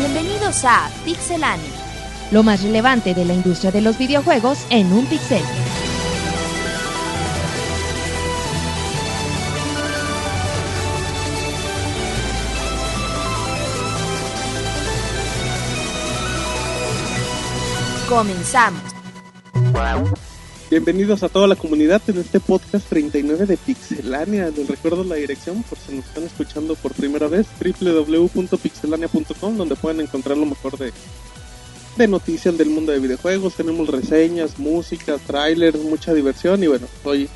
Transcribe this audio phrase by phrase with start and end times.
[0.00, 1.68] Bienvenidos a Pixelania.
[2.30, 5.42] Lo más relevante de la industria de los videojuegos en un pixel.
[18.08, 18.80] Comenzamos.
[20.70, 24.52] Bienvenidos a toda la comunidad en este podcast 39 de Pixelania.
[24.56, 30.02] Les recuerdo la dirección por si nos están escuchando por primera vez, www.pixelania.com, donde pueden
[30.02, 30.92] encontrar lo mejor de,
[31.96, 33.56] de noticias del mundo de videojuegos.
[33.56, 37.28] Tenemos reseñas, música, trailers, mucha diversión y bueno, hoy,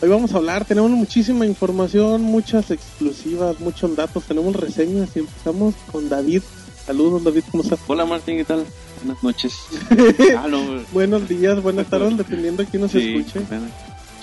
[0.00, 5.76] hoy vamos a hablar, tenemos muchísima información, muchas exclusivas, muchos datos, tenemos reseñas y empezamos
[5.92, 6.42] con David.
[6.86, 7.78] Saludos David, ¿cómo estás?
[7.86, 8.66] Hola Martín, ¿qué tal?
[9.04, 9.54] Buenas noches.
[10.38, 10.60] Ah, no,
[10.92, 13.40] Buenos días, buenas tardes, dependiendo de quién nos sí, escuche.
[13.48, 13.66] bueno,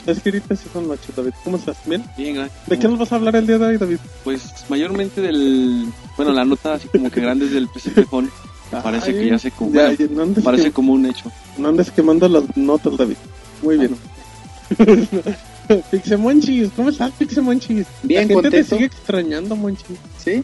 [0.06, 1.32] Es que ahorita sí son noches, David.
[1.44, 1.78] ¿Cómo estás?
[1.86, 2.04] ¿Bien?
[2.18, 2.66] bien, gracias.
[2.68, 3.98] ¿De qué nos vas a hablar el día de hoy, David?
[4.24, 5.86] Pues mayormente del...
[6.18, 7.68] Bueno, la nota así como que grande es del.
[7.96, 9.72] Me Parece que ya se como...
[9.74, 11.32] Ya, bueno, ya, no, andes parece que- como un hecho.
[11.58, 13.16] no andes quemando las notas, David.
[13.62, 13.96] Muy bien.
[15.92, 17.86] Pixemonchis, ¿cómo estás, Pixemonchis?
[18.04, 18.58] Bien, La gente contento.
[18.58, 19.98] te sigue extrañando, Monchis.
[20.18, 20.44] Sí,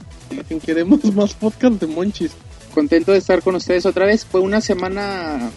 [0.64, 2.32] queremos más podcast de Monchis.
[2.76, 4.26] Contento de estar con ustedes otra vez.
[4.26, 5.50] Fue una semana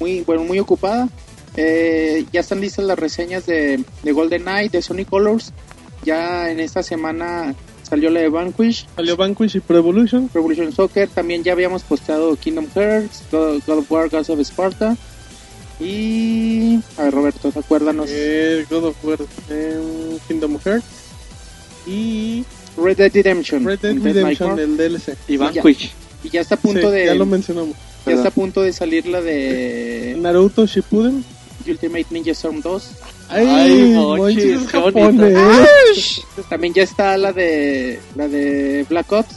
[0.00, 1.08] muy, bueno, muy ocupada.
[1.56, 5.52] Eh, ya están listas las reseñas de, de Golden Knight, de Sonic Colors.
[6.04, 10.30] Ya en esta semana salió la de Vanquish, Salió Vanquish y Pro Evolution.
[10.32, 11.08] Revolution Soccer.
[11.08, 14.96] También ya habíamos postado Kingdom Hearts, God, God of War, Gods of Sparta.
[15.78, 16.80] Y.
[16.96, 18.08] A ver, Roberto, acuérdanos.
[18.08, 19.18] Eh, God of War,
[19.50, 20.86] eh, Kingdom Hearts.
[21.86, 22.44] Y
[22.76, 23.64] Red Dead Redemption.
[23.64, 25.16] Red Dead Redemption, el DLC.
[25.28, 25.36] Y.
[25.36, 25.86] Vanquish.
[25.86, 27.06] Y ya está a punto Sí, de.
[27.06, 27.76] Ya lo mencionamos.
[28.06, 31.24] ya está a punto de salir la de Naruto Shippuden.
[31.66, 32.90] Ultimate Ninja Storm 2.
[33.28, 34.66] Ay, Ay, bonito.
[34.68, 36.22] japonés.
[36.48, 39.36] También ya está la de la de Black Ops,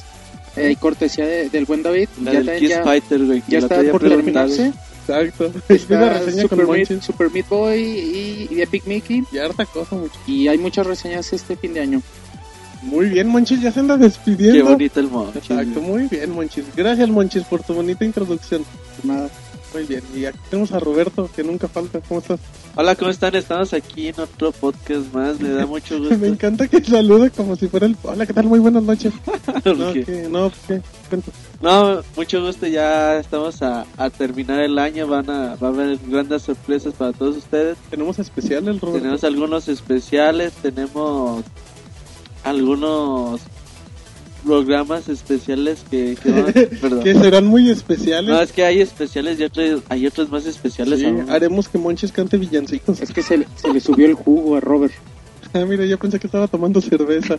[0.55, 2.09] eh, y cortesía de- del buen David.
[2.23, 3.43] La ya del ya- Fighter, güey.
[3.47, 4.71] ya está por terminarse.
[5.07, 5.51] Exacto.
[5.69, 7.01] Es una Está Super, Meat.
[7.03, 9.23] Super Meat Boy y, y Epic Mickey.
[9.31, 10.15] Y harta cosa, mucho.
[10.25, 12.01] Y hay muchas reseñas este fin de año.
[12.85, 14.65] Muy bien, Monchis, ya se anda Qué despidiendo.
[14.71, 15.31] bonito el modo.
[15.35, 16.65] Exacto, muy bien, Monchis.
[16.75, 18.63] Gracias, Monchis, por tu bonita introducción.
[19.03, 19.29] Nada.
[19.73, 20.01] Muy bien.
[20.15, 21.99] Y aquí tenemos a Roberto, que nunca falta.
[22.07, 22.39] ¿Cómo estás?
[22.75, 23.35] Hola, ¿cómo están?
[23.35, 25.37] Estamos aquí en otro podcast más.
[25.41, 26.17] Me da mucho gusto.
[26.17, 27.97] Me encanta que salude como si fuera el...
[28.03, 28.45] Hola, ¿qué tal?
[28.45, 29.11] Muy buenas noches.
[29.47, 30.81] No, Porque- que, no, ¿qué?
[31.61, 32.67] No, mucho gusto.
[32.67, 35.07] Ya estamos a, a terminar el año.
[35.07, 37.77] Van a, va a haber grandes sorpresas para todos ustedes.
[37.89, 38.99] Tenemos especial el Roberto.
[39.01, 41.43] Tenemos algunos especiales, tenemos
[42.45, 43.41] algunos
[44.45, 47.03] programas especiales que, que van- perdón.
[47.03, 48.29] Que serán muy especiales.
[48.29, 51.29] No, es que hay especiales y otros, hay otros más especiales Sí, aún.
[51.29, 53.01] haremos que Monchis cante villancicos.
[53.01, 54.93] Es que se, le- se le subió el jugo a Robert.
[55.53, 57.37] Ah, mira, yo pensé que estaba tomando cerveza.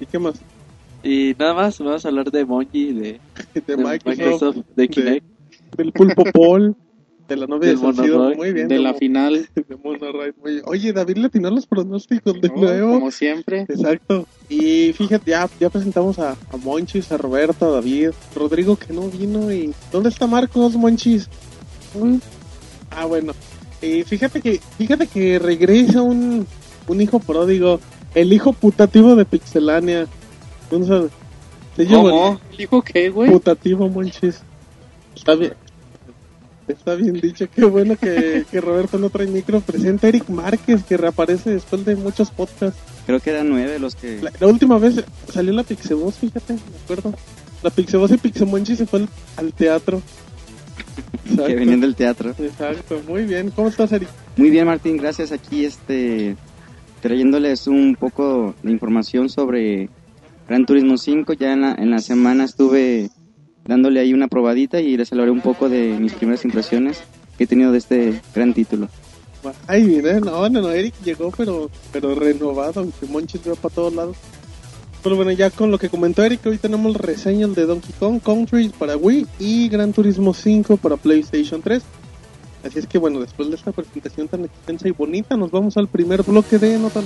[0.00, 0.36] ¿Y qué más?
[1.02, 3.20] Y nada más, vamos a hablar de Monji, de,
[3.54, 5.26] De, de Microsoft, de Kinect.
[5.76, 6.74] del Pulpo Paul,
[7.28, 8.34] de la novia de Del Salcido.
[8.34, 8.68] Muy bien.
[8.68, 10.64] De la Mo- final, de Monorail, muy bien.
[10.66, 12.56] Oye, David le atinó los pronósticos de ¿no?
[12.56, 12.92] nuevo.
[12.94, 13.66] como siempre.
[13.68, 14.26] Exacto.
[14.48, 19.02] Y fíjate, ya, ya presentamos a, a Monchis, a Roberto, a David, Rodrigo que no
[19.08, 19.72] vino y...
[19.92, 21.28] ¿Dónde está Marcos, Monchis?
[21.94, 22.16] Mm.
[22.90, 23.34] Ah, bueno.
[23.82, 26.46] Y fíjate que, fíjate que regresa un,
[26.88, 27.78] un hijo pródigo,
[28.14, 30.06] el hijo putativo de Pixelania.
[31.90, 32.40] ¿Cómo?
[32.56, 33.30] ¿Dijo qué, güey?
[33.30, 34.40] putativo, Monchis.
[35.14, 35.52] Está bien.
[36.68, 39.60] Está bien dicho, qué bueno que, que Roberto no trae micro.
[39.60, 42.78] Presenta a Eric Márquez, que reaparece después de muchos podcasts.
[43.06, 44.20] Creo que eran nueve los que...
[44.22, 45.02] La, la última vez
[45.32, 47.14] salió la Pixeboss, fíjate, me acuerdo.
[47.62, 50.02] La Pixeboss y Pixemonchi se fue al, al teatro.
[51.24, 51.46] Exacto.
[51.46, 52.34] que venían del teatro.
[52.38, 53.50] Exacto, muy bien.
[53.50, 54.08] ¿Cómo estás, Eric?
[54.36, 55.32] Muy bien, Martín, gracias.
[55.32, 56.36] Aquí este
[57.00, 59.88] trayéndoles un poco de información sobre
[60.48, 61.32] Gran Turismo 5.
[61.34, 63.10] Ya en la, en la semana estuve
[63.68, 67.02] dándole ahí una probadita y les hablaré un poco de mis primeras impresiones
[67.36, 68.88] que he tenido de este gran título.
[69.68, 73.94] Ay, mira, no, no, Eric llegó, pero, pero renovado, aunque Monchi se va para todos
[73.94, 74.16] lados.
[75.02, 78.70] Pero bueno, ya con lo que comentó Eric, hoy tenemos reseñas de Donkey Kong Country
[78.70, 81.82] para Wii y Gran Turismo 5 para PlayStation 3.
[82.64, 85.86] Así es que bueno, después de esta presentación tan extensa y bonita, nos vamos al
[85.88, 87.04] primer bloque de No Tan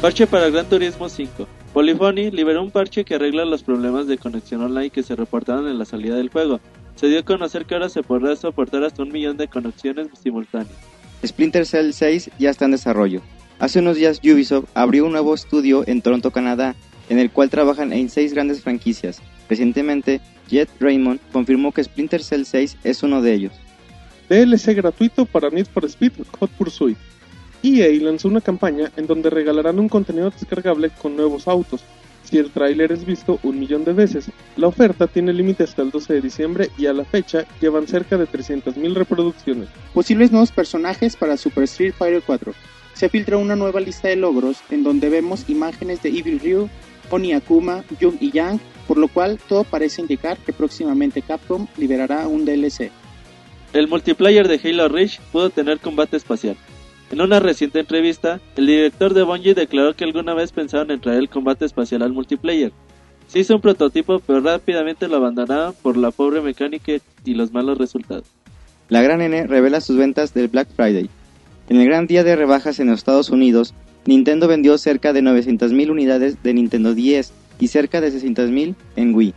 [0.00, 1.46] Parche para Gran Turismo 5.
[1.74, 5.78] Polyphony liberó un parche que arregla los problemas de conexión online que se reportaron en
[5.78, 6.58] la salida del juego.
[6.94, 10.74] Se dio a conocer que ahora se podrá soportar hasta un millón de conexiones simultáneas.
[11.22, 13.20] Splinter Cell 6 ya está en desarrollo.
[13.58, 16.74] Hace unos días Ubisoft abrió un nuevo estudio en Toronto, Canadá,
[17.10, 19.20] en el cual trabajan en seis grandes franquicias.
[19.50, 23.52] Recientemente, Jet Raymond confirmó que Splinter Cell 6 es uno de ellos.
[24.30, 26.96] DLC gratuito para Need for Speed Hot Pursuit.
[27.62, 31.82] EA lanzó una campaña en donde regalarán un contenido descargable con nuevos autos.
[32.24, 35.90] Si el tráiler es visto un millón de veces, la oferta tiene límite hasta el
[35.90, 39.68] 12 de diciembre y a la fecha llevan cerca de 300.000 reproducciones.
[39.92, 42.52] Posibles nuevos personajes para Super Street Fighter 4.
[42.94, 46.68] Se filtra una nueva lista de logros en donde vemos imágenes de Evil Ryu,
[47.10, 52.28] Oni Akuma, Jung y Yang, por lo cual todo parece indicar que próximamente Capcom liberará
[52.28, 52.90] un DLC.
[53.72, 56.56] El multiplayer de Halo Reach pudo tener combate espacial.
[57.10, 61.18] En una reciente entrevista, el director de Bungie declaró que alguna vez pensaron en traer
[61.18, 62.70] el combate espacial al multiplayer.
[63.26, 66.92] Se hizo un prototipo, pero rápidamente lo abandonaron por la pobre mecánica
[67.24, 68.26] y los malos resultados.
[68.88, 71.10] La Gran N revela sus ventas del Black Friday.
[71.68, 73.74] En el gran día de rebajas en los Estados Unidos,
[74.06, 79.34] Nintendo vendió cerca de 900.000 unidades de Nintendo 10 y cerca de 600.000 en Wii.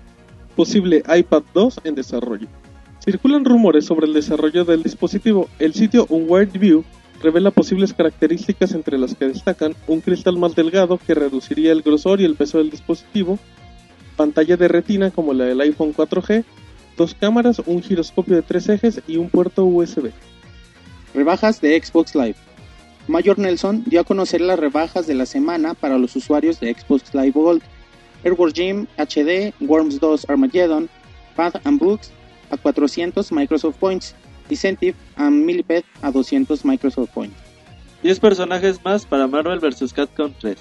[0.56, 2.48] Posible iPad 2 en desarrollo.
[3.04, 5.50] Circulan rumores sobre el desarrollo del dispositivo.
[5.60, 6.84] El sitio Unwired View
[7.24, 12.20] revela posibles características entre las que destacan un cristal más delgado que reduciría el grosor
[12.20, 13.40] y el peso del dispositivo,
[14.18, 16.44] pantalla de retina como la del iPhone 4G,
[16.98, 20.12] dos cámaras, un giroscopio de tres ejes y un puerto USB.
[21.16, 22.36] Rebajas de Xbox Live.
[23.08, 27.14] Mayor Nelson dio a conocer las rebajas de la semana para los usuarios de Xbox
[27.14, 27.62] Live Gold.
[28.26, 30.90] Airwars Gym HD, Worms 2 Armageddon,
[31.36, 32.12] Path and Books
[32.50, 34.16] a 400 Microsoft Points,
[34.50, 37.36] Incentive and Millipede a 200 Microsoft Points.
[38.04, 39.94] 10 personajes más para Marvel vs.
[39.94, 40.58] Capcom 3.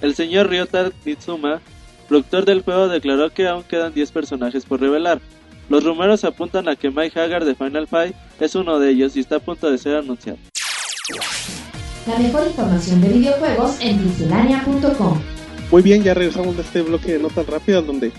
[0.00, 1.60] El señor Ryota Nitsuma,
[2.08, 5.20] productor del juego, declaró que aún quedan 10 personajes por revelar.
[5.68, 9.20] Los rumores apuntan a que Mike Hagar de Final Fight es uno de ellos y
[9.20, 10.38] está a punto de ser anunciado.
[12.06, 15.20] La mejor información de videojuegos en pixelania.com.
[15.70, 18.12] Muy bien, ya regresamos de este bloque de notas rápidas donde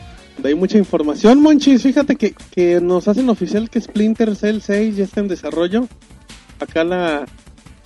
[0.48, 1.42] hay mucha información.
[1.42, 5.88] Monchis, fíjate que, que nos hacen oficial que Splinter Cell 6 ya está en desarrollo.
[6.60, 7.26] Acá la,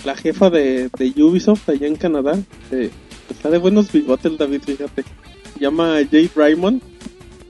[0.06, 2.38] la jefa de, de Ubisoft allá en Canadá
[2.72, 2.90] eh,
[3.30, 5.04] está de buenos bigotes, David, fíjate.
[5.54, 6.82] Se llama Jade Raymond.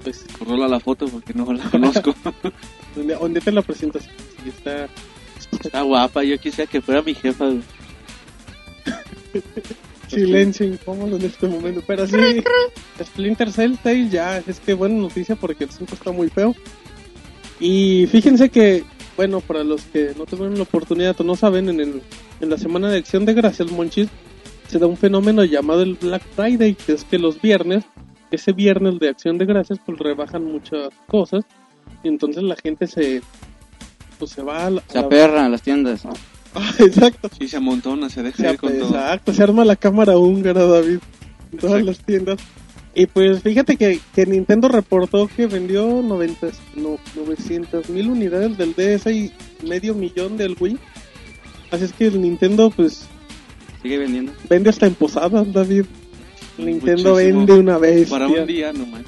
[0.04, 2.14] Pues, Rola la foto porque no la conozco.
[2.96, 4.04] ¿dónde, dónde te la presentas?
[4.04, 4.88] Sí, está,
[5.62, 7.50] Está guapa, yo quisiera que fuera mi jefa.
[10.14, 11.82] silencio incómodo en este momento.
[11.86, 12.16] Pero sí,
[13.04, 16.56] Splinter Cell 6 ya, es que buena noticia porque el 5 está muy feo.
[17.60, 18.84] Y fíjense que,
[19.16, 22.02] bueno, para los que no tuvieron la oportunidad o no saben, en, el,
[22.42, 24.10] en la semana de acción de gracias, Monchis,
[24.68, 27.84] se da un fenómeno llamado el Black Friday, que es que los viernes,
[28.32, 31.46] ese viernes de acción de gracias, pues rebajan muchas cosas.
[32.04, 33.22] Y entonces la gente se,
[34.20, 36.06] pues se va a la, Se a la- aperran a las tiendas.
[36.06, 36.14] Ah,
[36.80, 37.30] exacto.
[37.38, 38.88] Sí, se amontona, se deja Se, ir con todo.
[38.90, 41.00] exacto, se arma la cámara húngara, David,
[41.52, 41.86] en todas Exacto.
[41.86, 42.40] las tiendas.
[42.96, 48.74] Y pues fíjate que, que Nintendo reportó que vendió 90, no, 900 mil unidades del
[48.76, 49.32] DS y
[49.66, 50.78] medio millón del Wii.
[51.72, 53.08] Así es que el Nintendo pues
[53.82, 54.32] Sigue vendiendo.
[54.48, 55.86] vende hasta en posadas, David.
[56.60, 57.16] Nintendo Muchísimo.
[57.16, 58.10] vende una vez.
[58.12, 59.02] Para un día nomás.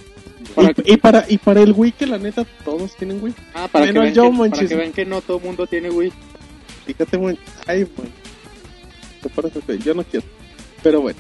[0.84, 3.36] Y, y para, y para el Wii, que la neta todos tienen Wii.
[3.54, 5.68] Ah, para, que Menos vean, yo, que, para que vean que no todo el mundo
[5.68, 6.12] tiene Wii.
[6.86, 7.38] Fíjate, muy.
[7.68, 8.12] Ay, bueno.
[9.22, 10.26] Te parece Yo no quiero.
[10.84, 11.20] Pero bueno.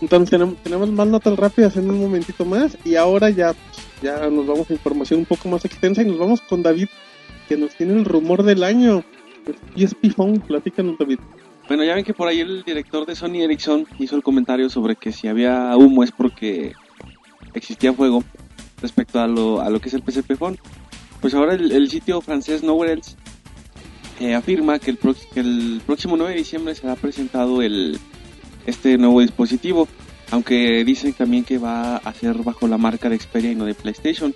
[0.00, 2.76] Entonces tenemos, tenemos más notas rápidas en un momentito más.
[2.84, 3.54] Y ahora ya,
[4.02, 6.02] ya nos vamos a información un poco más extensa.
[6.02, 6.88] Y nos vamos con David,
[7.48, 9.04] que nos tiene el rumor del año.
[9.46, 10.40] El PSP Phone.
[10.40, 11.20] Platícanos, David.
[11.68, 14.96] Bueno, ya ven que por ahí el director de Sony Ericsson hizo el comentario sobre
[14.96, 16.72] que si había humo es porque
[17.52, 18.24] existía fuego
[18.80, 20.58] respecto a lo, a lo que es el PSP Phone.
[21.20, 23.16] Pues ahora el, el sitio francés Nowhere Else
[24.34, 27.98] afirma que el, que el próximo 9 de diciembre será presentado el,
[28.66, 29.88] este nuevo dispositivo,
[30.30, 33.74] aunque dicen también que va a ser bajo la marca de Xperia y no de
[33.74, 34.34] PlayStation.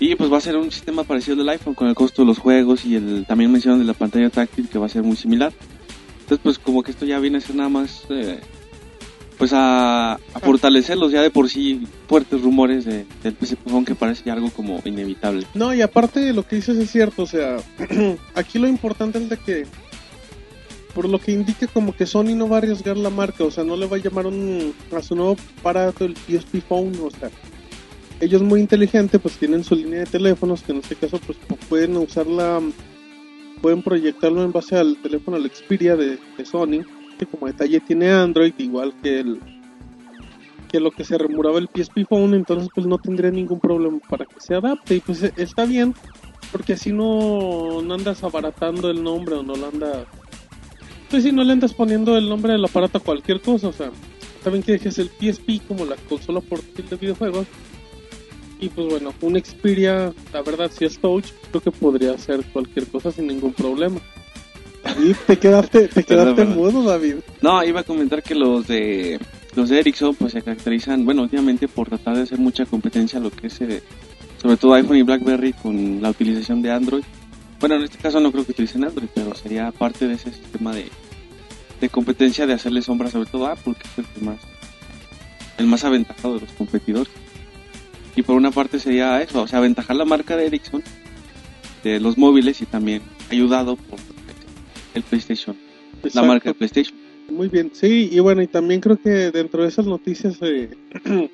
[0.00, 2.38] Y pues va a ser un sistema parecido al iPhone con el costo de los
[2.38, 5.52] juegos y el también mencionan de la pantalla táctil que va a ser muy similar.
[6.20, 8.40] Entonces pues como que esto ya viene a ser nada más eh,
[9.38, 14.30] pues a, fortalecerlos ya de por sí fuertes rumores de, del PSP Phone que parece
[14.30, 15.46] algo como inevitable.
[15.54, 17.22] No, y aparte lo que dices es cierto.
[17.22, 17.58] O sea,
[18.34, 19.66] aquí lo importante es de que.
[20.94, 23.62] Por lo que indica como que Sony no va a arriesgar la marca, o sea,
[23.62, 27.30] no le va a llamar un, a su nuevo aparato el PSP Phone, o sea,
[28.20, 31.96] ellos muy inteligentes pues tienen su línea de teléfonos que en este caso pues pueden
[31.98, 32.60] usarla
[33.60, 36.84] pueden proyectarlo en base al teléfono al Xperia de, de Sony
[37.18, 39.40] que como detalle tiene Android igual que el
[40.68, 44.26] que lo que se remuraba el PSP Phone entonces pues no tendría ningún problema para
[44.26, 45.94] que se adapte y pues está bien
[46.52, 50.06] porque así no, andas abaratando el nombre o no lo andas
[51.10, 53.90] pues si no le andas poniendo el nombre del aparato a cualquier cosa o sea
[54.44, 57.46] saben que dejes el PSP como la consola portátil de videojuegos
[58.60, 62.86] y pues bueno, un Xperia, la verdad, si es touch, creo que podría hacer cualquier
[62.88, 64.00] cosa sin ningún problema.
[64.82, 66.56] David, te quedaste, te quedaste perdón.
[66.56, 67.16] mudo, David.
[67.42, 69.18] No, iba a comentar que los de
[69.54, 73.22] los de Ericsson pues se caracterizan, bueno, últimamente por tratar de hacer mucha competencia a
[73.22, 73.82] lo que es eh,
[74.40, 77.02] sobre todo iPhone y BlackBerry con la utilización de Android.
[77.60, 80.72] Bueno, en este caso no creo que utilicen Android, pero sería parte de ese sistema
[80.72, 80.88] de,
[81.80, 84.38] de competencia de hacerle sombra sobre todo a Apple, que es el más
[85.58, 87.12] el más aventajado de los competidores.
[88.14, 90.82] Y por una parte sería eso, o sea, aventajar la marca de Ericsson
[91.84, 93.98] de los móviles y también ayudado por
[94.98, 95.56] el PlayStation,
[96.02, 96.28] la Exacto.
[96.28, 96.98] marca de PlayStation.
[97.30, 100.70] Muy bien, sí, y bueno, y también creo que dentro de esas noticias eh,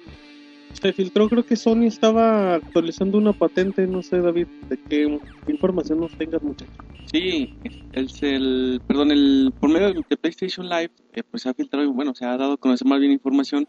[0.73, 6.01] se filtró, creo que Sony estaba actualizando una patente, no sé, David, de qué información
[6.01, 6.75] nos tengas, muchachos.
[7.13, 7.55] Sí,
[7.93, 12.15] es el, perdón, el, por medio de PlayStation Live, eh, pues se ha filtrado, bueno,
[12.15, 13.69] se ha dado a conocer más bien información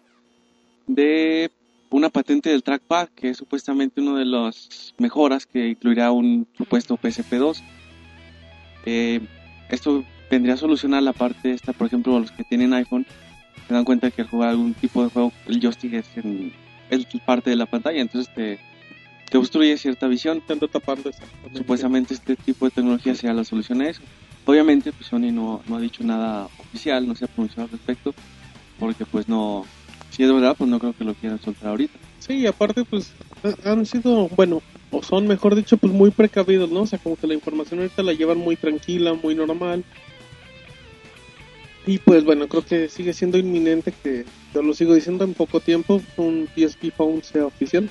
[0.87, 1.51] de
[1.91, 6.97] una patente del trackpad, que es supuestamente uno de las mejoras que incluirá un supuesto
[6.97, 7.61] PSP2.
[8.85, 9.21] Eh,
[9.69, 13.05] esto vendría a solucionar la parte esta, por ejemplo, los que tienen iPhone,
[13.67, 16.51] se dan cuenta que al jugar algún tipo de juego, el joystick es en,
[16.89, 18.59] es parte de la pantalla, entonces te,
[19.29, 20.41] te obstruye cierta visión.
[20.45, 21.09] Te ando tapando.
[21.53, 24.01] Supuestamente este tipo de tecnología sea la solución a eso.
[24.45, 28.13] Obviamente, pues Sony no, no ha dicho nada oficial, no se ha pronunciado al respecto,
[28.77, 29.65] porque pues no,
[30.09, 31.97] si es verdad, pues no creo que lo quieran soltar ahorita.
[32.19, 34.61] Sí, aparte, pues ha- han sido, bueno,
[34.97, 36.81] o son, mejor dicho, pues muy precavidos, ¿no?
[36.81, 39.83] O sea, como que la información ahorita la llevan muy tranquila, muy normal.
[41.87, 45.59] Y pues bueno, creo que sigue siendo inminente que, yo lo sigo diciendo, en poco
[45.59, 47.87] tiempo un PSP Phone sea oficial.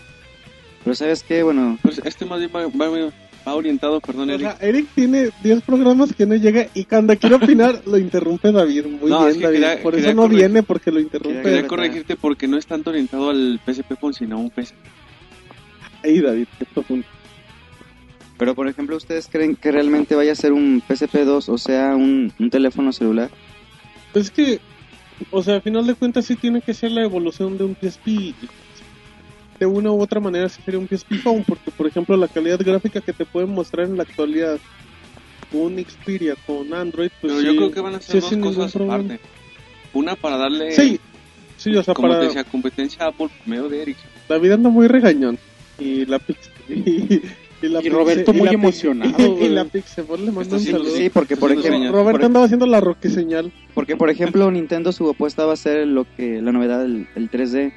[0.83, 3.13] Pero sabes qué, bueno, Pues este más bien va, va-
[3.47, 4.47] va orientado, perdón, O Eric.
[4.59, 8.87] sea, Eric tiene 10 programas que no llega y cuando quiere opinar lo interrumpe David.
[8.87, 9.59] Muy No, bien, es que David.
[9.61, 11.39] quería- Por quería eso no viene porque lo interrumpe.
[11.43, 14.75] quería Quería corregirte porque no es tanto orientado al PSP Phone, sino a un PC.
[16.05, 16.47] Ey, David,
[18.37, 22.33] pero por ejemplo, ¿ustedes creen que realmente vaya a ser un PSP2, o sea, un,
[22.39, 23.31] un teléfono celular?
[24.13, 24.61] Es que,
[25.31, 28.35] o sea, a final de cuentas sí tiene que ser la evolución de un PSP.
[29.59, 32.59] De una u otra manera sí sería un PSP Phone, porque por ejemplo la calidad
[32.59, 34.59] gráfica que te pueden mostrar en la actualidad
[35.53, 38.77] un Xperia con Android, pues Pero sí, yo creo que van a ser dos cosas
[38.77, 39.21] aparte.
[39.93, 40.99] Una para darle, Sí,
[41.57, 42.21] sí, o sea, como para...
[42.21, 44.11] te decía, competencia a Apple medio de Ericsson.
[44.29, 45.39] David anda muy regañón.
[45.79, 46.51] Y la Pix...
[46.69, 47.21] Y,
[47.63, 50.91] y la Y Roberto muy la emocionado, Y, la Pixebol le manda un saludo.
[50.97, 51.93] Sí, porque por ejemplo, señal.
[51.93, 53.53] Roberto por- andaba haciendo la roque señal.
[53.75, 57.31] Porque, por ejemplo, Nintendo su apuesta va a ser lo que la novedad del el
[57.31, 57.73] 3D.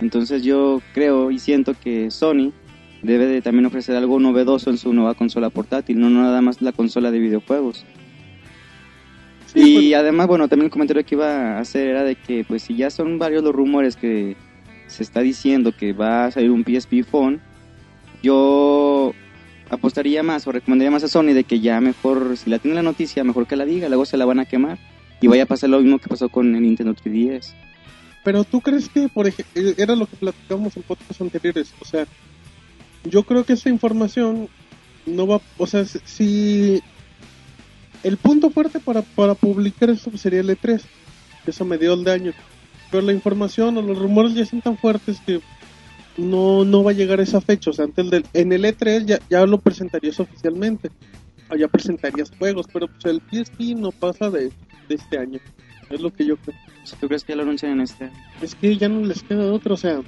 [0.00, 2.52] Entonces yo creo y siento que Sony
[3.02, 6.72] debe de también ofrecer algo novedoso en su nueva consola portátil, no nada más la
[6.72, 7.84] consola de videojuegos.
[9.46, 12.44] Sí, y pues, además, bueno, también el comentario que iba a hacer era de que,
[12.44, 14.36] pues si ya son varios los rumores que
[14.86, 17.40] se está diciendo que va a salir un PSP Phone,
[18.22, 19.12] yo
[19.70, 22.82] apostaría más o recomendaría más a Sony de que ya mejor, si la tiene la
[22.82, 24.78] noticia, mejor que la diga, luego se la van a quemar.
[25.20, 27.54] Y vaya a pasar lo mismo que pasó con el Nintendo 3DS.
[28.24, 31.72] Pero tú crees que, por ejemplo, era lo que platicábamos en podcasts anteriores.
[31.80, 32.06] O sea,
[33.04, 34.48] yo creo que esa información
[35.06, 35.40] no va.
[35.58, 36.82] O sea, si-.
[38.02, 40.82] El punto fuerte para, para publicar esto sería el E3,
[41.46, 42.32] eso me dio el de año.
[42.94, 45.40] Pero la información o los rumores ya son tan fuertes que
[46.16, 47.70] no, no va a llegar a esa fecha.
[47.70, 50.92] O sea, antes del, en el E3 ya, ya lo presentarías oficialmente.
[51.58, 54.52] Ya presentarías juegos, pero pues el PSP no pasa de,
[54.88, 55.40] de este año.
[55.90, 56.56] Es lo que yo creo.
[57.00, 58.12] Tú crees que ya lo anuncian en este...
[58.40, 60.00] Es que ya no les queda otro, o sea,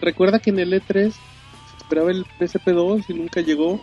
[0.00, 3.82] recuerda que en el E3 se esperaba el PSP2 y nunca llegó.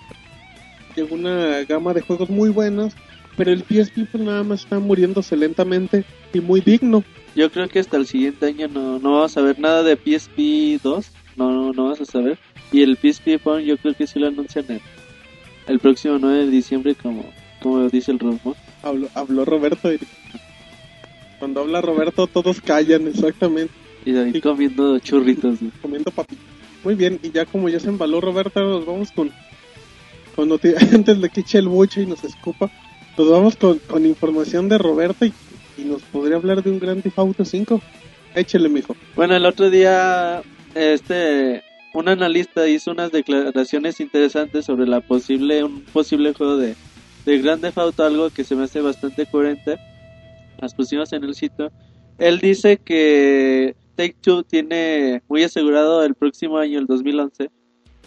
[0.95, 2.93] Llegó una gama de juegos muy buenos,
[3.37, 7.03] pero el PSP pues nada más está muriéndose lentamente y muy digno.
[7.35, 10.79] Yo creo que hasta el siguiente año no, no vamos a ver nada de PSP
[10.83, 11.07] 2.
[11.35, 12.37] No, no, no vas a saber.
[12.71, 14.81] Y el PSP Phone yo creo que sí lo anuncian el,
[15.67, 17.25] el próximo 9 de diciembre como,
[17.61, 18.55] como dice el rumor.
[18.83, 19.91] Habló, habló Roberto.
[19.93, 19.99] y-
[21.39, 23.73] Cuando habla Roberto todos callan, exactamente,
[24.05, 25.61] Y David comiendo churritos.
[25.61, 25.71] ¿no?
[25.81, 26.43] comiendo papitas.
[26.83, 29.31] Muy bien, y ya como ya se embaló Roberto, nos vamos con,
[30.49, 32.69] noti- antes de que eche el buche y nos escupa,
[33.17, 35.33] nos vamos con, con información de Roberto y,
[35.83, 37.81] nos podría hablar de un Grand Theft Auto 5.
[38.35, 38.95] Échele, mijo.
[39.15, 40.41] Bueno, el otro día
[40.75, 41.63] este
[41.93, 46.75] un analista hizo unas declaraciones interesantes sobre la posible un posible juego de
[47.25, 49.77] de Grand Theft algo que se me hace bastante coherente.
[50.59, 51.71] Las pusimos en el sitio.
[52.17, 57.49] Él dice que Take Two tiene muy asegurado el próximo año, el 2011,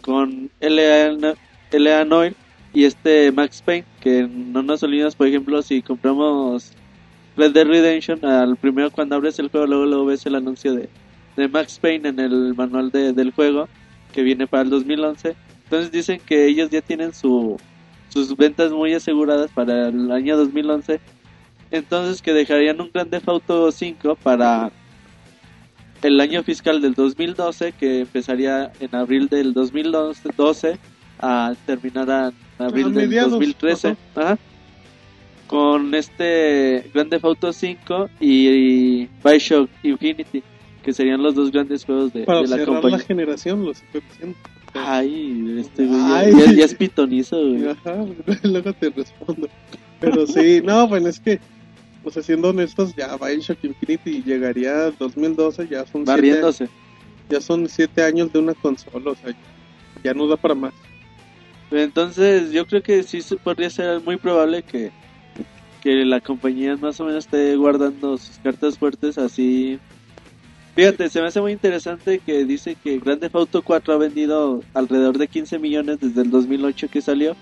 [0.00, 2.34] con Eleanor
[2.72, 6.72] y este Max Payne, que no nos olvidemos, por ejemplo, si compramos
[7.36, 10.88] Red Dead Redemption, al primero cuando abres el juego, luego, luego ves el anuncio de,
[11.36, 13.68] de Max Payne en el manual de- del juego,
[14.12, 15.36] que viene para el 2011.
[15.64, 17.56] Entonces dicen que ellos ya tienen su,
[18.08, 21.00] sus ventas muy aseguradas para el año 2011.
[21.70, 24.70] Entonces que dejarían un Grand Theft Auto 5 para
[26.02, 30.78] el año fiscal del 2012 que empezaría en abril del 2012
[31.18, 34.38] a terminar en abril A del mediados, 2013 Ajá.
[35.46, 40.42] Con este Grand Theft Auto 5 y, y Bioshock Infinity
[40.86, 44.00] que serían los dos grandes juegos de, Para de la compañía la generación, lo estoy
[44.08, 44.38] diciendo.
[44.72, 46.56] Ay, este güey Ay.
[46.56, 47.70] ya, es pitonizo, güey.
[47.70, 48.06] Ajá,
[48.44, 49.48] luego te respondo.
[49.98, 51.40] Pero sí, no, bueno, es que,
[52.08, 56.70] sea, siendo honestos, ya Bioshock Infinity llegaría al 2012, ya son siete,
[57.28, 59.34] ya son siete años de una consola, o sea,
[60.04, 60.72] ya no da para más.
[61.72, 64.92] Entonces, yo creo que sí podría ser muy probable que,
[65.86, 69.78] que la compañía más o menos esté guardando sus cartas fuertes así.
[70.74, 74.64] Fíjate, se me hace muy interesante que dice que Grand Theft Auto 4 ha vendido
[74.74, 77.36] alrededor de 15 millones desde el 2008 que salió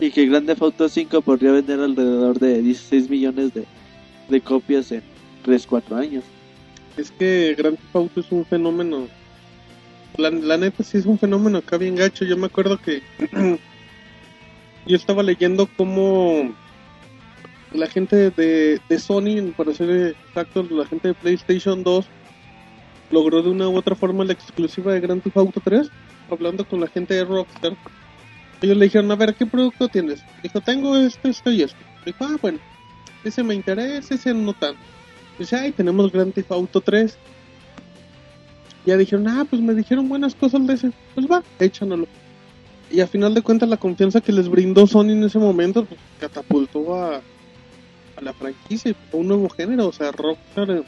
[0.00, 3.66] y que Grand Theft Auto 5 podría vender alrededor de 16 millones de,
[4.30, 5.04] de copias en
[5.44, 6.24] 3-4 años.
[6.96, 9.06] Es que Grand Theft Auto es un fenómeno.
[10.16, 12.24] La, la neta sí es un fenómeno acá bien gacho.
[12.24, 13.00] Yo me acuerdo que
[14.86, 16.52] yo estaba leyendo cómo
[17.72, 22.06] la gente de, de Sony, para ser exactos, la gente de PlayStation 2
[23.10, 25.90] logró de una u otra forma la exclusiva de Grand Theft Auto 3,
[26.30, 27.76] hablando con la gente de Rockstar.
[28.62, 30.22] Ellos le dijeron, a ver, ¿qué producto tienes?
[30.42, 31.78] Dijo, tengo esto, esto y esto.
[32.04, 32.58] Dijo, ah, bueno,
[33.24, 34.80] ese me interesa, ese no tanto.
[35.38, 37.16] Dice, ay, tenemos Grand Theft Auto 3.
[38.86, 40.92] Ya dijeron, ah, pues me dijeron buenas cosas de ese.
[41.14, 42.06] Pues va, échanoslo.
[42.90, 46.00] Y a final de cuentas la confianza que les brindó Sony en ese momento, pues
[46.20, 47.20] catapultó a,
[48.16, 49.86] a la franquicia y a un nuevo género.
[49.88, 50.82] O sea, Rockstar,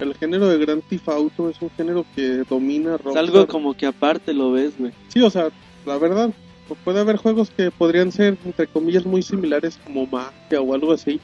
[0.00, 3.24] el género de Grand Theft Auto es un género que domina Es Rockstar.
[3.24, 4.92] algo como que aparte lo ves, güey.
[5.08, 5.48] Sí, o sea,
[5.86, 6.30] la verdad,
[6.84, 11.20] puede haber juegos que podrían ser, entre comillas, muy similares como Mafia o algo así.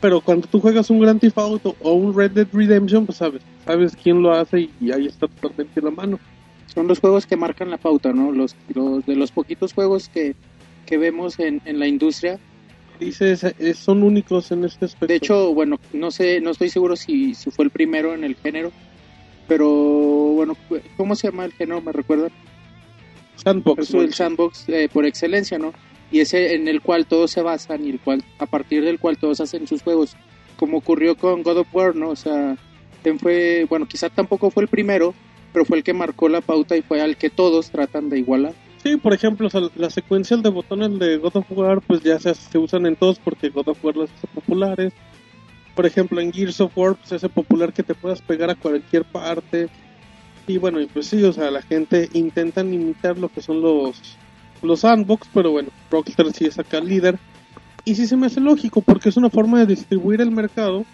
[0.00, 3.42] Pero cuando tú juegas un Grand Theft Auto o un Red Dead Redemption, pues sabes,
[3.64, 6.20] sabes quién lo hace y, y ahí está totalmente la mano.
[6.72, 8.30] Son los juegos que marcan la pauta, ¿no?
[8.30, 10.36] Los, los de los poquitos juegos que,
[10.86, 12.38] que vemos en, en la industria.
[12.98, 15.06] Dices, eh, son únicos en este aspecto.
[15.06, 18.34] De hecho, bueno, no sé, no estoy seguro si, si fue el primero en el
[18.34, 18.72] género,
[19.46, 20.56] pero bueno,
[20.96, 21.80] ¿cómo se llama el género?
[21.80, 22.30] ¿Me recuerdan?
[23.36, 23.82] Sandbox.
[23.82, 25.72] Es el sandbox eh, por excelencia, ¿no?
[26.10, 29.18] Y ese en el cual todos se basan y el cual a partir del cual
[29.18, 30.16] todos hacen sus juegos,
[30.56, 32.10] como ocurrió con God of War, ¿no?
[32.10, 32.56] O sea,
[33.18, 35.14] fue, bueno, quizá tampoco fue el primero,
[35.52, 38.54] pero fue el que marcó la pauta y fue al que todos tratan de igualar.
[38.88, 42.18] Sí, por ejemplo, o sea, las secuencias de botones de God of War, pues ya
[42.18, 44.94] se, se usan en todos porque God of War las hace populares.
[45.74, 49.04] Por ejemplo, en Gears of War, pues hace popular que te puedas pegar a cualquier
[49.04, 49.68] parte.
[50.46, 54.00] Y bueno, y pues sí, o sea, la gente intentan imitar lo que son los,
[54.62, 57.18] los sandbox, pero bueno, Rockstar sí es acá líder.
[57.84, 60.86] Y sí se me hace lógico porque es una forma de distribuir el mercado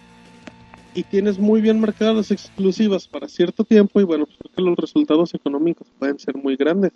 [0.93, 4.61] y tienes muy bien marcadas las exclusivas para cierto tiempo y bueno, pues creo que
[4.61, 6.91] los resultados económicos pueden ser muy grandes.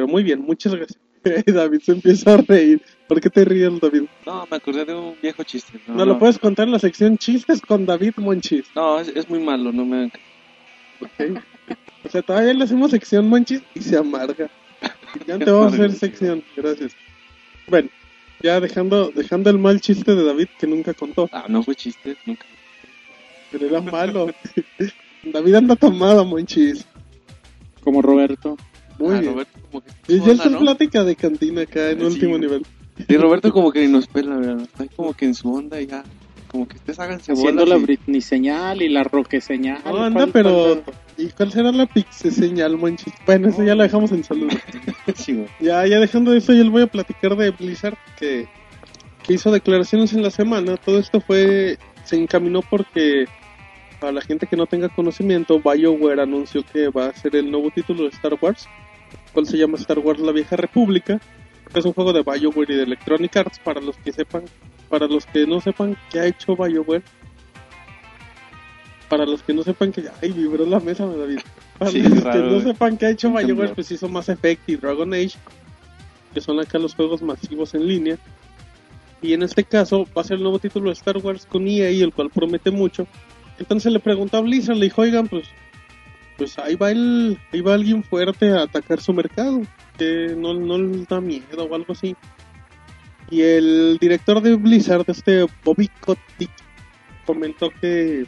[0.00, 0.98] Pero muy bien, muchas gracias.
[1.46, 2.80] David se empieza a reír.
[3.06, 4.04] ¿Por qué te ríes, David?
[4.24, 5.78] No, me acordé de un viejo chiste.
[5.86, 8.64] No, No, lo puedes contar en la sección chistes con David Monchis.
[8.74, 10.06] No, es, es muy malo, no me...
[10.06, 11.42] ¿ok?
[12.02, 14.48] O sea, todavía le hacemos sección Monchis y se amarga.
[15.26, 16.92] Ya te vamos a hacer sección, gracias.
[17.68, 17.90] Bueno,
[18.42, 22.16] ya dejando, dejando el mal chiste de David que nunca contó, Ah, no fue chiste,
[22.24, 22.46] nunca.
[23.52, 24.30] pero era malo.
[25.24, 26.86] David anda tomado, Monchis.
[27.84, 28.56] Como Roberto.
[29.00, 29.32] Muy Ah, bien.
[29.32, 29.90] Roberto como que...
[30.08, 32.66] Y ya Onda, está plática de cantina acá en Sí, último nivel.
[33.08, 34.60] Sí, Roberto como que ni nos pela, ¿verdad?
[34.62, 36.04] Está como que en su onda y ya...
[36.48, 39.80] Como que ustedes háganse Haciendo bolas la y- Britney señal y la Roque señal.
[39.84, 40.82] No, anda, ¿Cuál- pero...
[40.84, 43.12] cuál- ¿Y cuál será la pixie señal, Monchis?
[43.26, 44.50] Bueno, eso ya lo dejamos en salud.
[45.14, 45.44] Sí.
[45.60, 48.48] Ya, ya dejando eso, yo les voy a platicar de Blizzard que,
[49.24, 50.76] que hizo declaraciones en la semana.
[50.76, 53.26] Todo esto fue se encaminó porque
[54.00, 57.70] para la gente que no tenga conocimiento, BioWare anunció que va a ser el nuevo
[57.70, 58.66] título de Star Wars,
[59.30, 61.20] cual se llama Star Wars La Vieja República.
[61.74, 64.44] Es un juego de BioWare y de Electronic Arts para los que sepan,
[64.88, 67.02] para los que no sepan qué ha hecho BioWare.
[69.08, 71.40] Para los que no sepan que ay vibró la mesa, David.
[71.78, 74.76] Para Sí, los que no sepan qué ha hecho BioWare, pues hizo Mass Effect y
[74.76, 75.36] Dragon Age
[76.32, 78.18] que son acá los juegos masivos en línea.
[79.22, 81.90] Y en este caso va a ser el nuevo título de Star Wars con EA,
[81.90, 83.06] el cual promete mucho.
[83.58, 85.44] Entonces le preguntó a Blizzard, le dijo, oigan, pues,
[86.40, 89.60] pues ahí va el, ahí va alguien fuerte a atacar su mercado,
[89.98, 92.16] que no, no les da miedo o algo así.
[93.30, 96.50] Y el director de Blizzard, este Bobby Kotick,
[97.26, 98.24] comentó que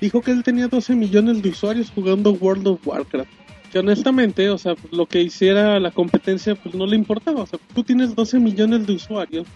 [0.00, 3.28] dijo que él tenía 12 millones de usuarios jugando World of Warcraft.
[3.72, 7.42] que honestamente, o sea, lo que hiciera la competencia, pues no le importaba.
[7.42, 9.48] O sea, tú tienes 12 millones de usuarios.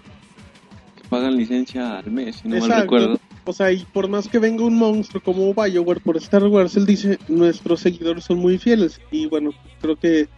[1.01, 2.83] Que pagan licencia al mes, si no mal Exacto.
[2.83, 3.21] recuerdo.
[3.45, 6.87] O sea, y por más que venga un monstruo como BioWare por Star Wars, él
[6.87, 9.01] dice, nuestros seguidores son muy fieles.
[9.11, 9.51] Y bueno,
[9.81, 10.29] creo que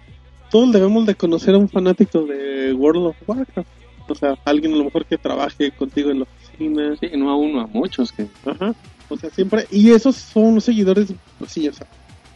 [0.50, 3.68] todos debemos de conocer a un fanático de World of Warcraft.
[4.08, 6.96] O sea, alguien a lo mejor que trabaje contigo en la oficina.
[7.00, 8.74] Sí, no a uno, a muchos que Ajá.
[9.08, 9.66] O sea, siempre.
[9.70, 11.86] Y esos son seguidores, pues sí, o sea,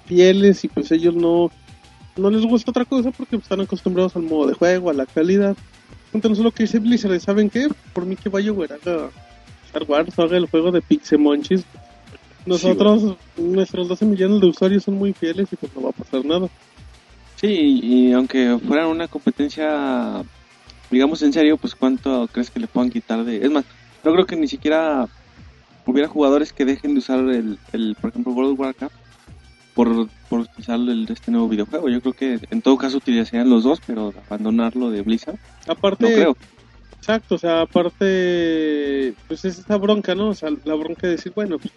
[0.05, 1.51] fieles y pues ellos no.
[2.17, 5.55] No les gusta otra cosa porque están acostumbrados al modo de juego, a la calidad.
[6.15, 7.69] Entonces lo que dice Blizzard ¿saben qué?
[7.93, 9.11] Por mí que BioWare haga
[9.77, 11.65] Star Wars, haga el juego de Pixemonchis.
[12.47, 16.25] Nosotros, nuestros 12 millones de usuarios son muy fieles y pues no va a pasar
[16.25, 16.49] nada.
[17.35, 20.23] Sí, y, y aunque fuera una competencia,
[20.91, 23.45] digamos en serio, pues cuánto crees que le puedan quitar de...
[23.45, 23.65] Es más,
[24.05, 25.09] no creo que ni siquiera
[25.85, 28.95] hubiera jugadores que dejen de usar el, el por ejemplo, World of Warcraft
[29.75, 31.89] por, por utilizar el, este nuevo videojuego.
[31.91, 36.15] Yo creo que en todo caso utilizarían los dos, pero abandonarlo de Blizzard, Aparte, no
[36.15, 36.37] creo.
[37.07, 40.31] Exacto, o sea, aparte, pues es esa bronca, ¿no?
[40.31, 41.73] O sea, la bronca de decir, bueno, pues,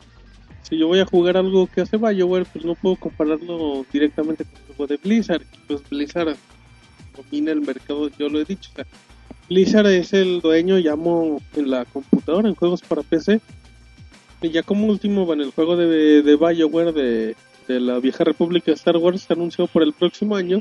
[0.63, 4.55] si yo voy a jugar algo que hace BioWare, pues no puedo compararlo directamente con
[4.55, 5.43] el juego de Blizzard.
[5.67, 6.35] Pues Blizzard
[7.15, 8.71] domina el mercado, yo lo he dicho.
[8.73, 8.87] O sea,
[9.47, 13.39] Blizzard es el dueño, llamo en la computadora, en juegos para PC.
[14.41, 17.35] Y ya como último, bueno, el juego de, de BioWare de,
[17.67, 20.59] de la vieja república de Star Wars anunció por el próximo año.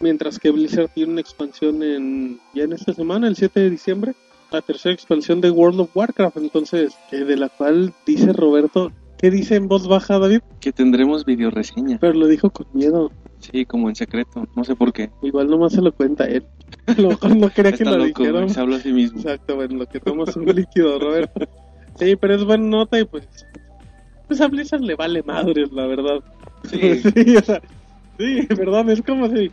[0.00, 4.14] Mientras que Blizzard tiene una expansión en ya en esta semana, el 7 de diciembre,
[4.50, 6.38] la tercera expansión de World of Warcraft.
[6.38, 10.40] Entonces, eh, de la cual dice Roberto, ¿qué dice en voz baja David?
[10.60, 11.98] Que tendremos video reseña.
[12.00, 13.10] Pero lo dijo con miedo.
[13.40, 15.10] Sí, como en secreto, no sé por qué.
[15.22, 16.44] Igual nomás se lo cuenta él.
[16.98, 19.18] Lo no quería que lo loco, se habla a sí mismo.
[19.18, 21.48] Exacto, bueno, lo que toma es un líquido, Roberto.
[21.98, 23.26] Sí, pero es buena nota y pues.
[24.28, 26.22] Pues a Blizzard le vale madres, la verdad.
[26.64, 27.00] Sí.
[27.14, 27.60] sí, o sea,
[28.18, 29.50] sí, verdad, es como si.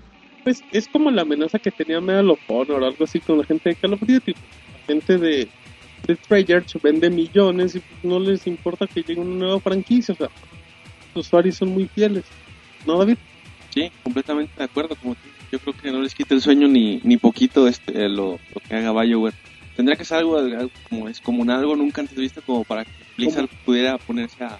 [0.47, 3.43] Pues es como la amenaza que tenía Medal of Honor o algo así con la
[3.43, 4.31] gente de Call of Duty.
[4.31, 5.49] La gente de,
[6.07, 10.13] de Treyarch vende millones y pues, no les importa que llegue una nueva franquicia.
[10.13, 10.29] O sea,
[11.13, 12.23] los usuarios son muy fieles.
[12.85, 13.17] ¿No, David?
[13.73, 14.95] Sí, completamente de acuerdo.
[14.95, 18.39] Como tú yo creo que no les quita el sueño ni, ni poquito este lo,
[18.55, 19.35] lo que haga BioWare.
[19.75, 22.85] Tendría que ser algo, algo como es como un algo nunca antes visto como para
[22.85, 24.57] que Blizzard pudiera ponerse a...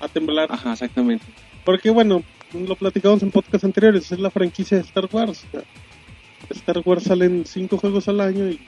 [0.00, 0.52] A temblar.
[0.52, 1.24] Ajá, exactamente.
[1.64, 2.22] Porque bueno,
[2.54, 5.44] lo platicamos en podcast anteriores, es la franquicia de Star Wars.
[5.48, 5.62] O sea,
[6.50, 8.60] Star Wars salen cinco juegos al año y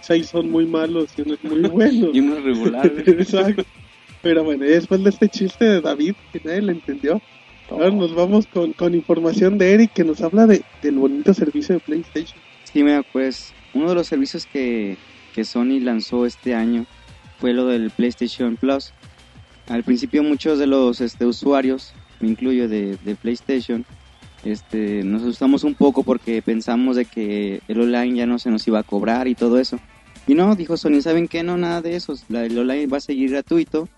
[0.00, 2.10] seis son muy malos y uno es muy bueno.
[2.12, 2.86] Y uno es regular.
[3.06, 3.64] Exacto.
[4.22, 7.22] Pero bueno, después de este chiste de David, que nadie le entendió,
[7.70, 11.76] ahora nos vamos con, con información de Eric que nos habla de, del bonito servicio
[11.76, 12.38] de PlayStation.
[12.64, 14.96] Sí, mira, pues uno de los servicios que,
[15.34, 16.86] que Sony lanzó este año
[17.38, 18.92] fue lo del PlayStation Plus.
[19.68, 23.84] Al principio muchos de los este, usuarios, me incluyo de, de PlayStation,
[24.44, 28.66] este, nos asustamos un poco porque pensamos de que el online ya no se nos
[28.68, 29.78] iba a cobrar y todo eso.
[30.26, 31.42] Y no, dijo Sony, ¿saben qué?
[31.42, 32.14] No, nada de eso.
[32.28, 33.88] El online va a seguir gratuito.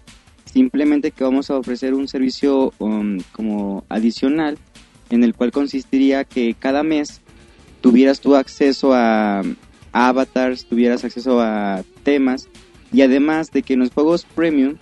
[0.45, 4.59] Simplemente que vamos a ofrecer un servicio um, como adicional
[5.11, 7.21] en el cual consistiría que cada mes
[7.81, 12.49] tuvieras tu acceso a, a avatars, tuvieras acceso a temas
[12.93, 14.77] y además de que en los juegos premium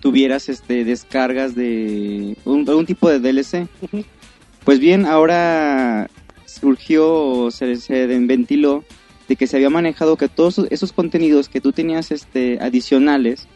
[0.00, 3.66] tuvieras este descargas de un- algún tipo de DLC.
[4.64, 6.08] Pues bien, ahora
[6.46, 8.84] surgió, se, se ventiló
[9.28, 13.46] de que se había manejado que todos esos- contenidos que tú tenías este adicionales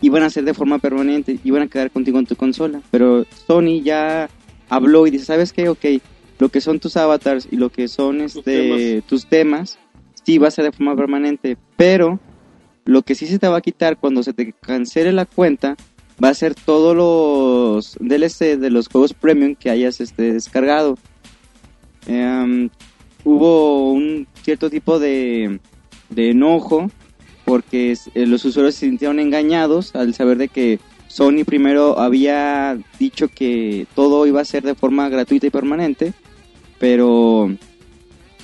[0.00, 2.80] iban a ser de forma permanente, iban a quedar contigo en tu consola.
[2.90, 4.28] Pero Sony ya
[4.68, 5.68] habló y dice, ¿sabes qué?
[5.68, 5.84] Ok,
[6.38, 9.04] lo que son tus avatars y lo que son este temas.
[9.06, 9.78] tus temas,
[10.24, 12.18] sí va a ser de forma permanente, pero
[12.84, 15.76] lo que sí se te va a quitar cuando se te cancele la cuenta
[16.22, 20.98] va a ser todos los DLC de los juegos premium que hayas este, descargado.
[22.06, 22.68] Em,
[23.24, 25.60] hubo un cierto tipo de,
[26.10, 26.90] de enojo
[27.44, 33.28] porque eh, los usuarios se sintieron engañados al saber de que Sony primero había dicho
[33.28, 36.14] que todo iba a ser de forma gratuita y permanente,
[36.78, 37.54] pero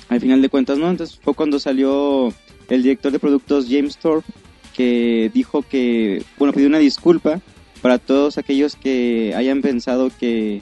[0.09, 0.89] al final de cuentas no.
[0.89, 2.33] Entonces fue cuando salió
[2.69, 4.31] el director de productos James Thorpe
[4.75, 7.41] que dijo que, bueno, pidió una disculpa
[7.81, 10.61] para todos aquellos que hayan pensado que,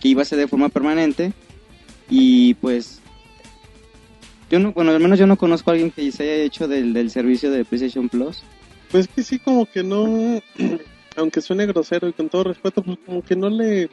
[0.00, 1.32] que iba a ser de forma permanente
[2.08, 3.00] y pues
[4.50, 6.92] yo no, bueno, al menos yo no conozco a alguien que se haya hecho del,
[6.92, 8.42] del servicio de PlayStation Plus.
[8.90, 10.40] Pues que sí, como que no,
[11.16, 13.90] aunque suene grosero y con todo respeto, pues como que no le...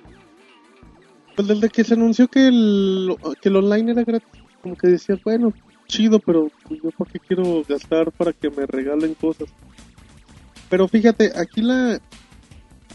[1.36, 5.20] Pues desde que se anunció que el, que el online era gratis, como que decía,
[5.24, 5.52] bueno,
[5.94, 9.50] chido, pero pues, yo por qué quiero gastar para que me regalen cosas.
[10.70, 12.00] Pero fíjate, aquí la...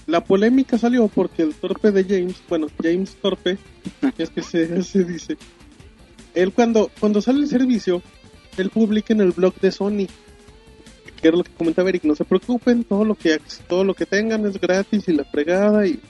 [0.07, 3.59] la polémica salió porque el torpe de James, bueno, James Torpe,
[4.19, 5.37] es que se, se dice,
[6.35, 8.03] él cuando, cuando sale el servicio,
[8.57, 10.07] él publica en el blog de Sony,
[11.21, 14.07] que era lo que comentaba Eric, no se preocupen, todo lo que, todo lo que
[14.07, 16.01] tengan es gratis y la fregada y,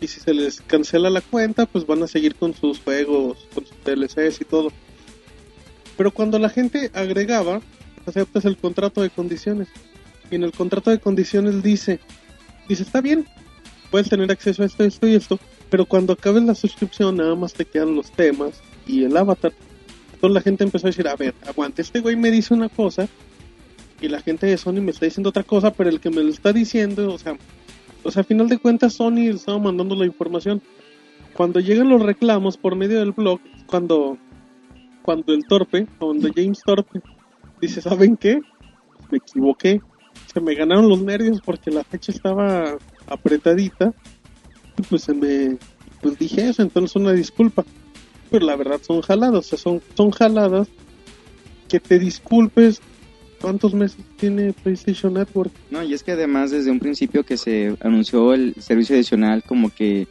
[0.00, 3.66] y si se les cancela la cuenta, pues van a seguir con sus juegos, con
[3.66, 4.72] sus DLCs y todo.
[5.98, 7.60] Pero cuando la gente agregaba,
[8.06, 9.66] aceptas el contrato de condiciones.
[10.30, 11.98] Y en el contrato de condiciones dice,
[12.68, 13.26] dice, está bien,
[13.90, 17.52] puedes tener acceso a esto, esto y esto, pero cuando acabes la suscripción nada más
[17.52, 19.52] te quedan los temas y el avatar.
[20.14, 23.08] Entonces la gente empezó a decir, a ver, aguante, este güey me dice una cosa
[24.00, 26.30] y la gente de Sony me está diciendo otra cosa, pero el que me lo
[26.30, 27.36] está diciendo, o sea,
[28.04, 30.62] o sea, a final de cuentas Sony estaba mandando la información.
[31.34, 34.16] Cuando llegan los reclamos por medio del blog, cuando
[35.08, 37.00] cuando el torpe, cuando James Torpe
[37.62, 38.42] dice, ¿saben qué?
[39.10, 39.80] Me equivoqué.
[40.30, 43.94] Se me ganaron los nervios porque la fecha estaba apretadita.
[44.76, 45.56] Y pues se me
[46.02, 47.64] pues dije eso, entonces una disculpa.
[48.30, 50.68] Pero la verdad son jaladas, o sea, son, son jaladas
[51.70, 52.82] que te disculpes
[53.40, 55.52] ¿Cuántos meses tiene PlayStation Network?
[55.70, 59.70] No, y es que además desde un principio que se anunció el servicio adicional, como
[59.70, 60.08] que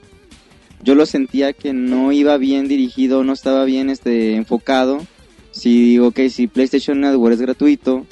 [0.84, 5.06] yo lo sentía que no iba bien dirigido, no estaba bien este enfocado.
[5.52, 8.06] Si ok, si PlayStation Network es gratuito,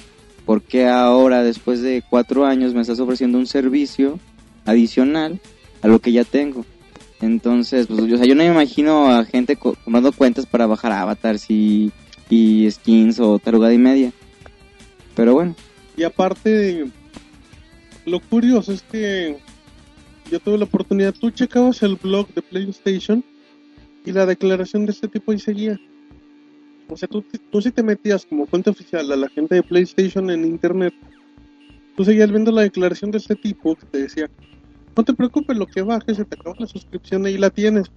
[0.45, 4.19] ¿por qué ahora, después de cuatro años, me estás ofreciendo un servicio
[4.65, 5.39] adicional
[5.81, 6.65] a lo que ya tengo?
[7.21, 11.49] Entonces, pues, o sea, yo no me imagino a gente comprando cuentas para bajar avatars
[11.49, 11.91] y,
[12.29, 14.11] y skins o tarugada y media.
[15.15, 15.55] Pero bueno.
[15.95, 16.85] Y aparte,
[18.05, 19.37] lo curioso es que
[20.29, 23.23] yo tuve la oportunidad, tú checabas el blog de PlayStation
[24.05, 25.79] y la declaración de este tipo ahí seguía.
[26.87, 30.29] O sea, tú, tú si te metías como fuente oficial a la gente de PlayStation
[30.29, 30.93] en internet,
[31.95, 34.29] tú seguías viendo la declaración de este tipo que te decía,
[34.95, 37.91] no te preocupes, lo que baje, se te acaba la suscripción, ahí la tienes.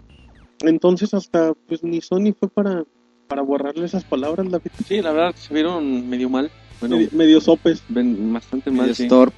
[0.61, 2.85] Entonces hasta, pues ni Sony fue para,
[3.29, 6.51] para borrarle esas palabras, la Sí, la verdad, se vieron medio mal.
[6.81, 7.83] Bueno, medio, sopes.
[7.89, 8.89] Ven bastante mal.
[8.89, 9.35] Medio torp.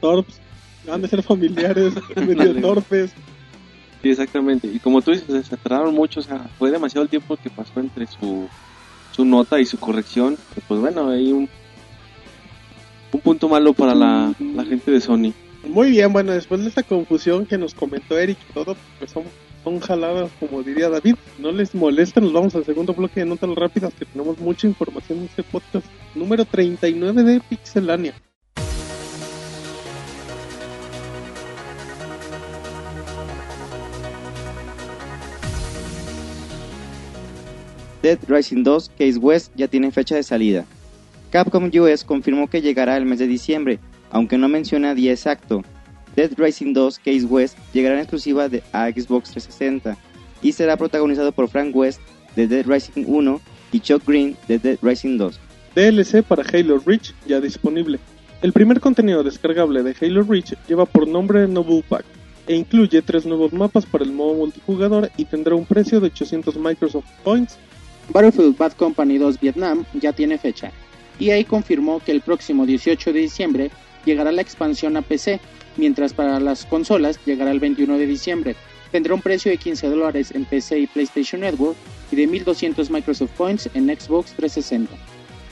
[0.00, 0.40] torps.
[0.90, 3.12] Han de ser familiares, medio torpes.
[4.02, 4.68] Sí, exactamente.
[4.68, 7.80] Y como tú dices, se tardaron mucho, o sea, fue demasiado el tiempo que pasó
[7.80, 8.48] entre su,
[9.12, 10.36] su nota y su corrección.
[10.68, 11.48] Pues bueno, hay un,
[13.12, 15.32] un punto malo para la, la gente de Sony.
[15.66, 19.24] Muy bien, bueno, después de esta confusión que nos comentó Eric y todo, pues son,
[19.64, 21.16] son jaladas, como diría David.
[21.38, 25.18] No les molesta, nos vamos al segundo bloque de notas rápidas, que tenemos mucha información
[25.18, 28.14] en este podcast número 39 de Pixelania.
[38.02, 40.64] Dead Rising 2 Case West ya tiene fecha de salida.
[41.30, 43.80] Capcom US confirmó que llegará el mes de diciembre,
[44.10, 45.64] aunque no menciona día exacto.
[46.14, 49.96] Dead Rising 2 Case West llegará en exclusiva de, Xbox 360
[50.42, 52.00] y será protagonizado por Frank West
[52.36, 53.40] de Dead Rising 1
[53.72, 55.40] y Chuck Green de Dead Rising 2.
[55.74, 57.98] DLC para Halo Reach ya disponible.
[58.42, 62.04] El primer contenido descargable de Halo Reach lleva por nombre Noble Pack
[62.46, 66.56] e incluye tres nuevos mapas para el modo multijugador y tendrá un precio de 800
[66.56, 67.58] Microsoft Points
[68.10, 70.72] Battlefield Bad Company 2 Vietnam ya tiene fecha.
[71.20, 73.70] EA confirmó que el próximo 18 de diciembre
[74.04, 75.40] llegará la expansión a PC,
[75.76, 78.56] mientras para las consolas llegará el 21 de diciembre.
[78.90, 81.76] Tendrá un precio de 15 dólares en PC y PlayStation Network
[82.10, 84.96] y de 1200 Microsoft Points en Xbox 360.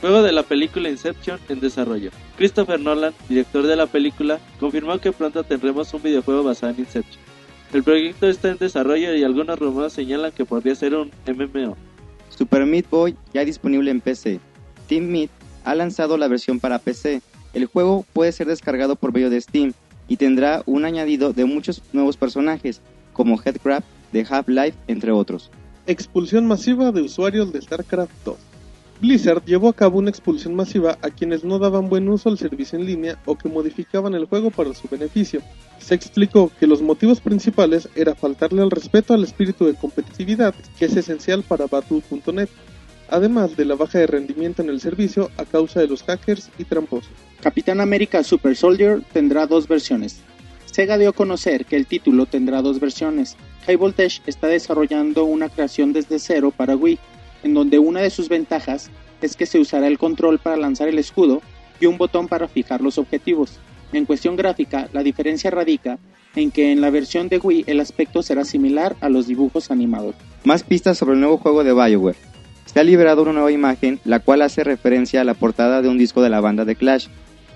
[0.01, 2.11] Juego de la película Inception en desarrollo.
[2.37, 7.23] Christopher Nolan, director de la película, confirmó que pronto tendremos un videojuego basado en Inception.
[7.73, 11.77] El proyecto está en desarrollo y algunos rumores señalan que podría ser un MMO.
[12.37, 14.40] Super Meat Boy ya disponible en PC.
[14.88, 15.31] Team Meat
[15.64, 17.22] ha lanzado la versión para PC.
[17.55, 19.72] El juego puede ser descargado por medio de Steam
[20.09, 22.81] y tendrá un añadido de muchos nuevos personajes,
[23.12, 25.51] como Headcrab de Half-Life, entre otros.
[25.87, 28.37] Expulsión masiva de usuarios de StarCraft 2.
[29.00, 32.78] Blizzard llevó a cabo una expulsión masiva a quienes no daban buen uso al servicio
[32.78, 35.42] en línea o que modificaban el juego para su beneficio.
[35.78, 40.87] Se explicó que los motivos principales era faltarle al respeto al espíritu de competitividad que
[40.87, 42.48] es esencial para Battle.net,
[43.11, 46.64] además de la baja de rendimiento en el servicio a causa de los hackers y
[46.64, 47.12] tramposos.
[47.42, 50.22] Capitán América Super Soldier tendrá dos versiones.
[50.64, 53.37] Sega dio a conocer que el título tendrá dos versiones.
[53.66, 56.98] High Voltage está desarrollando una creación desde cero para Wii
[57.46, 58.90] en donde una de sus ventajas
[59.22, 61.40] es que se usará el control para lanzar el escudo
[61.80, 63.61] y un botón para fijar los objetivos.
[63.92, 65.98] En cuestión gráfica, la diferencia radica
[66.35, 70.16] en que en la versión de Wii el aspecto será similar a los dibujos animados.
[70.44, 72.18] Más pistas sobre el nuevo juego de BioWare.
[72.66, 75.98] Se ha liberado una nueva imagen, la cual hace referencia a la portada de un
[75.98, 77.06] disco de la banda de Clash,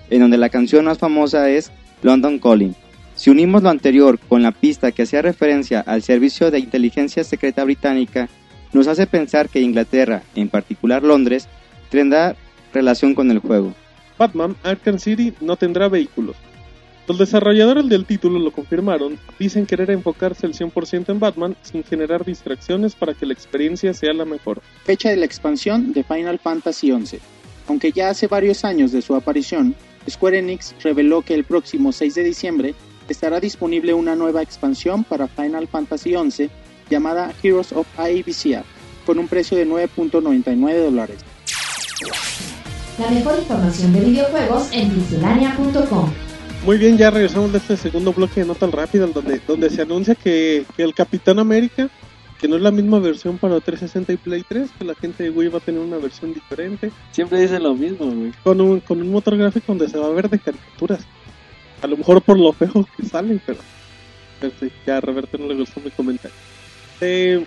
[0.09, 1.69] en donde la canción más famosa es
[2.01, 2.75] London Calling.
[3.15, 7.63] Si unimos lo anterior con la pista que hacía referencia al servicio de inteligencia secreta
[7.65, 8.29] británica,
[8.73, 11.47] nos hace pensar que Inglaterra, en particular Londres,
[11.89, 12.35] tendrá
[12.73, 13.73] relación con el juego.
[14.17, 16.35] Batman Arkham City no tendrá vehículos.
[17.07, 22.23] Los desarrolladores del título lo confirmaron, dicen querer enfocarse al 100% en Batman sin generar
[22.23, 24.61] distracciones para que la experiencia sea la mejor.
[24.85, 27.19] Fecha de la expansión de Final Fantasy XI.
[27.67, 29.75] Aunque ya hace varios años de su aparición,
[30.09, 32.75] Square Enix reveló que el próximo 6 de diciembre
[33.09, 36.49] estará disponible una nueva expansión para Final Fantasy XI
[36.91, 38.63] llamada Heroes of IBCA
[39.05, 41.17] con un precio de 9.99 dólares.
[42.99, 46.11] La mejor información de videojuegos en miscelánea.com.
[46.65, 50.13] Muy bien, ya regresamos de este segundo bloque de Nota Rápida donde, donde se anuncia
[50.13, 51.89] que, que el Capitán América,
[52.39, 55.31] que no es la misma versión para 360 y Play 3, que la gente de
[55.31, 58.31] Wii va a tener una versión diferente, Siempre dicen lo mismo, güey.
[58.43, 60.99] con un, con un motor gráfico donde se va a ver de caricaturas.
[61.81, 63.59] A lo mejor por lo feo que salen, pero,
[64.39, 66.37] pero sí, ya a Roberto no le gustó mi comentario.
[67.01, 67.45] Eh,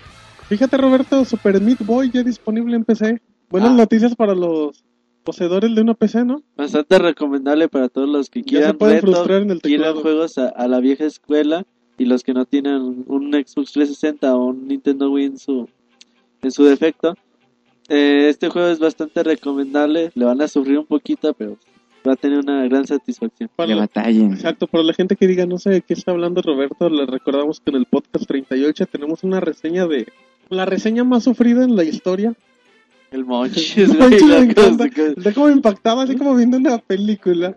[0.49, 3.21] fíjate Roberto, Super Meat Boy ya disponible en PC.
[3.49, 3.75] Buenas Ah.
[3.75, 4.83] noticias para los
[5.23, 6.43] poseedores de una PC, ¿no?
[6.55, 9.95] Bastante recomendable para todos los que Ya se quieran pueden reto, frustrar en el quieran
[9.95, 11.65] juegos a, a la vieja escuela
[11.97, 15.67] y los que no tienen un Xbox 360 o un Nintendo Wii en su,
[16.41, 17.15] en su defecto.
[17.87, 21.57] Eh, este juego es bastante recomendable, le van a sufrir un poquito, pero
[22.07, 23.49] va a tener una gran satisfacción.
[23.55, 24.33] Para Que la- batallen.
[24.33, 27.59] Exacto, para la gente que diga no sé de qué está hablando Roberto, les recordamos
[27.59, 30.07] que en el podcast 38 tenemos una reseña de
[30.49, 32.33] la reseña más sufrida en la historia.
[33.11, 34.85] El Monchis, güey, Monchis encanta.
[35.15, 37.55] De cómo me impactaba, así como viendo una película.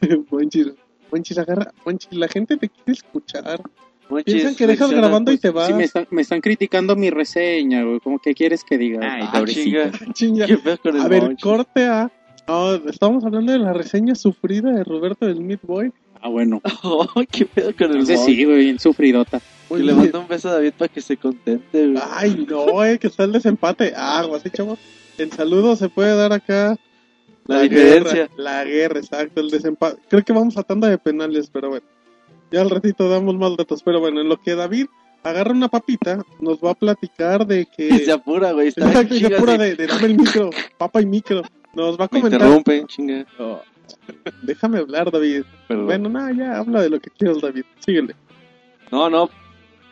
[0.30, 0.68] Monchis,
[1.10, 1.72] Monchis, agarra.
[1.84, 3.60] Monchis, la gente te quiere escuchar.
[4.08, 5.68] Monchis Piensan que dejas grabando y pues, te vas.
[5.68, 8.00] Sí, me, están, me están criticando mi reseña, güey.
[8.00, 8.98] ¿Cómo que quieres que diga?
[9.02, 9.90] Ay, Ah, chinga.
[10.14, 10.46] Chinga.
[10.46, 11.42] ¿Qué pedo con el A ver, Monchis?
[11.42, 12.10] corte a.
[12.50, 15.92] No, estamos hablando de la reseña sufrida de Roberto del Meat Boy.
[16.20, 16.60] Ah, bueno.
[16.82, 19.40] Oh, ¿Qué pedo con el sí, güey, bien sufridota.
[19.68, 22.02] Que le mando un beso a David para que se contente, güey.
[22.10, 23.92] Ay, no, eh, que está el desempate.
[23.96, 24.80] Ah, así, chavos.
[25.16, 26.76] El saludo se puede dar acá.
[27.46, 28.12] La diferencia.
[28.14, 30.00] guerra, la guerra, exacto, el desempate.
[30.08, 31.86] Creo que vamos a tanda de penales, pero bueno.
[32.50, 33.80] Ya al ratito damos más datos.
[33.84, 34.86] Pero bueno, en lo que David
[35.22, 37.96] agarra una papita, nos va a platicar de que.
[38.06, 38.68] se apura, güey.
[38.68, 41.42] Está se apura de- de, de dame el micro, papa y micro.
[41.74, 42.40] Nos va a Me comentar.
[42.40, 43.26] interrumpen, chinga.
[43.38, 43.60] Oh,
[44.42, 45.42] déjame hablar, David.
[45.68, 45.86] Perdón.
[45.86, 47.64] Bueno, nada, ya habla de lo que quieras, David.
[47.78, 48.14] Síguele.
[48.90, 49.30] No, no,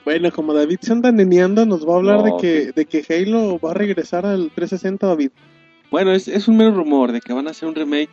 [0.05, 3.05] Bueno, como David se anda neneando, nos va a hablar No, de, que, de que
[3.15, 5.31] Halo va a regresar al 360, David.
[5.91, 8.11] Bueno, es, es un mero rumor de que van a hacer un remake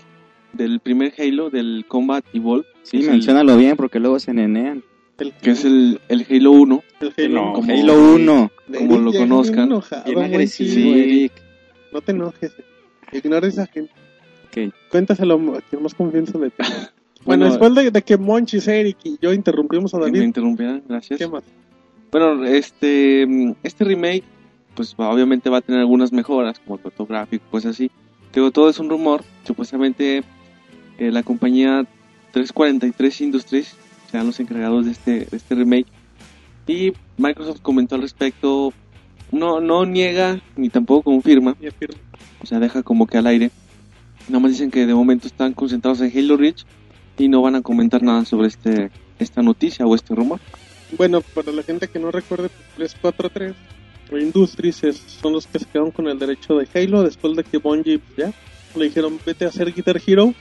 [0.54, 2.65] del primer Halo, del Combat Evolved.
[2.84, 4.84] Sí, el- menciónalo bien porque luego se nenean.
[5.17, 6.84] El, Que es el, el Halo 1.
[7.01, 7.45] el Halo.
[7.45, 8.51] No, como- Halo 1.
[8.78, 9.63] como lo ya conozcan.
[9.65, 10.99] enojado, Bien agresivo, Sí.
[10.99, 11.32] Eric.
[11.93, 12.51] No te enojes.
[13.17, 13.91] Ignora a esa gente.
[14.47, 14.73] Ok.
[14.89, 16.91] Cuéntaselo a quien más confianza le tenga.
[17.25, 20.21] Bueno, Bueno, después de, de que Monchis, Eric y yo interrumpimos a que me David,
[20.28, 21.17] interrumpieran, gracias.
[21.17, 21.43] ¿qué más?
[22.12, 23.25] Bueno, este,
[23.63, 24.23] este remake,
[24.75, 27.89] pues obviamente va a tener algunas mejoras, como el fotográfico, pues así.
[28.32, 29.23] Pero todo es un rumor.
[29.43, 30.23] Supuestamente
[30.99, 31.88] eh, la compañía
[32.32, 33.75] 343 Industries
[34.12, 35.88] serán los encargados de este, de este remake.
[36.67, 38.71] Y Microsoft comentó al respecto,
[39.32, 41.97] no, no niega ni tampoco confirma, Y afirma.
[42.45, 43.49] O sea, deja como que al aire.
[44.27, 46.63] Nada más dicen que de momento están concentrados en Halo Reach
[47.17, 50.39] y no van a comentar nada sobre este esta noticia o este rumor.
[50.97, 53.55] Bueno, para la gente que no recuerde, 343
[54.12, 57.58] Industries es- son los que se quedaron con el derecho de Halo después de que
[57.58, 58.34] Bungie pues, ya
[58.77, 60.34] le dijeron vete a hacer Guitar Hero.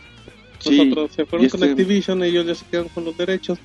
[0.58, 3.58] Sí, Nosotros se fueron con este- Activision, ellos ya se quedaron con los derechos.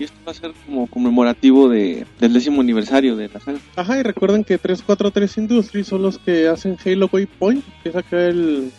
[0.00, 3.58] Y esto va a ser como conmemorativo de, del décimo aniversario de la saga.
[3.76, 8.26] Ajá, y recuerden que 343 Industries son los que hacen Halo Waypoint, que es acá
[8.26, 8.72] el...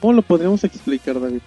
[0.00, 1.40] ¿Cómo lo podríamos explicar, David?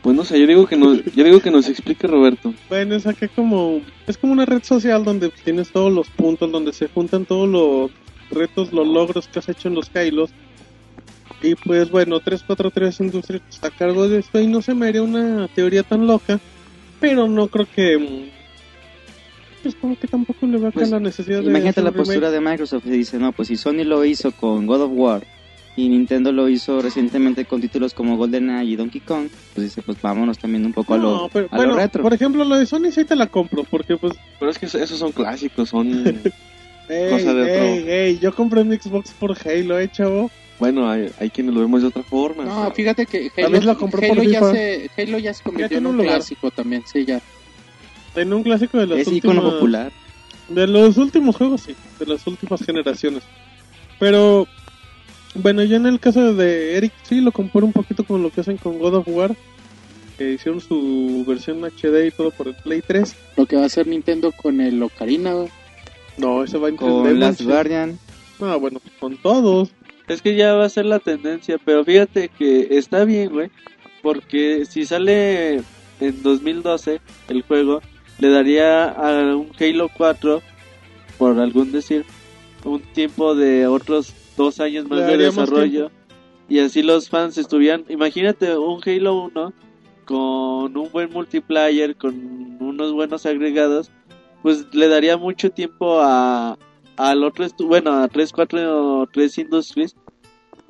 [0.00, 2.54] Pues no sé, yo digo que nos, yo digo que nos explique Roberto.
[2.70, 3.82] Bueno, es acá como...
[4.06, 7.90] Es como una red social donde tienes todos los puntos, donde se juntan todos los
[8.30, 10.30] retos, los logros que has hecho en los Halos.
[11.42, 15.02] Y pues bueno, 343 Industries está a cargo de esto y no se me haría
[15.02, 16.40] una teoría tan loca,
[17.02, 18.30] pero no creo que...
[19.62, 21.44] Pues como que tampoco le va a caer Pues, la necesidad de...
[21.46, 22.06] Imagínate la remake.
[22.06, 25.22] postura de Microsoft y dice, no, pues si Sony lo hizo con God of War
[25.76, 30.00] y Nintendo lo hizo recientemente con títulos como GoldenEye y Donkey Kong, pues dice, pues
[30.02, 32.02] vámonos también un poco a lo, No, pero, a bueno, lo retro.
[32.02, 34.14] por ejemplo, lo de Sony sí te la compro, porque pues...
[34.40, 35.88] Pero es que eso- esos son clásicos, son...
[36.88, 37.54] Ey, Cosa de otro.
[37.64, 40.30] ey, ey, yo compré mi Xbox por Halo, eh, chavo.
[40.62, 42.44] Bueno, hay, hay quienes lo vemos de otra forma.
[42.44, 45.96] No, fíjate que Halo, compró por Halo ya, se, Halo ya se convirtió en un
[45.96, 46.18] lugar.
[46.18, 47.20] clásico también, sí, ya.
[48.14, 49.34] En un clásico de los es últimos...
[49.34, 49.90] icono popular.
[50.48, 51.74] De los últimos juegos, sí.
[51.98, 53.24] De las últimas generaciones.
[53.98, 54.46] Pero...
[55.34, 58.42] Bueno, yo en el caso de Eric sí lo comparo un poquito con lo que
[58.42, 59.34] hacen con God of War.
[60.16, 63.16] que hicieron su versión HD y todo por el Play 3.
[63.36, 65.34] Lo que va a hacer Nintendo con el Ocarina.
[66.18, 67.42] No, ese va en 3D, Con Last.
[67.42, 67.98] Guardian.
[68.38, 69.70] No, bueno, con todos.
[70.08, 73.50] Es que ya va a ser la tendencia, pero fíjate que está bien, güey,
[74.02, 75.62] porque si sale
[76.00, 77.80] en 2012 el juego,
[78.18, 80.42] le daría a un Halo 4,
[81.18, 82.04] por algún decir,
[82.64, 85.90] un tiempo de otros dos años más de desarrollo.
[86.48, 89.52] Y así los fans estuvieran, imagínate un Halo 1
[90.04, 93.90] con un buen multiplayer, con unos buenos agregados,
[94.42, 96.58] pues le daría mucho tiempo a
[96.96, 99.96] al otro bueno a 343 Industries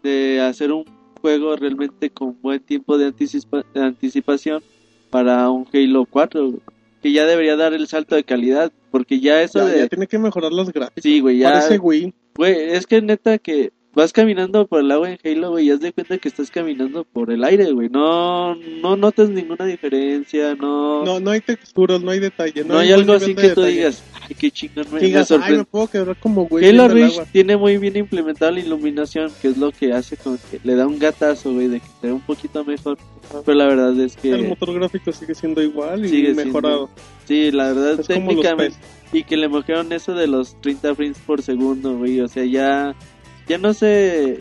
[0.02, 0.84] de hacer un
[1.20, 4.62] juego realmente con buen tiempo de, anticipa- de anticipación
[5.10, 6.60] para un Halo 4 güey,
[7.02, 10.06] que ya debería dar el salto de calidad porque ya eso Ya, de ya tiene
[10.06, 11.02] que mejorar los gráficos.
[11.02, 15.18] sí güey ya Parece güey es que neta que vas caminando por el agua en
[15.24, 18.96] Halo güey y haz de cuenta que estás caminando por el aire güey no no
[18.96, 22.64] notas ninguna diferencia no No, no hay texturas, no hay detalle.
[22.64, 23.70] no hay buen algo así que tú detalle.
[23.76, 26.64] digas ay qué chingón me, Que me digas, ay, me puedo quedar como güey.
[26.68, 30.38] Halo el Reach tiene muy bien implementada la iluminación, que es lo que hace con
[30.38, 32.96] que le da un gatazo, güey, de que ve un poquito mejor.
[33.44, 36.90] Pero la verdad es El que motor gráfico sigue siendo igual y Sigue siendo- mejorado.
[37.26, 38.76] sí, la verdad Es técnicamente
[39.12, 42.94] y que le mejoraron eso de los 30 frames por segundo, güey, o sea, ya
[43.48, 44.38] ya no sé,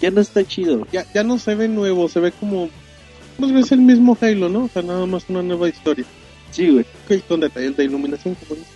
[0.00, 0.86] ya no está chido.
[0.92, 2.68] Ya, ya no se ve nuevo, se ve como.
[3.38, 4.64] Pues ves el mismo Halo, ¿no?
[4.64, 6.04] O sea, nada más una nueva historia.
[6.50, 6.84] Sí, güey.
[7.06, 8.72] Ok, con detalles de iluminación, como dices.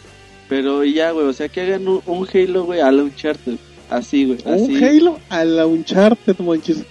[0.49, 3.57] Pero ya, güey, o sea, que hagan un, un Halo, güey, a la Uncharted.
[3.91, 4.77] Así, güey, así.
[4.77, 6.85] Un Halo a la Uncharted, monchis.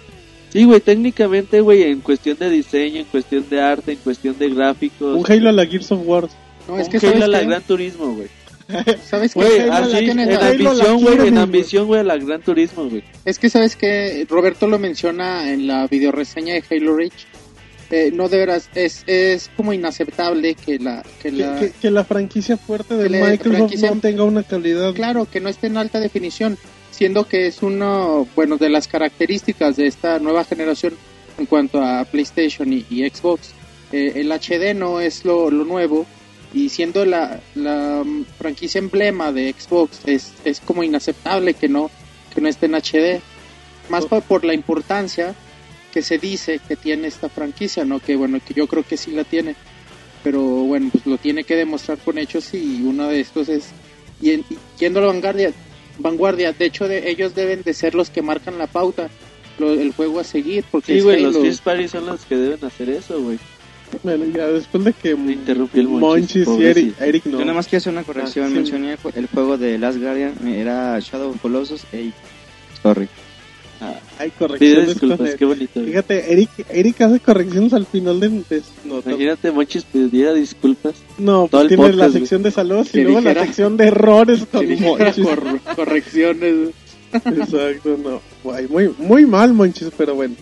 [0.49, 4.49] Sí, güey, técnicamente, güey, en cuestión de diseño, en cuestión de arte, en cuestión de
[4.49, 5.17] gráficos.
[5.17, 6.27] Un Halo a la Gears of War.
[6.67, 7.41] No, un es que Halo a la?
[7.41, 8.27] Gran Turismo, güey.
[9.05, 9.39] ¿Sabes qué?
[9.71, 13.03] Así, en ambición, güey, en ambición, güey, a la Gran Turismo, güey.
[13.25, 17.25] Es que sabes que Roberto lo menciona en la videoreseña de Halo Reach.
[17.91, 21.03] Eh, no de veras, es, es como inaceptable que la...
[21.21, 24.93] Que la que- que la franquicia fuerte de Microsoft franquicia- no tenga una calidad.
[24.95, 26.57] Claro, que no esté en alta definición,
[26.89, 30.95] siendo que es uno, bueno, de las características de esta nueva generación
[31.37, 33.51] en cuanto a PlayStation y, y Xbox.
[33.91, 36.07] Eh, el HD no es lo, lo nuevo
[36.53, 38.03] y siendo la, la
[38.37, 41.89] franquicia emblema de Xbox es, es como inaceptable que no,
[42.33, 43.21] que no esté en HD.
[43.89, 45.35] Más por, por la importancia
[45.91, 47.99] que se dice que tiene esta franquicia, ¿no?
[47.99, 49.55] Que bueno, que yo creo que sí la tiene.
[50.23, 53.65] Pero bueno, pues lo tiene que demostrar con hechos y uno de estos es
[54.21, 55.51] y, en- y yendo a la vanguardia,
[55.99, 59.09] vanguardia, de hecho de, ellos deben de ser los que marcan la pauta,
[59.59, 62.89] lo- el juego a seguir, porque Sí, güey, los Party son los que deben hacer
[62.89, 63.37] eso, güey.
[64.01, 66.65] Bueno, ya después de que Me interrumpió el Monchis, Monchis y.
[66.69, 67.31] Eric, Eric no.
[67.39, 68.45] Yo nada más quiero hacer una corrección.
[68.45, 68.55] Ah, sí.
[68.55, 70.33] Mencioné el, ju- el juego de Last Guardian.
[70.47, 72.11] Era Shadow of Colossus 8.
[72.81, 73.07] Sorry.
[73.81, 74.87] Ah, Hay pide correcciones.
[74.87, 75.83] disculpas, qué bonito.
[75.83, 78.29] Fíjate, Eric, Eric hace correcciones al final de...
[78.29, 80.95] de- no, Imagínate, Monchis pidiera disculpas.
[81.17, 85.25] no, pues tiene la sección de salud y luego la sección de errores con Monchis.
[85.25, 86.69] cor- correcciones.
[87.13, 88.21] Exacto, no.
[88.43, 90.35] Guay, muy, muy mal, Monchis, pero bueno.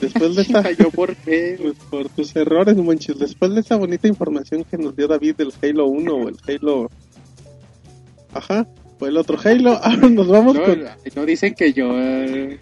[0.00, 0.70] Después de esta...
[0.72, 1.58] Yo por qué.
[1.60, 3.18] Pues por tus errores, Monchis.
[3.18, 6.90] Después de esa bonita información que nos dio David del Halo 1 o el Halo...
[8.32, 8.66] Ajá,
[8.98, 9.72] o el otro Halo.
[9.82, 10.84] Ahora nos vamos No, con...
[11.16, 12.58] no dicen que yo eh,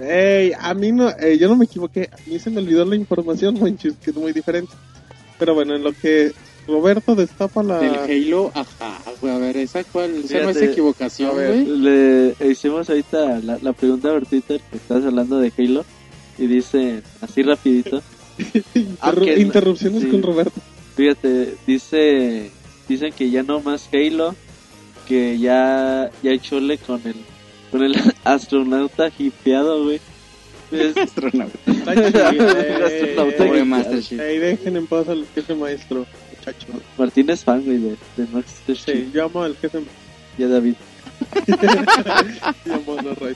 [0.00, 2.08] Ey, a mí no, eh, yo no me equivoqué.
[2.12, 4.72] A mí se me olvidó la información, Monchis, que es muy diferente.
[5.38, 6.32] Pero bueno, en lo que
[6.66, 7.78] Roberto destapa la...
[7.78, 11.64] del Halo, ajá, güey, a ver, esa cuál, esa no es equivocación, a güey.
[11.64, 15.84] Le hicimos ahorita la, la pregunta Twitter que estás hablando de Halo
[16.38, 18.02] y dice así rapidito.
[18.74, 20.08] Interru- no- interrupciones sí.
[20.08, 20.60] con Roberto.
[20.96, 22.50] Fíjate, dice
[22.88, 24.34] dicen que ya no más Halo,
[25.06, 27.16] que ya ya hay chole con el
[27.70, 30.00] con el astronauta hipeado, güey.
[30.70, 31.58] Es- Astronauta.
[34.10, 36.68] Ey, dejen en paz al jefe maestro, muchachos.
[36.96, 39.12] Martín es fan, güey, de, de Master Sí, Chief.
[39.12, 39.80] yo amo al jefe
[40.38, 40.74] Y a David.
[42.10, 42.24] a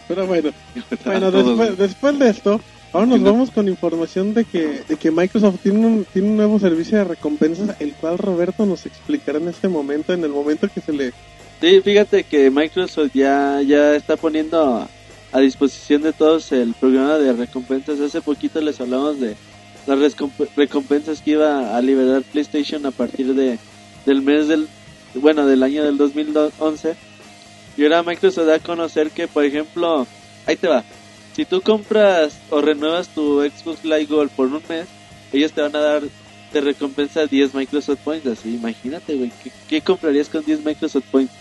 [0.08, 0.50] Pero bueno,
[1.04, 2.60] bueno después, después de esto,
[2.92, 6.58] ahora nos vamos con información de que, de que Microsoft tiene un, tiene un nuevo
[6.58, 10.80] servicio de recompensas, el cual Roberto nos explicará en este momento, en el momento que
[10.80, 11.12] se le...
[11.60, 14.86] Sí, fíjate que Microsoft ya, ya está poniendo
[15.32, 18.00] a, disposición de todos el programa de recompensas.
[18.00, 19.34] Hace poquito les hablamos de
[19.86, 19.98] las
[20.56, 23.58] recompensas que iba a liberar PlayStation a partir de
[24.04, 24.68] del mes del
[25.14, 26.94] bueno del año del 2011
[27.76, 30.06] y ahora Microsoft da a conocer que por ejemplo
[30.46, 30.84] ahí te va
[31.34, 34.86] si tú compras o renuevas tu Xbox Live Gold por un mes
[35.32, 36.02] ellos te van a dar
[36.52, 41.32] de recompensa 10 Microsoft Points así imagínate güey ¿qué, qué comprarías con 10 Microsoft Points?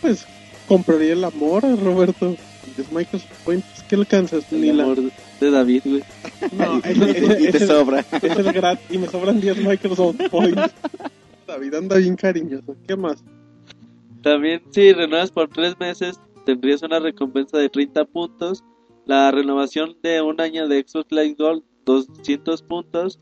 [0.00, 0.26] Pues
[0.66, 2.34] compraría el amor, Roberto.
[2.76, 4.44] Es Microsoft Points, ¿qué alcanzas?
[4.52, 6.02] El Ni la, amor- de David, güey.
[6.52, 8.04] No, y, ese- ese- y te ese- sobra.
[8.10, 10.72] Es el gratis y me sobran 10 Microsoft Points.
[11.46, 12.74] David anda bien cariñoso.
[12.86, 13.22] ¿Qué más?
[14.22, 18.64] También, si renuevas por tres meses, tendrías una recompensa de 30 puntos.
[19.06, 23.18] La renovación de un año de Xbox Live Gold, 200 puntos.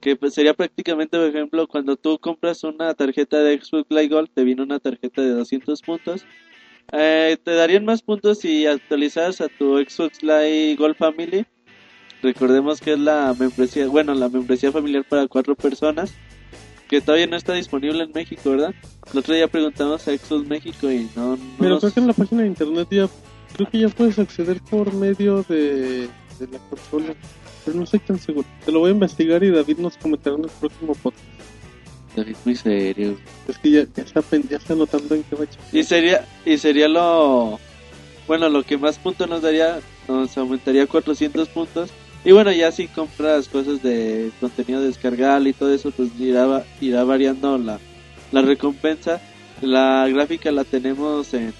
[0.00, 4.28] Que pues, sería prácticamente, por ejemplo, cuando tú compras una tarjeta de Xbox Live Gold,
[4.34, 6.26] te viene una tarjeta de 200 puntos.
[6.92, 11.46] Eh, te darían más puntos si actualizaras a tu Xbox Live Gold Family.
[12.22, 16.12] Recordemos que es la membresía, bueno, la membresía familiar para cuatro personas.
[16.88, 18.74] Que todavía no está disponible en México, ¿verdad?
[19.10, 22.06] El otro día preguntamos a Xbox México y no, no Pero nos- creo que en
[22.08, 23.08] la página de internet ya.
[23.54, 27.14] Creo que ya puedes acceder por medio de, de la consola.
[27.64, 28.46] Pero no estoy tan seguro.
[28.64, 31.24] Te lo voy a investigar y David nos comentará en el próximo podcast.
[32.16, 33.16] David, muy serio.
[33.48, 35.76] Es que ya, ya, está, ya está notando en qué va a.
[35.76, 37.58] Y sería, y sería lo,
[38.26, 41.90] bueno, lo que más puntos nos daría, nos aumentaría 400 puntos.
[42.24, 47.04] Y bueno, ya si compras cosas de contenido descargable y todo eso, pues irá, irá
[47.04, 47.78] variando la,
[48.32, 49.20] la recompensa.
[49.60, 51.52] La gráfica la tenemos en,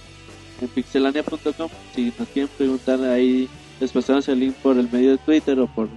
[0.65, 1.69] en pixelania.com.
[1.95, 3.49] Si nos quieren preguntar ahí,
[3.81, 5.89] les pasamos el link por el medio de Twitter o por,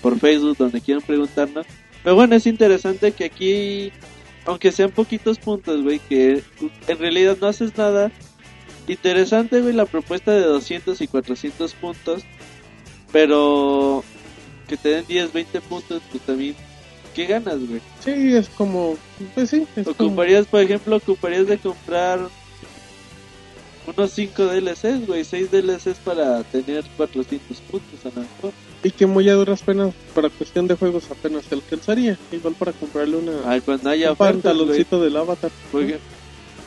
[0.00, 1.66] por Facebook, donde quieran preguntarnos.
[2.02, 3.92] Pero bueno, es interesante que aquí,
[4.44, 6.42] aunque sean poquitos puntos, güey, que
[6.86, 8.12] en realidad no haces nada.
[8.86, 12.22] Interesante, güey, la propuesta de 200 y 400 puntos.
[13.10, 14.04] Pero
[14.68, 16.54] que te den 10, 20 puntos, pues también,
[17.14, 17.80] ¿qué ganas, güey?
[18.00, 18.96] Sí, es como.
[19.34, 20.08] Pues sí, es como.
[20.08, 22.28] Ocuparías, por ejemplo, ocuparías de comprar
[23.86, 28.52] unos 5 DLCs, güey, 6 DLCs para tener 400 puntos a lo mejor.
[28.82, 32.18] Y que muy a duras penas, para cuestión de juegos, apenas te alcanzaría.
[32.32, 33.32] Igual para comprarle una.
[33.46, 34.52] Ay, cuando haya un ofertas, güey.
[34.52, 35.50] pantaloncito del avatar.
[35.72, 35.96] Oiga.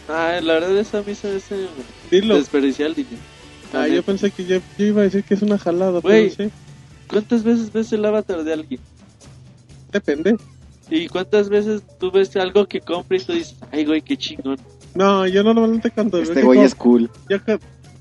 [0.09, 1.67] Ah, la verdad esa a mí se me hace
[2.09, 2.35] Dilo.
[2.37, 3.17] desperdiciar el dinero.
[3.73, 6.31] Ah, yo pensé que yo, yo iba a decir que es una jalada, Güey.
[6.35, 6.55] pero sí.
[7.09, 8.79] ¿Cuántas veces ves el avatar de alguien?
[9.91, 10.37] Depende.
[10.89, 14.57] ¿Y cuántas veces tú ves algo que compra y tú dices, ay, güey, qué chingón?
[14.97, 16.17] No, yo normalmente cuando.
[16.17, 17.09] veo Este que güey es cool.
[17.29, 17.59] yo que-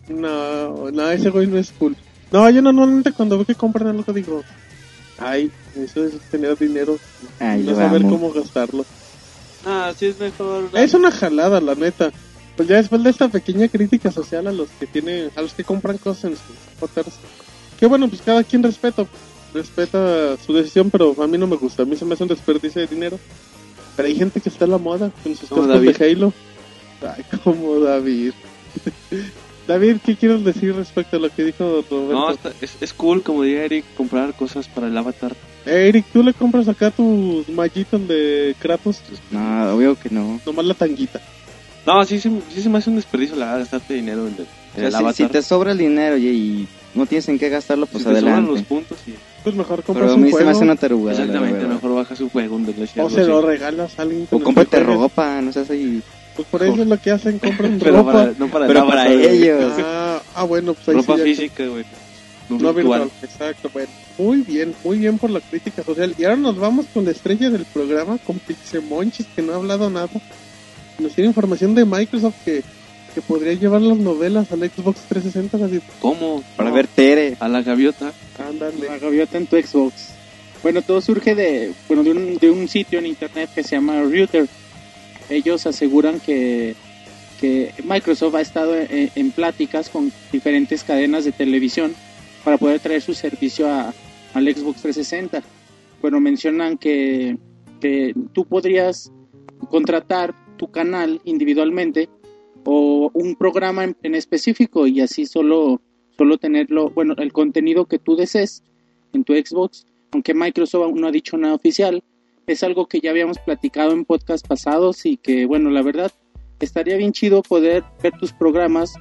[0.09, 1.97] No, no, ese güey no es cool.
[2.33, 4.43] No, yo normalmente cuando veo que compran algo digo,
[5.19, 6.97] ay, eso es tener dinero,
[7.39, 8.11] Ay, no saber amo.
[8.11, 8.85] cómo gastarlo.
[9.65, 10.71] Ah, sí es mejor.
[10.75, 12.13] Es una jalada, la neta.
[12.57, 15.65] Pues ya después de esta pequeña crítica social a los que tienen, a los que
[15.65, 17.15] compran cosas en sus avatares.
[17.79, 19.07] Que bueno, pues cada quien respeto,
[19.53, 21.83] respeta su decisión, pero a mí no me gusta.
[21.83, 23.19] A mí se me hace un desperdicio de dinero.
[23.97, 25.97] Pero hay gente que está a la moda con sus David.
[25.97, 26.33] de Halo.
[27.03, 28.33] Ay, como David.
[29.67, 32.13] David, ¿qué quieres decir respecto a lo que dijo Roberto?
[32.13, 35.33] No, está- es, es cool, como diría Eric, comprar cosas para el avatar.
[35.65, 39.03] Eh, Eric, ¿tú le compras acá tus mallitos de Kratos?
[39.33, 40.41] No, obvio que no.
[40.47, 41.21] Nomás la tanguita.
[41.85, 44.41] No, sí, sí, sí se me hace un desperdicio la verdad, gastarte dinero en el,
[44.41, 45.15] en O sea, el si, avatar.
[45.15, 48.15] si te sobra el dinero y, y no tienes en qué gastarlo, pues Si te
[48.21, 48.53] sobran adelante.
[48.61, 49.15] los puntos, sí.
[49.43, 50.51] Pues mejor compras Pero a un mí se me juego.
[50.51, 51.19] hace una tarugada.
[51.19, 54.29] la Exactamente, mejor bajas un juego donde le O se lo regalas a alguien.
[54.31, 56.03] O cómprate ropa, no seas ahí.
[56.37, 58.13] Pues por eso es lo que hacen, compran Pero ropa.
[58.13, 59.73] para, no para Pero para ellos.
[59.79, 61.85] Ah, ah, bueno, pues ahí Ropa sí física, güey.
[62.49, 63.01] No, No virtual.
[63.03, 63.89] virtual, exacto, bueno.
[64.19, 66.15] Muy bien, muy bien por la crítica social.
[66.19, 69.91] Y ahora nos vamos con la estrella del programa, con Pixemonchis, que no ha hablado
[69.91, 70.09] nada.
[70.99, 72.63] Nos tiene información de Microsoft que,
[73.15, 75.67] que podría llevar las novelas al Xbox 360.
[75.67, 76.43] Así, ¿Cómo?
[76.57, 77.37] Para ver Tere.
[77.41, 78.13] A la gaviota.
[78.39, 78.87] ándale.
[78.89, 80.11] La gaviota en tu Xbox.
[80.63, 84.01] Bueno, todo surge de, bueno, de, un, de un sitio en internet que se llama
[84.03, 84.47] Router.
[85.29, 86.75] Ellos aseguran que,
[87.41, 91.95] que Microsoft ha estado en, en pláticas con diferentes cadenas de televisión
[92.45, 93.93] para poder traer su servicio a,
[94.35, 95.43] al Xbox 360.
[96.01, 97.39] Bueno, mencionan que,
[97.81, 99.11] que tú podrías
[99.71, 102.09] contratar tu canal individualmente
[102.65, 105.81] o un programa en, en específico y así solo,
[106.17, 108.63] solo tenerlo, bueno, el contenido que tú desees
[109.13, 112.03] en tu Xbox, aunque Microsoft aún no ha dicho nada oficial,
[112.53, 116.11] es algo que ya habíamos platicado en podcast pasados y que, bueno, la verdad,
[116.61, 118.95] estaría bien chido poder ver tus programas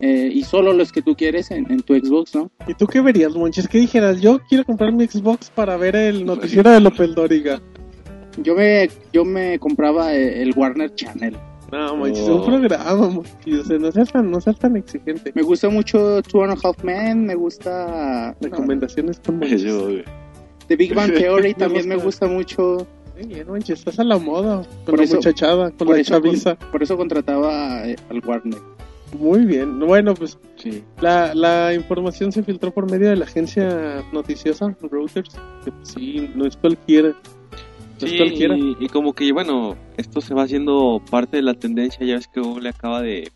[0.00, 2.50] eh, y solo los que tú quieres en, en tu Xbox, ¿no?
[2.66, 3.66] ¿Y tú qué verías, Monchis?
[3.68, 4.20] ¿Qué dijeras?
[4.20, 7.60] Yo quiero comprar mi Xbox para ver el noticiero de López Dóriga.
[8.42, 11.36] Yo me, yo me compraba eh, el Warner Channel.
[11.72, 12.36] No, Monchis, Oh.
[12.36, 12.94] un programa.
[12.94, 15.32] O sea, no seas tan, no seas tan exigente.
[15.34, 19.64] Me gusta mucho Two and a Half Men, me gusta no, Recomendaciones con Monchis.
[20.68, 22.26] The Big Bang Theory también me gusta.
[22.26, 22.86] mucho.
[23.16, 24.62] Muy bien, estás a la moda.
[24.62, 26.54] Con Por la eso- muchachada, con la eso, con- chaviza.
[26.56, 28.60] por eso contrataba eh, al Warner.
[29.18, 29.80] Muy bien.
[29.80, 30.82] Bueno, pues Sí.
[31.00, 35.30] La, la información se filtró por medio de la agencia noticiosa Reuters,
[35.64, 37.08] que pues, sí, no es cualquiera.
[38.00, 38.56] No es Sí, cualquiera.
[38.56, 42.06] y, y como que, bueno, esto se va haciendo parte de la tendencia.
[42.06, 43.30] Ya ves que Google acaba de,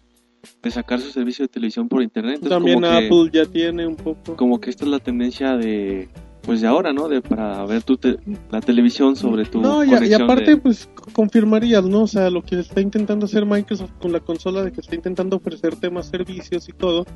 [0.63, 2.35] de sacar su servicio de televisión por internet.
[2.43, 4.37] Entonces, También como que- Apple ya tiene un poco.
[4.37, 6.09] como que esta es la tendencia de
[6.43, 7.09] pues de ahora, ¿no?
[7.09, 8.19] De para ver tu te-
[8.51, 12.03] la televisión sobre tu No, y, aparte, de- pues confirmarías, ¿no?
[12.03, 15.37] O sea, lo que está intentando hacer Microsoft con la consola, de que está intentando
[15.37, 17.07] ofrecerte más servicios y todo,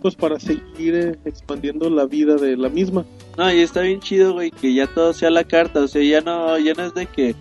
[0.00, 3.04] pues para seguir eh, expandiendo la vida de la misma.
[3.38, 5.80] No, y está bien chido, güey, que ya todo sea la carta.
[5.80, 7.34] O sea, ya no, ya no es de que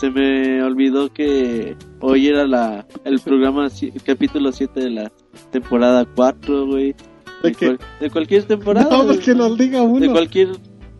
[0.00, 5.12] se me olvidó que hoy era la el programa, el capítulo 7 de la
[5.50, 6.94] temporada 4, güey.
[7.42, 8.88] ¿De De, cual- de cualquier temporada.
[8.90, 10.00] No, pues que nos diga uno.
[10.00, 10.48] De cualquier,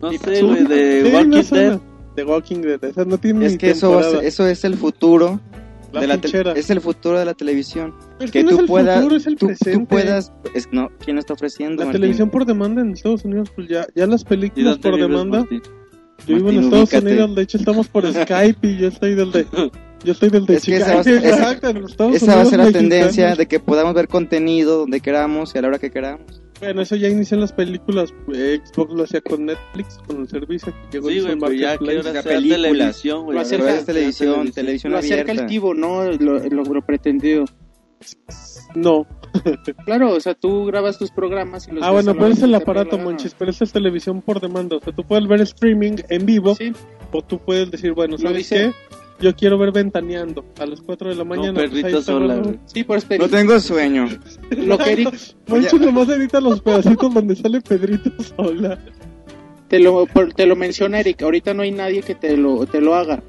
[0.01, 1.57] no sé, güey, de Sí, Walking no.
[1.57, 1.79] Dead.
[2.15, 5.39] De Walking Dead, esa no tiene Es que eso, ser- eso es el futuro
[5.93, 6.15] La de la
[6.55, 7.93] es el futuro de la televisión.
[8.19, 10.89] Es que no tú es el puedas futuro, es el tú, tú puedas es, no
[11.03, 12.01] quién lo está ofreciendo La Martín?
[12.01, 15.39] televisión por demanda en Estados Unidos, pues ya, ya las ¿Y películas por demanda.
[15.39, 15.61] Martín?
[16.27, 17.07] Yo vivo en Estados ubícate.
[17.11, 19.45] Unidos, de hecho estamos por Skype y yo estoy del de...
[20.03, 20.95] Yo estoy del de Es que esa Chicago.
[20.95, 21.69] va a ser- esa- Exacto,
[22.13, 22.73] esa va a ser la mexicanos.
[22.73, 26.81] tendencia de que podamos ver contenido donde queramos y a la hora que queramos Bueno,
[26.81, 28.13] eso ya inició en las películas.
[28.33, 31.53] eh, Xbox lo hacía con Netflix, con el servicio que llegó Sí, güey, el pero
[31.53, 32.61] ya sea, sea películas.
[32.71, 33.35] televisión, güey.
[33.35, 36.03] Lo acerca- es televisión televisión Lo acerca el tivo, ¿no?
[36.11, 37.45] Lo, lo, lo pretendido.
[38.75, 39.05] No.
[39.85, 42.97] Claro, o sea, tú grabas tus programas y los Ah, bueno, pero es el aparato.
[42.97, 44.77] Monchis, pero esa es televisión por demanda.
[44.77, 46.73] O sea, tú puedes ver streaming en vivo Sí,
[47.11, 48.71] o tú puedes decir, bueno, ¿sabes qué?
[49.21, 51.53] Yo quiero ver Ventaneando a las 4 de la mañana.
[51.53, 52.43] pues, ahí perrito está, sola, ¿no?
[52.43, 52.59] güey.
[52.65, 54.07] sí, por te no tengo sueño
[54.51, 55.13] Lo que Eric
[55.47, 58.79] Monchis nomás edita los pedacitos donde sale Pedrito sola.
[59.67, 62.79] te lo, por- te lo menciona Eric, ahorita no hay nadie que te lo, te
[62.81, 63.21] lo haga.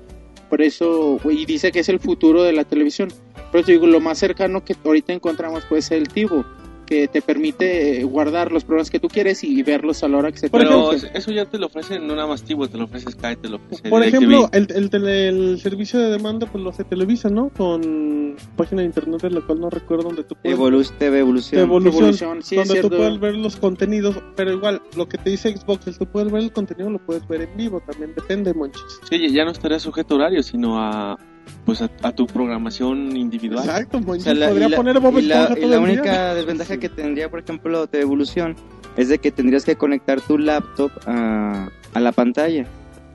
[0.49, 3.09] Por eso, y dice que es el futuro de la televisión.
[3.53, 6.45] Por eso digo, lo más cercano que ahorita encontramos puede ser el Tivo,
[6.91, 10.38] que te permite guardar los programas que tú quieres y verlos a la hora que
[10.38, 12.76] se te Por Pero ejemplo- eso ya te lo ofrecen no nada más Tivo, te
[12.76, 16.47] lo ofrece Sky, te lo ofrece Por ejemplo, el, el, tele- el servicio de demanda
[16.51, 17.49] pues lo hace Televisa, ¿no?
[17.51, 21.61] Con página de internet de la cual no recuerdo donde tú puedes Evolu- TV evolución
[21.62, 25.30] Evolución, Evolución, sí, es donde tú puedes ver los contenidos, pero igual, lo que te
[25.30, 28.53] dice Xbox es tú puedes ver el contenido, lo puedes ver en vivo, también depende,
[28.53, 28.82] monchis.
[29.09, 31.16] Sí, ya no estaría sujeto a horario, sino a
[31.64, 33.64] pues a, a tu programación individual.
[33.64, 35.76] Exacto, O sea, la- podría y la, poner Bob y la- Esponja y todo la
[35.76, 36.01] el día.
[36.03, 38.57] única desventaja que tendría, por ejemplo, de evolución
[38.96, 42.66] es de que tendrías que conectar tu laptop a, a la pantalla.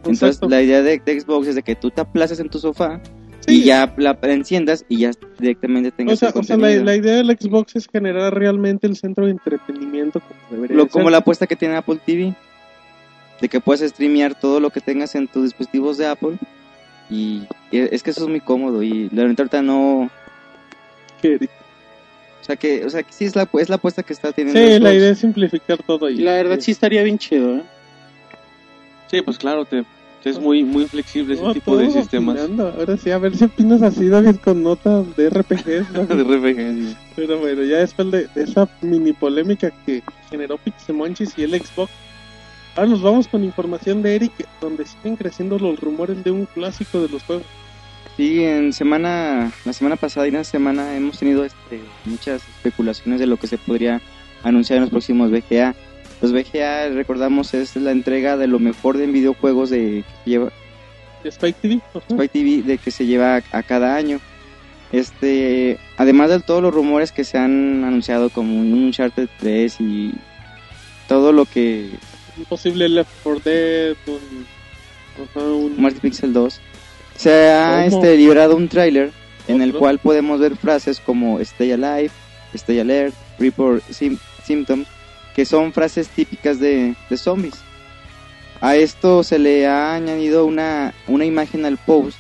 [0.06, 3.02] Entonces, la idea de, de Xbox es de que tú te aplaces en tu sofá
[3.48, 3.62] Sí.
[3.62, 7.16] y ya la enciendas y ya directamente tengas O sea, el o sea la, idea
[7.18, 11.12] del Xbox es generar realmente el centro de entretenimiento como debería Lo- de como ser.
[11.12, 12.34] la apuesta que tiene Apple TV,
[13.42, 16.38] de que puedes streamear todo lo que tengas en tus dispositivos de Apple.
[17.10, 20.10] Y e- es que eso es muy cómodo y la verdad ahorita no...
[21.22, 21.36] Que-
[22.42, 24.60] O sea que, o sea, que sí es la, es la apuesta que está teniendo
[24.60, 27.64] Sí, la idea es simplificar todo Y la verdad sí estaría bien chido, ¿eh?
[29.10, 29.84] Sí, pues claro, te,
[30.24, 32.74] te es muy muy flexible ese No, tipo de sistemas opinando.
[32.78, 35.90] Ahora sí, a ver si opinas así, David, con notas de RPGs.
[35.94, 36.06] ¿no?
[36.06, 36.58] de RPG.
[36.90, 36.98] sí.
[37.16, 41.92] Pero bueno, ya después de, de esa mini polémica que generó Pixemonchis y el Xbox,
[42.76, 47.02] ahora nos vamos con información de Eric, donde siguen creciendo los rumores de un clásico
[47.02, 47.46] de los juegos.
[48.18, 53.28] Sí, en semana, la semana pasada y la semana hemos tenido este, muchas especulaciones de
[53.28, 54.02] lo que se podría
[54.44, 55.76] anunciar en los próximos VGA.
[56.22, 60.52] Los VGA, recordamos, es la entrega de lo mejor de videojuegos de que lleva
[61.26, 61.82] Spike TV.
[62.10, 64.20] Spike TV de que se lleva a, a cada año.
[64.92, 70.14] Este, además de todos los rumores que se han anunciado como un Uncharted 3 y
[71.08, 71.90] todo lo que
[72.38, 74.46] Un posible Left 4 Dead, un,
[75.24, 76.60] ajá, un- Pixel 2,
[77.16, 77.98] se ha ¿Cómo?
[78.04, 79.12] este, liberado un tráiler
[79.48, 82.12] en el cual podemos ver frases como Stay Alive,
[82.54, 84.88] Stay Alert, Report Sim- Symptoms,
[85.36, 87.56] que son frases típicas de, de zombies.
[88.62, 92.18] A esto se le ha añadido una, una imagen al post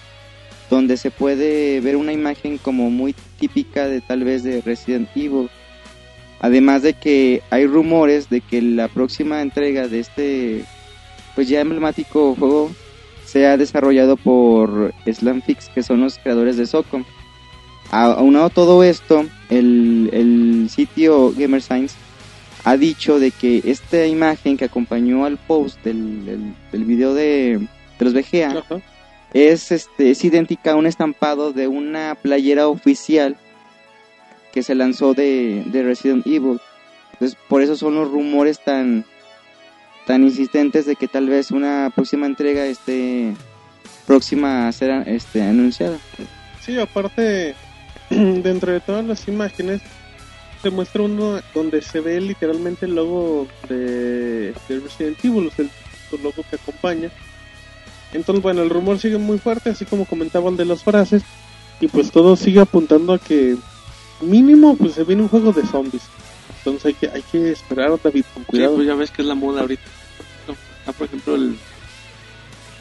[0.69, 5.49] donde se puede ver una imagen como muy típica de tal vez de Resident Evil.
[6.39, 10.65] Además de que hay rumores de que la próxima entrega de este
[11.35, 12.71] pues ya emblemático juego
[13.25, 17.03] sea desarrollado por Slamfix, que son los creadores de Socom.
[17.91, 21.95] Aunado todo esto, el, el sitio Gamer Science
[22.63, 27.67] ha dicho de que esta imagen que acompañó al post del, del, del video de,
[27.99, 28.81] de los VGA ajá.
[29.33, 33.37] es, este, es idéntica a un estampado de una playera oficial
[34.55, 36.61] que se lanzó de, de Resident Evil.
[37.11, 39.03] Entonces, por eso son los rumores tan,
[40.07, 43.33] tan insistentes de que tal vez una próxima entrega esté
[44.07, 45.97] próxima a ser este, anunciada.
[46.61, 47.53] Sí, aparte,
[48.09, 49.81] dentro de todas las imágenes,
[50.61, 55.65] se muestra uno donde se ve literalmente el logo de, de Resident Evil, o sea,
[55.65, 57.11] el logo que acompaña.
[58.13, 61.23] Entonces, bueno, el rumor sigue muy fuerte, así como comentaba el de las frases,
[61.81, 63.57] y pues todo sigue apuntando a que
[64.21, 66.03] mínimo pues se viene un juego de zombies.
[66.59, 68.75] Entonces hay que, hay que esperar, David, con Sí, cuidado.
[68.75, 69.83] pues ya ves que es la moda ahorita.
[70.87, 71.55] Ah, por ejemplo, el-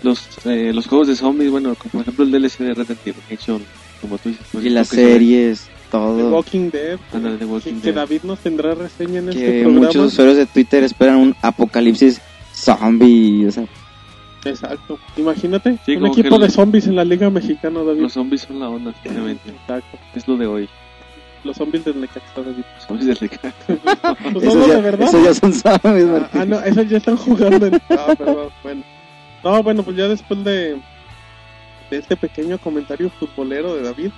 [0.03, 2.99] los, eh, los juegos de zombies, bueno, como por ejemplo el DLC de Red Dead
[3.05, 3.63] Redemption,
[4.01, 4.47] como tú dices.
[4.53, 5.13] pues, Y las que se ve.
[5.13, 6.31] series, The todo.
[6.31, 6.99] Walking Dead.
[7.13, 7.95] Ándale, The que- Walking que Dead.
[7.95, 9.87] David nos tendrá reseña en este Que programa.
[9.87, 12.21] muchos usuarios de Twitter esperan un apocalipsis
[12.53, 13.47] zombie.
[13.47, 13.65] O sea,
[14.45, 14.99] Exacto.
[15.17, 18.03] Imagínate, Sí, un equipo de zombies en la Liga Mexicana, David.
[18.03, 19.49] Los zombies son la onda, finalmente.
[19.49, 19.99] Exacto.
[20.15, 20.69] Es lo de hoy.
[21.45, 22.65] Los zombies del Necaxa, David.
[22.75, 24.15] Los zombies del Necaxa.
[24.33, 25.09] Pues esos no, ya, de verdad.
[25.09, 27.67] esos ya son zombies, Ah, ah, no, esos ya están jugando.
[27.67, 27.75] En...
[27.91, 28.83] Ah, perdón, bueno.
[29.43, 30.81] No, bueno, pues ya después de,
[31.91, 34.11] de este pequeño comentario futbolero de David,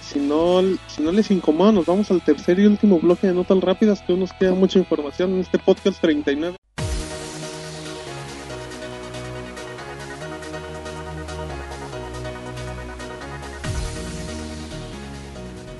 [0.00, 3.60] si no, si no les incomoda, nos vamos al tercer y último bloque de notas
[3.60, 6.56] rápidas, que aún nos queda mucha información en este podcast 39.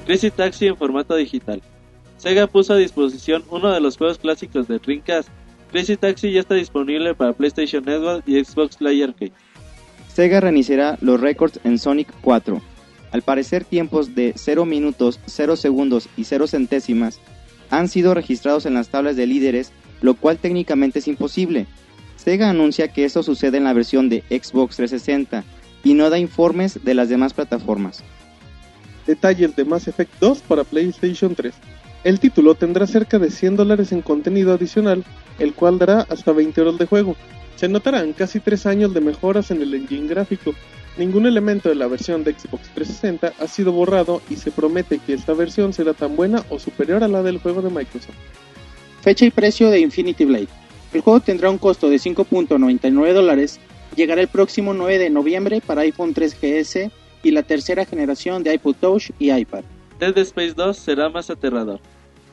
[0.09, 1.61] Crazy Taxi en formato digital.
[2.17, 5.29] Sega puso a disposición uno de los juegos clásicos de Dreamcast.
[5.71, 9.33] Crazy Taxi ya está disponible para PlayStation Network y Xbox Play Arcade.
[10.11, 12.59] Sega reiniciará los récords en Sonic 4.
[13.13, 17.21] Al parecer, tiempos de 0 minutos, 0 segundos y 0 centésimas
[17.69, 21.67] han sido registrados en las tablas de líderes, lo cual técnicamente es imposible.
[22.17, 25.45] Sega anuncia que esto sucede en la versión de Xbox 360
[25.85, 28.03] y no da informes de las demás plataformas.
[29.09, 31.55] Detalles de Mass Effect 2 para PlayStation 3.
[32.05, 35.03] El título tendrá cerca de 100 dólares en contenido adicional,
[35.39, 37.17] el cual dará hasta 20 horas de juego.
[37.57, 40.55] Se notarán casi 3 años de mejoras en el engine gráfico.
[40.99, 45.15] Ningún elemento de la versión de Xbox 360 ha sido borrado y se promete que
[45.15, 48.15] esta versión será tan buena o superior a la del juego de Microsoft.
[49.01, 50.49] Fecha y precio de Infinity Blade.
[50.93, 53.59] El juego tendrá un costo de 5.99 dólares.
[53.97, 56.91] Llegará el próximo 9 de noviembre para iPhone 3GS
[57.29, 59.63] y la tercera generación de iPod Touch y iPad.
[60.01, 61.79] Dead Space 2 será más aterrador.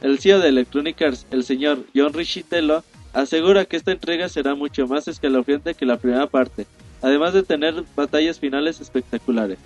[0.01, 4.87] El CEO de Electronic Arts, el señor John Richitello, asegura que esta entrega será mucho
[4.87, 6.65] más escalofriante que la primera parte,
[7.01, 9.57] además de tener batallas finales espectaculares.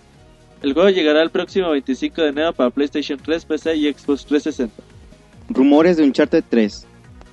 [0.63, 4.83] El juego llegará el próximo 25 de enero para PlayStation 3, PC y Xbox 360.
[5.49, 6.87] Rumores de Uncharted 3.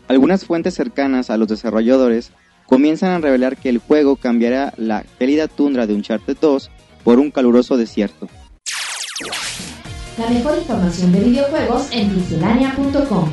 [0.09, 2.30] Algunas fuentes cercanas a los desarrolladores
[2.66, 6.70] comienzan a revelar que el juego cambiará la gélida tundra de Uncharted 2
[7.07, 8.26] por un caluroso desierto.
[10.18, 13.30] La mejor información de videojuegos en pixelania.com.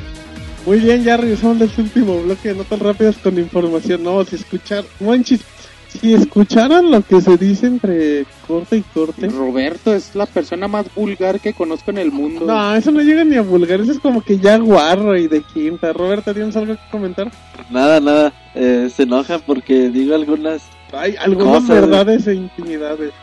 [0.68, 4.04] Muy bien, ya regresamos del último bloque de notas rápidas con información.
[4.04, 5.42] No, si escuchar, manches,
[5.88, 9.28] si escucharan lo que se dice entre corte y corte.
[9.28, 12.46] Roberto es la persona más vulgar que conozco en el mundo.
[12.46, 15.42] No, eso no llega ni a vulgar, eso es como que ya guarro y de
[15.42, 15.94] quinta.
[15.94, 17.32] Roberta, ¿tienes algo que comentar?
[17.72, 20.62] Nada, nada, eh, se enojan porque digo algunas...
[20.92, 21.70] Hay algunas Cosas.
[21.70, 23.14] verdades e intimidades.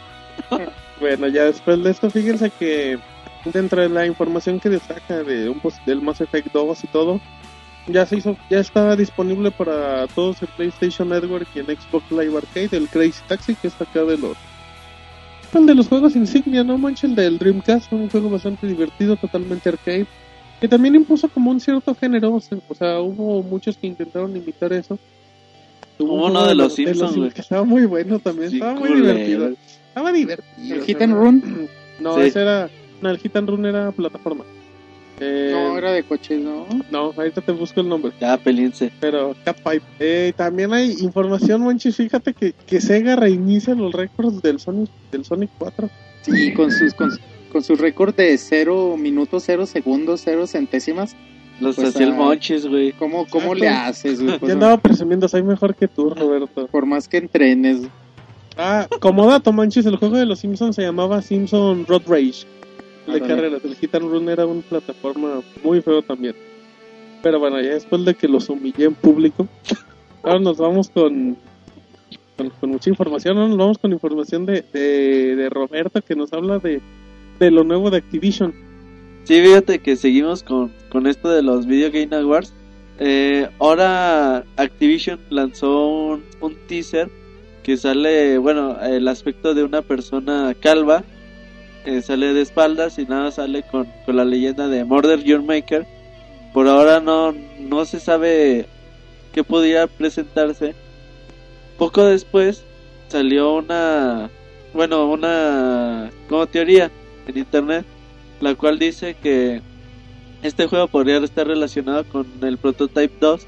[1.01, 2.98] Bueno, ya después de esto, fíjense que
[3.44, 7.20] dentro de la información que destaca de un del Mass Effect 2 y todo,
[7.86, 12.36] ya se hizo, ya está disponible para todos en PlayStation Network y en Xbox Live
[12.36, 14.36] Arcade, el Crazy Taxi, que está acá de los
[15.59, 19.68] el de los juegos insignia, no manches, el del Dreamcast, un juego bastante divertido, totalmente
[19.68, 20.07] arcade,
[20.61, 24.96] que también impuso como un cierto género, o sea, hubo muchos que intentaron imitar eso.
[25.98, 29.51] Hubo uno de los los Simpsons, que estaba muy bueno también, Sí, estaba muy divertido.
[29.91, 30.76] Estaba divertido.
[30.76, 31.68] ¿El Hit and Run?
[32.01, 32.20] No, Sí.
[32.22, 32.70] ese era.
[33.03, 34.45] No, el Hit and Run era plataforma.
[35.22, 36.66] Eh, No, era de coches, ¿no?
[36.91, 38.12] No, ahorita te busco el nombre.
[38.20, 38.91] Ya, pelince.
[39.01, 39.82] Pero Cat Pipe.
[39.99, 41.97] Eh, también hay información, manches.
[41.97, 45.91] Fíjate que, que Sega reinicia los récords del Sonic, del Sonic 4.
[46.22, 47.11] Sí, con sus, con,
[47.53, 51.14] con su récord de 0 minutos, 0 segundos, 0 centésimas.
[51.61, 52.93] Los Pues, hacía el ah, monchis, güey.
[52.93, 53.55] ¿Cómo, cómo Exacto.
[53.64, 54.38] le haces, güey?
[54.41, 56.66] Pues, ya andaba presumiendo, soy mejor que tú, Roberto.
[56.68, 57.80] por más que entrenes.
[58.57, 62.44] Ah, como dato, manches, el juego de los Simpsons se llamaba Simpson Road Rage.
[63.07, 63.26] El de Órale.
[63.28, 63.64] carreras.
[63.64, 66.34] El Hit and Run era una plataforma muy feo también.
[67.22, 69.46] Pero bueno, ya después de que los humillé en público,
[70.22, 71.36] ahora nos vamos con,
[72.36, 73.36] con, con mucha información.
[73.36, 73.48] ¿no?
[73.48, 76.80] Nos vamos con información de, de, de Roberto que nos habla de,
[77.38, 78.55] de lo nuevo de Activision.
[79.24, 82.53] Sí, fíjate que seguimos con, con esto de los Video Game Awards.
[82.98, 87.11] Eh, ahora Activision lanzó un, un teaser
[87.71, 91.05] que sale, bueno, el aspecto de una persona calva.
[91.85, 95.87] eh, sale de espaldas y nada sale con, con la leyenda de Murder Your Maker.
[96.53, 98.66] Por ahora no, no se sabe
[99.33, 100.75] qué podría presentarse.
[101.79, 102.64] Poco después
[103.07, 104.31] salió una,
[104.75, 106.91] bueno, una como teoría
[107.29, 107.87] en internet,
[108.41, 109.62] la cual dice que
[110.43, 113.47] este juego podría estar relacionado con el Prototype 2,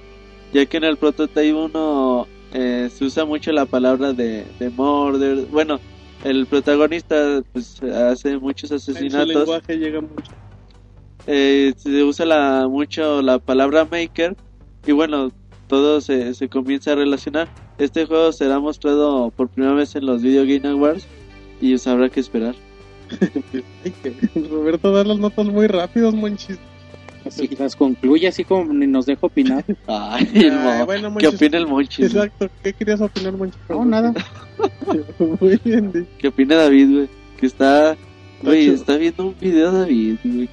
[0.52, 5.46] ya que en el Prototype 1 eh, se usa mucho la palabra de, de murder.
[5.50, 5.80] Bueno,
[6.24, 10.32] el protagonista pues hace muchos En su asesinatos lenguaje llega mucho.
[11.26, 14.36] eh, se usa la, mucho la palabra maker
[14.86, 15.32] y bueno,
[15.68, 17.48] todo se, se comienza a relacionar.
[17.78, 21.08] Este juego será mostrado por primera vez en los Video Game Awards
[21.60, 22.56] y os habrá que esperar.
[24.34, 26.58] Roberto da las notas muy rápidos, monchis.
[27.26, 29.64] Así las concluye así como ni nos deja opinar.
[29.86, 31.34] Ay, el Ay, bueno, ¿Qué Monchis.
[31.34, 32.12] opina el Monchis?
[32.14, 32.26] güey?
[32.26, 33.60] Exacto, ¿qué querías opinar, monchis?
[33.68, 34.12] No, nada.
[35.40, 37.08] muy bien, de, ¿Qué opina David, güey?
[37.38, 37.96] Que está...
[38.42, 40.48] Güey, está viendo un video David, güey.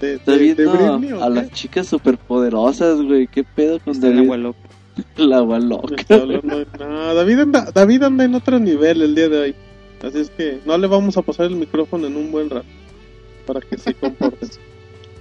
[0.00, 1.34] de, Está de- de viendo Britney, ¿o a qué?
[1.34, 3.26] las chicas superpoderosas, güey.
[3.26, 4.20] ¿Qué pedo con Está David?
[4.22, 4.58] agua loca.
[5.16, 5.94] La agua loca.
[5.98, 9.54] Está hablando de- No, David anda, David anda en otro nivel el día de hoy.
[10.02, 12.66] Así es que no le vamos a pasar el micrófono en un buen rato
[13.46, 14.46] para que se comporte.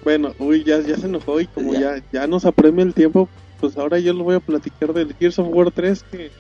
[0.06, 2.01] Bueno, uy, ya, ya se enojó y como ya.
[2.14, 3.28] ya nos apremia el tiempo,
[3.60, 6.32] pues ahora yo les voy a platicar del Gears of War 3 que,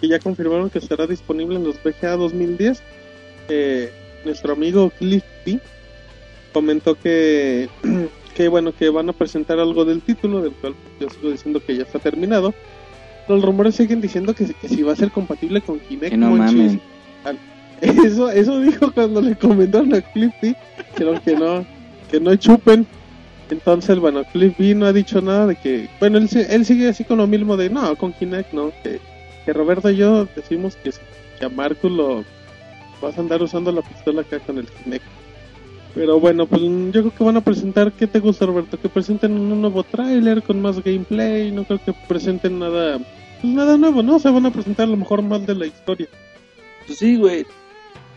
[0.00, 2.82] que ya confirmaron que estará disponible en los VGA 2010.
[3.48, 3.92] Eh,
[4.24, 5.60] nuestro amigo Cliff B
[6.52, 7.68] comentó que,
[8.34, 11.76] que bueno que van a presentar algo del título, del cual yo sigo diciendo que
[11.76, 12.54] ya está terminado.
[13.28, 16.10] Los rumores siguen diciendo que, que si va a ser compatible con Kinect.
[16.10, 16.28] Que no.
[17.24, 17.38] Al-
[17.82, 20.56] Eso, eso dijo cuando le comentaron a Cliff B,
[20.96, 21.66] pero que no,
[22.10, 22.86] que no chupen.
[23.50, 26.88] Entonces, bueno, Cliff B no ha dicho nada de que, bueno, él, se- él sigue
[26.88, 28.98] así con lo mismo de, no, con Kinect no, que,
[29.44, 30.90] que Roberto y yo decimos que,
[31.38, 32.24] que a Marcus lo
[33.00, 35.04] vas a andar usando la pistola acá con el Kinect.
[35.94, 38.78] Pero bueno, pues yo creo que van a presentar, ¿qué te gusta Roberto?
[38.78, 42.98] Que presenten un nuevo tráiler con más gameplay, no creo que presenten nada,
[43.40, 44.16] pues nada nuevo, ¿no?
[44.16, 46.08] O sea, van a presentar a lo mejor más de la historia.
[46.86, 47.46] Pues sí, güey.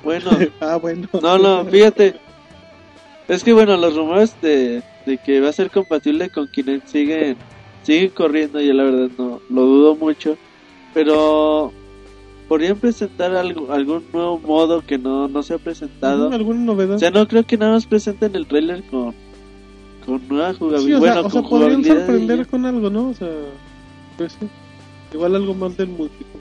[0.04, 0.30] Bueno,
[0.60, 1.08] Ah, bueno.
[1.22, 2.16] no, no, fíjate.
[3.30, 7.38] Es que bueno, los rumores de, de que va a ser compatible con Kinect siguen,
[7.84, 8.60] siguen corriendo.
[8.60, 10.36] Yo la verdad no lo dudo mucho.
[10.94, 11.72] Pero
[12.48, 16.32] podrían presentar algo, algún nuevo modo que no, no se ha presentado.
[16.32, 16.96] ¿Alguna novedad?
[16.96, 19.14] O sea, no creo que nada más presenten el trailer con,
[20.06, 20.98] con nueva Sí, jugabilidad.
[21.00, 23.10] o sea, bueno, o sea, podrían y sorprender con algo, ¿no?
[23.10, 23.30] O sea,
[24.18, 24.48] pues sí.
[25.14, 25.90] Igual algo más del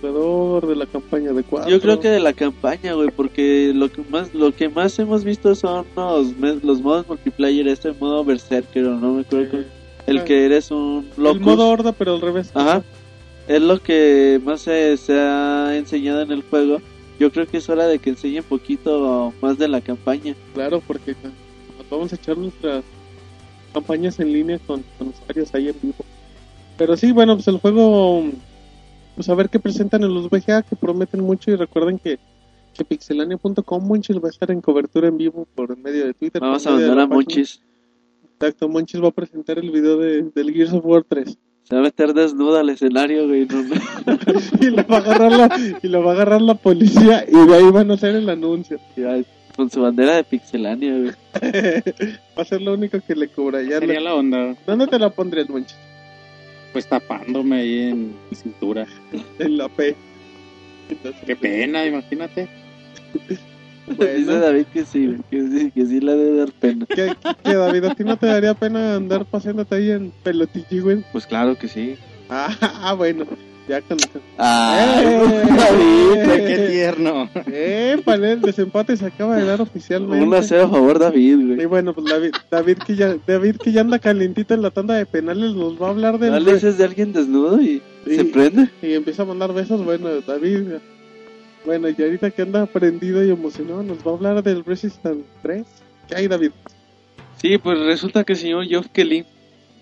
[0.02, 1.70] de la campaña de cuatro.
[1.70, 5.24] Yo creo que de la campaña, güey, porque lo que más lo que más hemos
[5.24, 6.32] visto son los,
[6.62, 9.62] los modos multiplayer, este modo Berserker, no me acuerdo, cómo-
[10.06, 11.40] el que eres un El loco.
[11.40, 12.50] modo horda, pero al revés.
[12.54, 12.82] Ajá.
[13.46, 16.80] Es lo que más se, se ha enseñado en el juego.
[17.20, 20.34] Yo creo que es hora de que enseñen poquito más de la campaña.
[20.54, 21.14] Claro, porque
[21.76, 22.84] nos vamos a echar nuestras
[23.74, 25.96] campañas en línea con, con usuarios ahí en vivo.
[26.78, 28.24] Pero sí, bueno, pues el juego,
[29.18, 32.20] pues a ver qué presentan en los VGA, que prometen mucho y recuerden que,
[32.72, 36.40] que pixelania.com Monchis va a estar en cobertura en vivo por medio de Twitter.
[36.40, 37.06] Vamos a mandar a la.
[37.08, 37.60] Monchis.
[38.34, 41.36] Exacto, Monchis va a presentar el video de, del Gears of War 3.
[41.64, 43.44] Se va a meter desnuda al escenario, güey.
[43.46, 43.74] no, no.
[44.60, 47.56] y lo va a agarrar la, y lo va a agarrar la policía y de
[47.56, 48.78] ahí van a hacer el anuncio.
[48.96, 49.20] Ya,
[49.56, 51.10] Con su bandera de pixelania, güey.
[52.38, 53.62] va a ser lo único que le cubra.
[53.62, 54.54] Ya Sería le- la onda.
[54.64, 55.76] ¿Dónde te la pondrías, Monchis?
[56.78, 58.86] Pues tapándome ahí en mi cintura.
[59.40, 59.96] En la P.
[60.88, 62.48] Entonces, Qué pena, imagínate.
[63.24, 63.40] Dice
[63.96, 66.86] Bueno, David que sí, que sí, que sí le debe dar pena.
[66.86, 67.82] ¿qué, qué, David?
[67.82, 71.04] ¿A ti no te daría pena andar paseándote ahí en pelotillo, güey?
[71.10, 71.96] Pues claro que sí.
[72.30, 73.26] Ah, ah, bueno.
[73.68, 73.98] Ya con
[74.38, 75.42] Ay, ¡Eh!
[75.46, 77.28] David, Qué tierno.
[77.48, 80.24] Eh, para el desempate se acaba de dar oficialmente.
[80.24, 81.66] un cero a favor David, Y güey.
[81.66, 85.04] bueno, pues David, David, que ya, David que ya anda calientito en la tanda de
[85.04, 86.30] penales nos va a hablar del...
[86.32, 88.16] No le dices de alguien desnudo y Sí.
[88.16, 88.70] se prende.
[88.80, 89.84] y empieza a mandar besos.
[89.84, 90.62] Bueno, David,
[91.66, 95.64] bueno, y ahorita que anda prendido y emocionado, nos va a hablar del Resistance 3.
[96.08, 96.52] ¿Qué hay, David?
[97.36, 99.26] Sí, pues resulta que el señor Geoff Kelly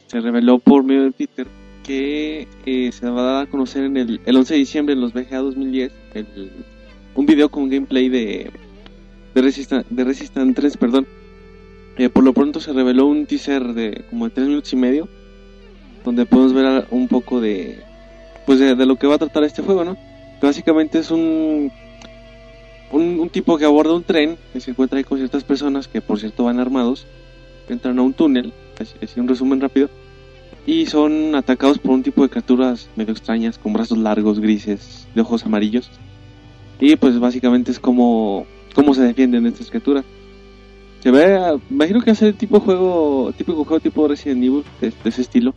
[0.08, 1.46] se reveló por medio de Twitter
[1.86, 5.38] que eh, se va a conocer en el, el 11 de diciembre en los VGA
[5.38, 6.50] 2010 el-
[7.14, 8.50] un video con gameplay de
[9.34, 11.06] de Resistance, de Resistance 3, perdón.
[11.98, 15.08] Eh, por lo pronto se reveló un teaser de como de 3 minutos y medio
[16.04, 17.78] donde podemos ver un poco de
[18.46, 19.96] pues de, lo que va a tratar este juego, ¿no?
[20.40, 21.70] Que básicamente es un,
[22.92, 26.00] un un tipo que aborda un tren que se encuentra ahí con ciertas personas que
[26.00, 27.06] por cierto van armados
[27.68, 29.88] entran a un túnel, así, así un resumen rápido,
[30.66, 35.20] y son atacados por un tipo de criaturas medio extrañas, con brazos largos, grises, de
[35.20, 35.90] ojos amarillos.
[36.80, 40.04] Y pues básicamente es como, cómo se defienden estas criaturas.
[41.00, 41.38] Se ve,
[41.70, 45.54] imagino que hace el tipo juego, típico juego tipo Resident Evil, de, de ese estilo.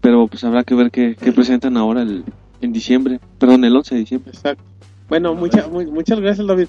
[0.00, 2.24] Pero pues habrá que ver qué, qué presentan ahora el,
[2.62, 4.30] en diciembre, perdón, el 11 de diciembre.
[4.32, 4.62] Exacto.
[5.10, 6.68] Bueno, mucha, mu- muchas gracias, David.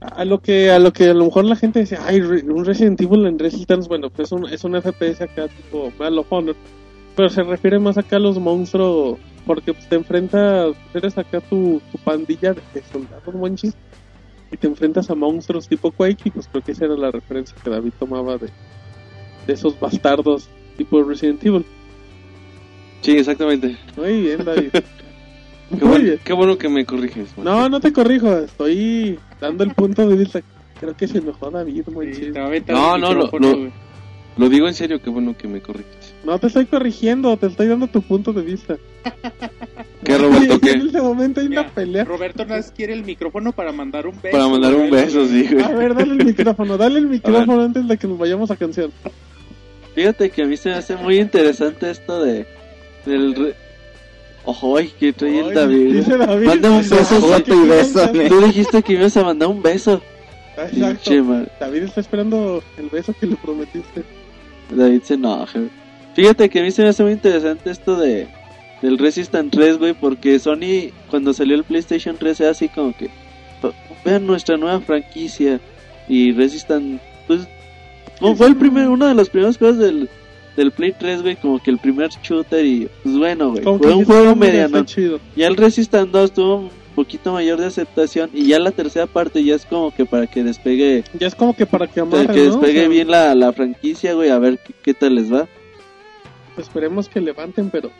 [0.00, 3.00] A lo que a lo que a lo mejor la gente dice, ay, un Resident
[3.00, 6.56] Evil en Resistance, bueno, pues es un, es un FPS acá tipo Medal of Honor,
[7.16, 11.80] pero se refiere más acá a los monstruos, porque pues, te enfrentas, eres acá tu,
[11.90, 13.74] tu pandilla de soldados monchis,
[14.52, 17.56] y te enfrentas a monstruos tipo Quake, y pues creo que esa era la referencia
[17.64, 18.48] que David tomaba de,
[19.46, 21.64] de esos bastardos tipo Resident Evil.
[23.00, 23.76] Sí, exactamente.
[23.96, 24.70] Muy bien, David.
[25.70, 26.20] Qué, Muy bueno, bien.
[26.22, 27.36] qué bueno que me corriges.
[27.36, 27.44] man.
[27.46, 30.40] No, no te corrijo, estoy dando el punto de vista.
[30.80, 33.84] Creo que se enojó David, Sí, a aventar No, no, lo- lo-.
[34.36, 36.12] Lo digo en serio, qué bueno que me corriges.
[36.24, 38.76] No te estoy corrigiendo, te estoy dando tu punto de vista.
[40.02, 40.70] ¿Qué, Roberto, En qué?
[40.72, 42.04] este momento hay una pelea.
[42.04, 44.32] Roberto más quiere el micrófono para mandar un beso.
[44.36, 45.62] Para mandar un beso, sí, güey.
[45.64, 48.90] A ver, dale el micrófono, dale el micrófono antes de que nos vayamos a canción.
[49.94, 52.46] Fíjate que a mí se me hace muy interesante esto de
[53.06, 53.54] del
[54.46, 56.02] ay, que trae el David.
[56.02, 56.46] David.
[56.46, 58.28] Mándame un beso, Joto y ne.
[58.28, 60.02] Tú dijiste que ibas a mandar un beso.
[60.56, 61.46] Exacto.
[61.58, 64.04] David está esperando el beso que le prometiste.
[64.70, 65.60] David se enoja.
[66.14, 68.28] Fíjate que a mí se me hace muy interesante esto de
[68.82, 73.08] del Resistance 3, güey, porque Sony cuando salió el PlayStation 3 era así como que
[73.62, 73.72] "Oh,
[74.04, 75.58] vean nuestra nueva franquicia
[76.06, 77.48] y Resistance pues
[78.20, 80.10] como fue el primer una de las primeras cosas del
[80.56, 83.86] del Play 3, güey, como que el primer shooter y pues bueno, güey, fue que
[83.88, 85.18] un juego "Hombre, está mediano.
[85.36, 89.42] Ya el Resistance 2 tuvo un poquito mayor de aceptación y ya la tercera parte
[89.42, 92.26] ya es como que para que despegue Ya es como que para que para amarren,
[92.28, 92.52] que ¿no?
[92.52, 95.48] despegue O sea, bien la, la franquicia, güey, a ver qué, qué tal les va.
[96.56, 97.90] Esperemos que levanten, pero...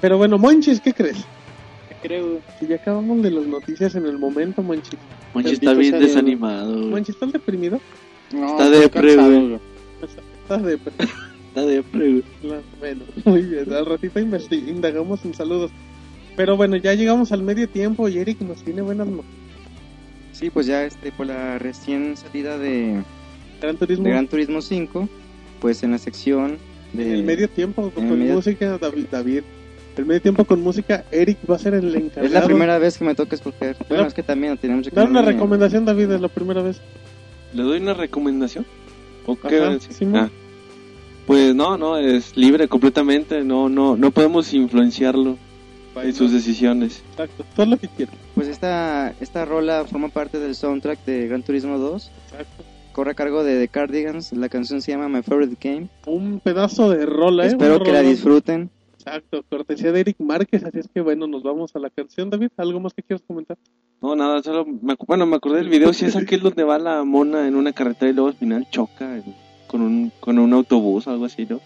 [0.00, 1.18] Pero bueno, Monchis, ¿qué crees?
[2.02, 2.38] Creo.
[2.60, 4.98] Si ya acabamos de las noticias en el momento, Monchis.
[5.34, 6.86] Monchi Bendito está bien desanimado, güey.
[6.86, 7.80] Monchis, ¿estás deprimido?
[8.32, 9.60] No, Está deprimido.
[10.42, 10.92] Está depre,
[11.62, 12.22] güey.
[12.42, 15.70] La- Bueno, muy bien, al ratito indagamos en saludos.
[16.36, 19.34] Pero bueno, ya llegamos al medio tiempo y Eric nos tiene buenas noticias.
[20.32, 23.02] Sí, pues ya este, por la recién salida de,
[23.60, 24.04] Gran Turismo.
[24.04, 25.08] de Gran Turismo 5,
[25.60, 26.58] pues en la sección
[26.92, 27.14] de...
[27.14, 29.42] el medio tiempo con, medio- música, David, David.
[29.96, 32.24] El medio tiempo con música, Eric va a ser el encargado.
[32.26, 33.76] Es la primera vez que me toca escoger.
[33.88, 34.94] Bueno, es que también tenemos que...
[34.94, 36.80] Dar una recomendación, David, es la primera vez.
[37.52, 38.64] ¿Le doy una recomendación?
[39.26, 39.80] ¿O qué Ajá?
[39.80, 40.16] Simón.
[40.20, 40.30] Ah.
[41.28, 43.44] Pues no, no, es libre completamente.
[43.44, 45.36] No, no, no podemos influenciarlo
[46.02, 47.02] en sus decisiones.
[47.10, 48.14] Exacto, todo lo que quieras.
[48.34, 52.10] Pues esta, esta rola forma parte del soundtrack de Gran Turismo 2.
[52.30, 52.64] Exacto.
[52.92, 54.32] Corre a cargo de The Cardigans.
[54.32, 55.88] La canción se llama My Favorite Game.
[56.06, 57.48] Un pedazo de rola, ¿eh?
[57.48, 58.70] Espero que la disfruten.
[58.94, 60.64] Exacto, cortesía de Eric Márquez.
[60.64, 62.48] Así es que bueno, nos vamos a la canción, David.
[62.56, 63.56] ¿Algo más que quieras comentar?
[64.02, 65.92] No, nada, solo me, acu- bueno, me acordé del video.
[65.92, 69.16] Si es aquel donde va la mona en una carretera y luego al final choca
[69.68, 71.60] con un, con un autobús o algo así, ¿no?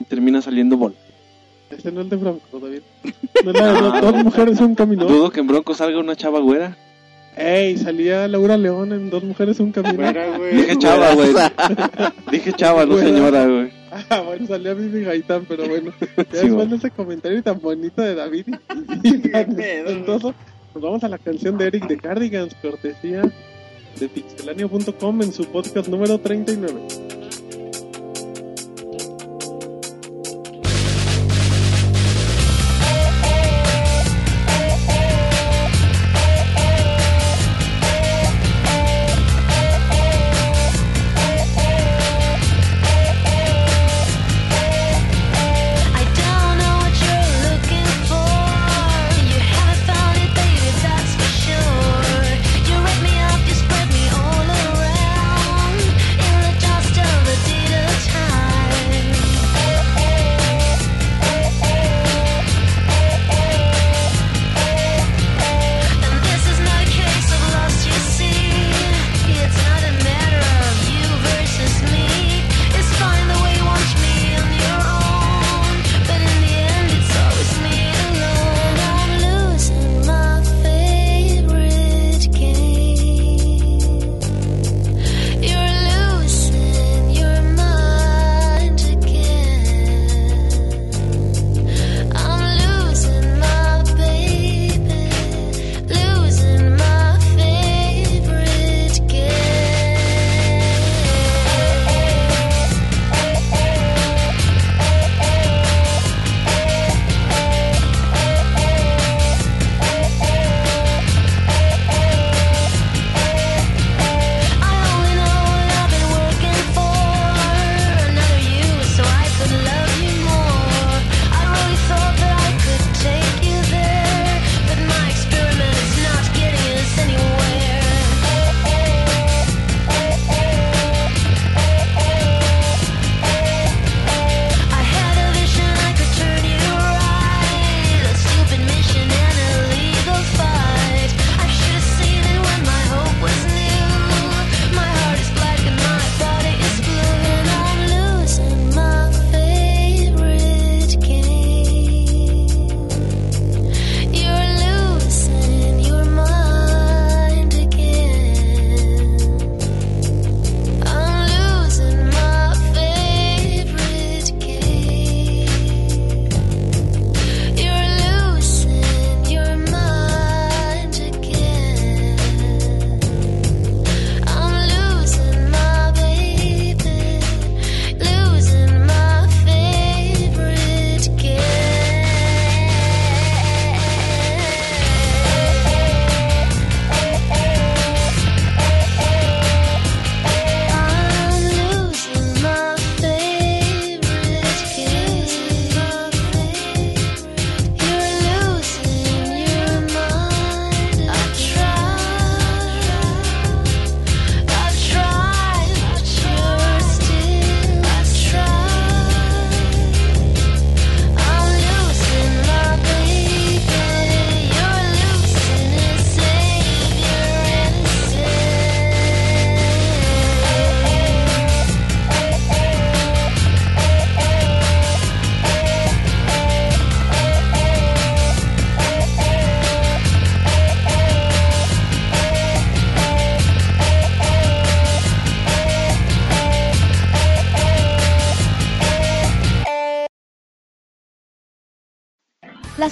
[0.00, 0.94] Y termina saliendo vol.
[1.70, 2.80] Ese no es el de Bronco, David.
[3.44, 5.04] No la de las dos mujeres un camino.
[5.06, 6.76] Dudo que en Bronco salga una chava güera.
[7.36, 9.94] Ey, salía Laura León en Dos Mujeres un camino.
[9.94, 10.56] Fuera, güey.
[10.56, 11.30] Dije chava, güey.
[12.32, 13.06] Dije chava, no Güera.
[13.08, 13.70] señora, güey.
[14.10, 15.92] Ah, bueno, salía Bibi Gaitán, pero bueno.
[16.00, 16.70] Ya Sí, después bueno.
[16.72, 18.46] de ese comentario tan bonito de David
[19.04, 20.34] y, y tan Qué pedo, espantoso,
[20.74, 23.22] nos vamos a la canción de Eric de Cardigans, cortesía
[23.98, 26.80] de pixelania.com en su podcast número 39.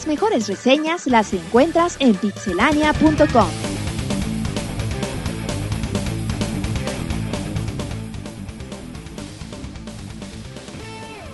[0.08, 3.48] Mejores reseñas las encuentras en pixelania.com.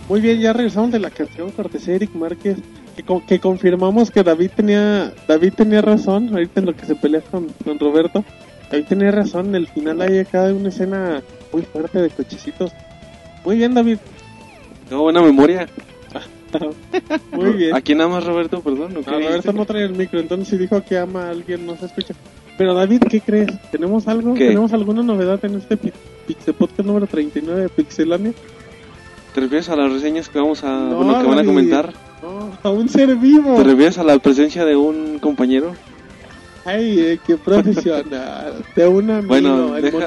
[0.08, 2.58] Muy bien, ya regresamos de la canción cortesía de Eric Márquez.
[2.96, 6.94] Que, co- que confirmamos que David tenía David tenía razón, ahorita en lo que se
[6.94, 8.24] pelea con, con Roberto.
[8.70, 11.20] David tenía razón, en el final hay acá una escena
[11.52, 12.70] muy fuerte de cochecitos.
[13.44, 13.98] Muy bien, David.
[14.88, 15.66] Tengo buena memoria.
[17.32, 17.74] Muy bien.
[17.74, 18.96] Aquí nada más Roberto, perdón.
[18.96, 21.66] ¿o qué No, Roberto no trae el micro, entonces si dijo que ama a alguien
[21.66, 22.14] no se escucha.
[22.56, 23.50] Pero David, ¿qué crees?
[23.70, 24.34] ¿Tenemos algo?
[24.34, 24.48] ¿Qué?
[24.48, 25.92] ¿Tenemos alguna novedad en este pi-
[26.26, 28.32] Pixel Podcast número 39 de Pixelania?
[29.34, 30.68] ¿Te refieres a las reseñas que vamos a...
[30.68, 31.92] No, bueno, que van a comentar?
[32.22, 33.56] No, a un ser vivo.
[33.56, 35.72] ¿Te refieres a la presencia de un compañero?
[36.64, 38.54] Ay, eh, qué profesional.
[38.76, 40.06] De un amigo, Bueno, el deja-.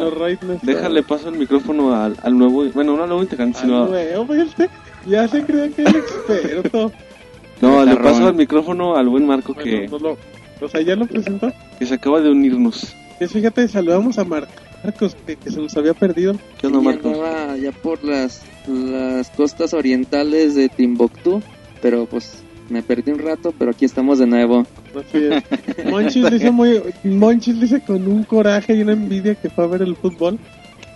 [0.64, 2.64] Déjale paso el micrófono al, al nuevo...
[2.74, 3.88] Bueno, no al nuevo integrante, sino...
[3.88, 4.70] nuevo, este,
[5.08, 6.92] ya se cree que es el experto.
[7.60, 10.18] No, le paso el micrófono al buen Marco que, Bueno, no lo,
[10.64, 11.52] o sea, ya lo presentó.
[11.80, 12.94] que se acaba de unirnos.
[13.18, 14.48] Pues fíjate, saludamos a Mar-
[14.84, 16.36] Marcos, que, que se nos había perdido.
[16.62, 17.12] ¿Qué onda, Marcos?
[17.18, 21.42] andaba ya por las, las costas orientales de Timbuktu,
[21.82, 24.68] pero pues me perdí un rato, pero aquí estamos de nuevo.
[24.96, 25.86] Así es.
[25.90, 29.82] Monchis dice muy, Monchis dice con un coraje y una envidia que fue a ver
[29.82, 30.38] el fútbol.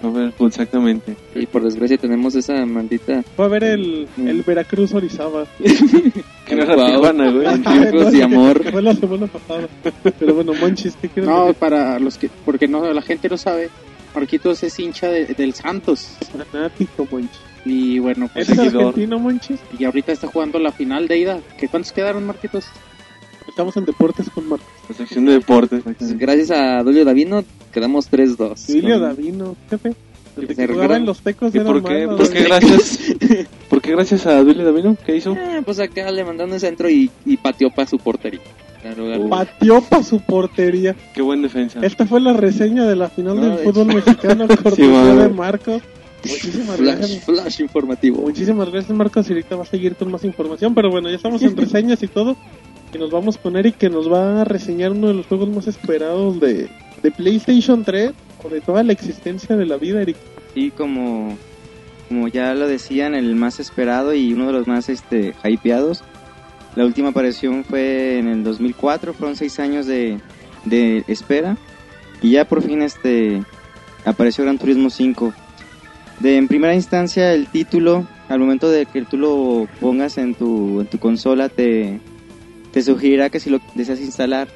[0.04, 1.16] Ver, exactamente.
[1.36, 5.45] Y por desgracia tenemos esa maldita Fue a ver el, el Veracruz Orizaba.
[6.45, 6.88] Que no era.
[6.88, 7.47] Tijuana, güey.
[7.54, 8.72] En tiempos de amor.
[8.72, 9.68] Fue la semana pasada.
[10.20, 11.56] Pero bueno, Monchis, ¿qué quieres No, decir?
[11.60, 13.70] para los que, porque no, la gente no sabe,
[14.16, 16.18] Marquitos es hincha de- del Santos.
[16.52, 17.39] Fanático, Monchis.
[17.64, 18.88] Y bueno, pues ¿Eres seguidor.
[18.88, 19.60] argentino, Monchis?
[19.78, 21.39] y ahorita está jugando la final de ida.
[21.60, 22.66] ¿Qué cuántos quedaron, Marquitos?
[23.62, 24.68] Estamos en deportes con Marcos.
[24.89, 25.84] La sección de deportes.
[25.84, 28.70] Pues, gracias a Dolio Davino quedamos 3-2.
[28.72, 29.93] Emilio Con- Davino, jefe.
[30.36, 32.07] Desde Se que jugaba gran- en los tecos ¿Y por qué?
[32.07, 32.99] malo, ¿Por qué gracias?
[33.70, 34.97] ¿Por qué gracias a Duile Davino?
[35.05, 35.34] ¿Qué hizo?
[35.34, 38.39] Eh, pues acá le mandaron un centro y, y pateó para su portería.
[38.82, 39.30] Claro, claro.
[39.30, 40.96] Pateó para su portería.
[41.13, 41.79] Qué buen defensa.
[41.83, 45.21] Esta fue la reseña de la final No, del de fútbol mexicano cortesía madre.
[45.24, 45.82] de Marcos.
[46.24, 47.24] Muchísimas Flash, gracias.
[47.25, 48.21] flash informativo.
[48.24, 51.42] Muchísimas gracias Marcos y ahorita va a seguir con más información, pero bueno, ya estamos
[51.43, 52.36] en reseñas y todo.
[52.93, 55.68] Y nos vamos con Eric que nos va a reseñar uno de los juegos más
[55.68, 56.70] esperados de,
[57.01, 58.12] de PlayStation 3
[58.43, 60.18] o de toda la existencia de la vida, Eric.
[60.54, 61.38] Sí, como,
[62.09, 66.04] como ya lo decían, el más esperado y uno de los más este, hypeados.
[66.76, 70.20] La última aparición fue en el 2004, fueron seis años de,
[70.66, 71.58] de espera.
[72.22, 73.42] Y ya por fin este
[74.05, 75.34] apareció Gran Turismo 5.
[76.20, 80.82] De, en primera instancia, el título, al momento de que tú lo pongas en tu,
[80.82, 82.00] en tu consola, te,
[82.72, 84.48] te sugerirá que si lo deseas instalar.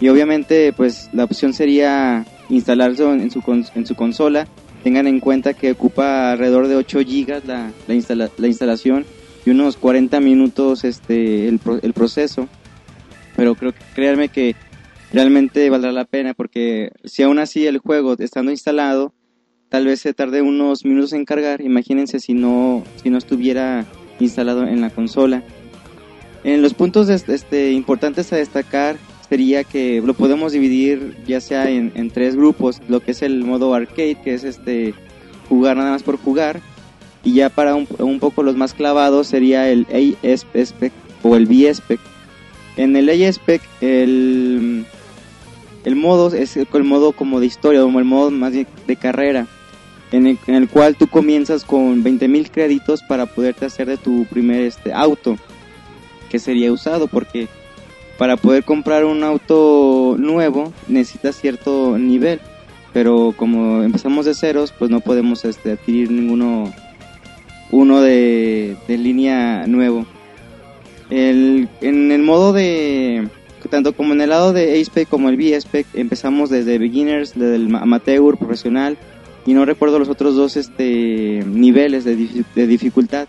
[0.00, 3.42] Y obviamente, pues la opción sería instalarlo en su,
[3.84, 4.48] su consola.
[4.82, 9.04] Tengan en cuenta que ocupa alrededor de 8 gigas la, la, instala- la instalación
[9.44, 12.48] y unos 40 minutos este el, el proceso.
[13.36, 14.56] Pero creo que créanme que
[15.12, 19.12] realmente valdrá la pena porque si aún así el juego estando instalado
[19.68, 21.60] tal vez se tarde unos minutos en cargar.
[21.60, 23.84] Imagínense si no si no estuviera
[24.18, 25.42] instalado en la consola
[26.44, 28.96] en los puntos este, importantes a destacar
[29.28, 33.74] sería que lo podemos dividir ya sea en, tres grupos, lo que es el modo
[33.74, 34.92] arcade, que es este
[35.48, 36.60] jugar nada más por jugar,
[37.22, 40.92] y ya para un, un poco los más clavados sería el A-Spec
[41.22, 42.00] o el B-Spec.
[42.76, 44.84] En el A-Spec el,
[45.84, 49.46] el modo es el, modo como de historia, como el modo más de, carrera,
[50.12, 54.24] en el, en el cual tú comienzas con 20.000 créditos para poderte hacer de tu
[54.26, 55.36] primer este auto,
[56.30, 57.48] que sería usado porque
[58.16, 62.40] para poder comprar un auto nuevo necesitas cierto nivel
[62.92, 66.72] pero como empezamos de ceros pues no podemos este, adquirir ninguno
[67.70, 70.06] uno de, línea nuevo.
[71.08, 73.28] El, en el modo de
[73.68, 77.74] tanto como en el lado de A-Spec como el B-Spec empezamos desde beginners desde el
[77.74, 78.96] amateur profesional
[79.46, 83.28] y no recuerdo los otros dos este niveles de, de dificultad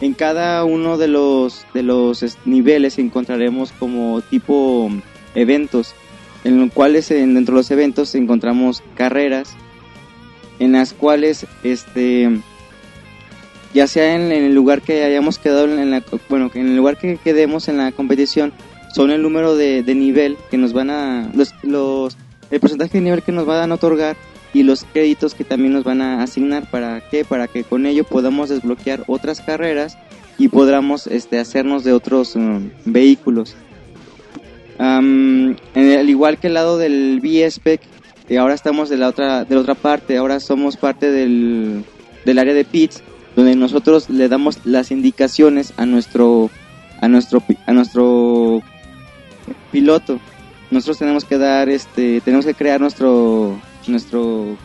[0.00, 4.90] en cada uno de los de los es- niveles encontraremos como tipo
[5.34, 5.94] eventos
[6.44, 9.54] en los cuales en- dentro de los eventos encontramos carreras
[10.58, 12.30] en las cuales este
[13.74, 16.96] ya sea en, en el lugar que hayamos quedado en la bueno en el lugar
[16.98, 18.52] que quedemos en la competición
[18.94, 22.16] son el número de, de nivel que nos van a los, los
[22.50, 24.16] el porcentaje de nivel que nos van a otorgar
[24.56, 28.04] y los créditos que también nos van a asignar para qué para que con ello
[28.04, 29.98] podamos desbloquear otras carreras
[30.38, 33.54] y podamos este hacernos de otros um, vehículos
[34.78, 35.56] al
[36.08, 37.80] igual que el lado del B-Spec
[38.38, 41.84] ahora estamos de la otra de la otra parte ahora somos parte del,
[42.24, 43.02] del área de pits
[43.36, 46.50] donde nosotros le damos las indicaciones a nuestro
[47.00, 48.62] a nuestro a nuestro
[49.70, 50.18] piloto.
[50.70, 54.56] Nosotros tenemos que dar este tenemos que crear nuestro nuestro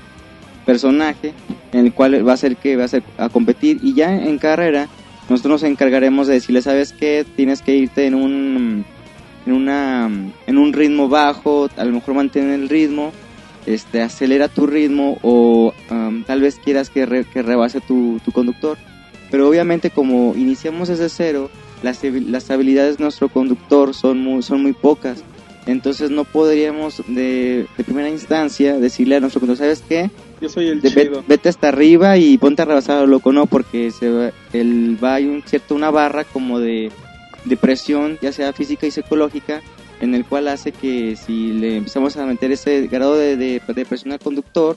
[0.66, 1.34] personaje
[1.72, 4.38] en el cual va a ser que va a ser a competir y ya en
[4.38, 4.88] carrera
[5.30, 8.86] nosotros nos encargaremos de decirle sabes qué tienes que irte en un
[9.46, 10.10] en una
[10.48, 13.12] en un ritmo bajo a lo mejor mantener el ritmo
[13.66, 18.32] este acelera tu ritmo o am, tal vez quieras que, re- que rebase tu, tu
[18.32, 18.78] conductor
[19.32, 21.50] pero obviamente como iniciamos desde cero
[21.82, 25.24] las, las habilidades de nuestro conductor son muy, son muy pocas
[25.66, 30.10] entonces no podríamos de, de primera instancia decirle a nuestro conductor sabes qué
[30.42, 31.24] Yo soy el de- chido.
[31.28, 35.26] vete hasta arriba y ponte a rebasar loco, no, porque se va, el, va hay
[35.28, 36.92] un cierto una barra como de,
[37.46, 39.62] de presión, ya sea física y psicológica,
[40.00, 43.86] en el cual hace que si le empezamos a meter ese grado de, de, de
[43.86, 44.76] presión al conductor,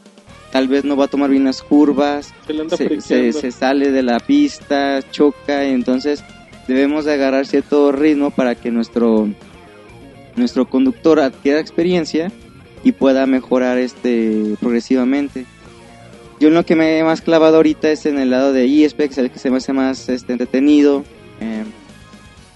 [0.52, 2.32] tal vez no va a tomar bien las curvas,
[2.76, 6.22] Se se, se sale de la pista, choca, entonces
[6.68, 9.28] debemos de agarrar cierto ritmo para que nuestro
[10.36, 12.30] nuestro conductor adquiera experiencia
[12.82, 15.46] y pueda mejorar este progresivamente.
[16.40, 19.30] Yo lo que me he más clavado ahorita es en el lado de eSpecs, el
[19.30, 21.04] que se me hace más este, entretenido.
[21.40, 21.64] Eh,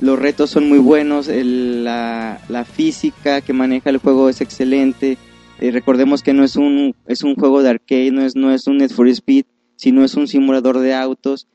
[0.00, 5.16] los retos son muy buenos, el- la, la física que maneja el juego es excelente.
[5.60, 8.66] Eh, recordemos que no es un, es un juego de arcade, no es, no es
[8.66, 9.44] un Need for Speed,
[9.76, 11.46] sino es un simulador de autos.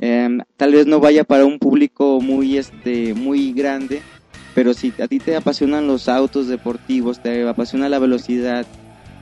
[0.00, 4.02] Em, tal vez no vaya para un público muy, este, muy grande,
[4.56, 8.66] pero si a ti te apasionan los autos deportivos, te apasiona la velocidad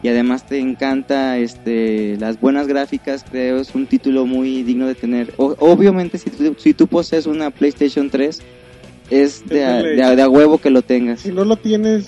[0.00, 4.94] y además te encanta este, las buenas gráficas, creo es un título muy digno de
[4.94, 5.34] tener.
[5.36, 8.40] O- obviamente si tú, si tú posees una PlayStation 3,
[9.10, 11.20] es de a, de a- de a huevo que lo tengas.
[11.22, 12.06] Si no lo tienes,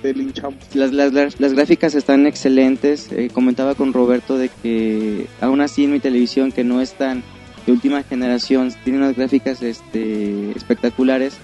[0.00, 0.56] te linchamos.
[0.74, 3.12] Las, las, las, las gráficas están excelentes.
[3.12, 7.22] Eh, comentaba con Roberto de que aún así en mi televisión, que no es tan
[7.66, 11.34] de última generación, tiene unas gráficas este, espectaculares.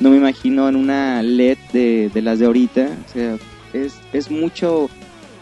[0.00, 2.88] No me imagino en una LED de, de las de ahorita.
[3.08, 3.36] O sea,
[3.72, 4.88] es, es mucho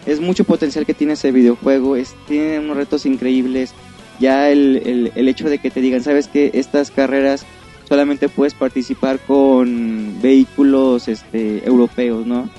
[0.07, 1.97] es mucho potencial que tiene ese videojuego.
[1.97, 3.73] Es, tiene unos retos increíbles.
[4.21, 7.47] Ya el, el, el hecho de que te digan, sabes que estas carreras
[7.89, 12.51] solamente puedes participar con vehículos este, europeos, ¿no?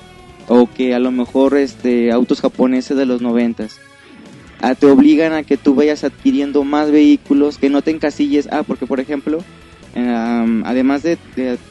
[0.50, 3.80] o que a lo mejor este autos japoneses de los noventas
[4.62, 8.64] Ah, te obligan a que tú vayas adquiriendo más vehículos que no te encasilles ah
[8.64, 9.42] porque por ejemplo
[9.96, 11.18] em, además de,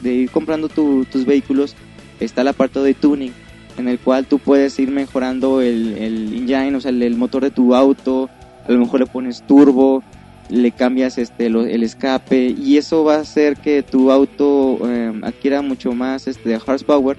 [0.03, 1.75] ir comprando tu- tus vehículos
[2.19, 3.33] está el apartado de tuning
[3.77, 7.75] en el cual tú puedes ir mejorando el, engine o sea el, motor de tu
[7.75, 8.29] auto
[8.67, 10.03] a lo mejor le pones turbo
[10.49, 15.61] le cambias este el escape y eso va a hacer que tu auto em, adquiera
[15.61, 17.17] mucho más este horsepower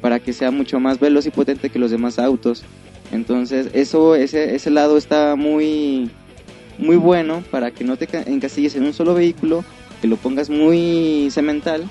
[0.00, 2.64] para que sea mucho más veloz y potente que los demás autos.
[3.12, 6.10] Entonces, eso ese ese lado está muy
[6.78, 9.64] muy bueno para que no te ca- encasilles en un solo vehículo,
[10.00, 11.88] que lo pongas muy cemental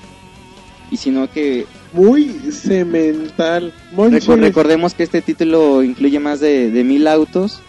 [0.91, 3.73] y sino que Muy cemental.
[3.95, 7.61] Reco- recordemos que este título incluye más de, de mil autos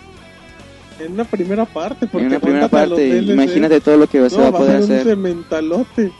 [0.99, 2.07] en una primera parte.
[2.07, 3.19] Porque en una primera parte.
[3.23, 5.07] Imagínate todo lo que se No, va a poder ser un hacer.
[5.07, 6.13] cementalote.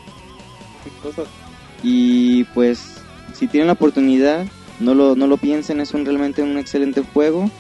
[0.85, 1.27] Qué cosas.
[1.83, 2.95] Y pues,
[3.35, 4.47] si tienen la oportunidad,
[4.81, 7.51] no lo, no lo piensen, es un realmente un excelente juego.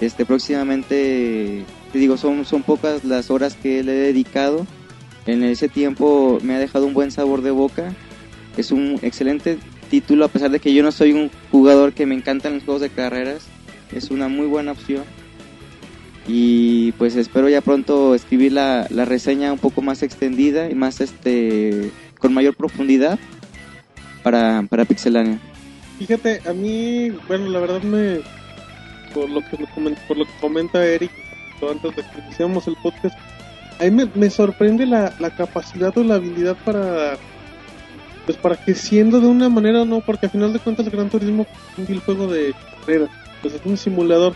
[0.00, 4.66] Este, próximamente, te digo, son, son pocas las horas que le he dedicado.
[5.26, 7.92] En ese tiempo me ha dejado un buen sabor de boca.
[8.56, 9.58] Es un excelente
[9.90, 12.82] título, a pesar de que yo no soy un jugador que me encantan los juegos
[12.82, 13.46] de carreras.
[13.92, 15.04] Es una muy buena opción.
[16.28, 21.00] Y pues espero ya pronto escribir la, la reseña un poco más extendida y más
[21.00, 23.18] este con mayor profundidad
[24.22, 25.38] para, para Pixelania.
[25.98, 28.20] Fíjate, a mí, bueno, la verdad me.
[29.14, 29.56] Por lo que,
[30.08, 31.10] por lo que comenta Eric
[31.62, 33.16] antes de que iniciamos el podcast,
[33.78, 37.16] a mí me, me sorprende la, la capacidad o la habilidad para.
[38.24, 41.08] Pues para que siendo de una manera no, porque al final de cuentas el Gran
[41.08, 41.46] Turismo
[41.78, 43.08] es un juego de carrera,
[43.40, 44.34] pues es un simulador.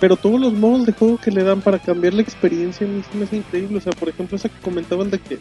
[0.00, 3.02] Pero todos los modos de juego que le dan para cambiar la experiencia a mí
[3.08, 3.78] se me hace increíble.
[3.78, 5.38] O sea, por ejemplo, esa que comentaban de que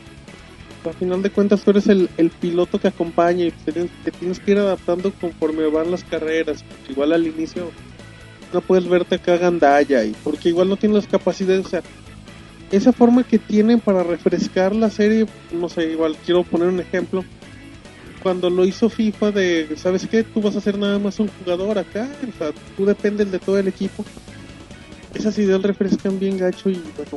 [0.86, 4.52] al final de cuentas tú eres el, el piloto que acompaña y te tienes que
[4.52, 6.64] ir adaptando conforme van las carreras.
[6.64, 7.72] Porque igual al inicio
[8.54, 11.66] no puedes verte acá gandalla y porque igual no tienes las capacidades.
[11.66, 11.82] O sea,
[12.72, 17.24] esa forma que tienen para refrescar la serie, no sé, igual quiero poner un ejemplo.
[18.22, 20.24] Cuando lo hizo FIFA de, ¿sabes qué?
[20.24, 23.58] Tú vas a ser nada más un jugador acá, o sea, tú dependes de todo
[23.58, 24.04] el equipo.
[25.14, 27.12] Esas ideas refrescan bien gacho y bueno,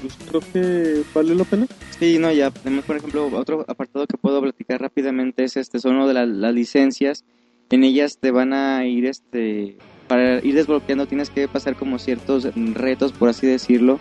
[0.00, 1.66] pues creo que valió la pena.
[1.98, 2.52] Sí, no, ya.
[2.62, 6.26] Además, por ejemplo, otro apartado que puedo platicar rápidamente es este, son uno de la-
[6.26, 7.24] las licencias.
[7.70, 9.76] En ellas te van a ir, este,
[10.08, 14.00] para ir desbloqueando tienes que pasar como ciertos retos, por así decirlo.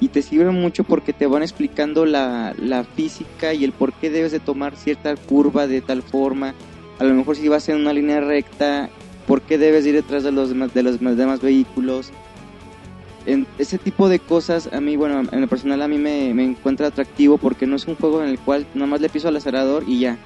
[0.00, 4.10] Y te sirven mucho porque te van explicando la, la física y el por qué
[4.10, 6.54] debes de tomar cierta curva de tal forma.
[6.98, 8.90] A lo mejor si vas en una línea recta,
[9.26, 12.10] por qué debes ir detrás de los de los demás vehículos.
[13.24, 16.44] En ese tipo de cosas a mí, bueno, en lo personal a mí me, me
[16.44, 19.36] encuentra atractivo porque no es un juego en el cual nada más le piso al
[19.36, 20.18] acelerador y ya.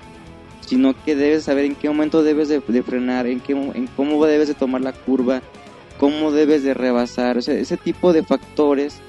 [0.67, 4.25] Sino que debes saber en qué momento debes de, de frenar, en, qué, en cómo
[4.27, 5.43] debes de tomar la curva,
[5.99, 7.39] cómo debes de rebasar.
[7.39, 9.01] O sea, ese tipo de factores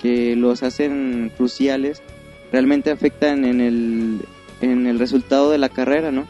[0.00, 2.02] que los hacen cruciales
[2.52, 4.20] realmente afectan en el,
[4.60, 6.22] en el resultado de la carrera, ¿no?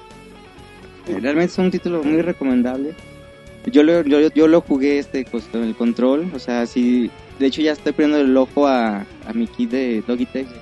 [1.08, 2.92] Eh, Realmente es un título muy recomendable.
[3.70, 7.46] Yo lo, yo, yo lo jugué este pues, con el control, o sea, sí, de
[7.46, 10.56] hecho ya estoy poniendo el ojo a, a mi kit de Logitech, de,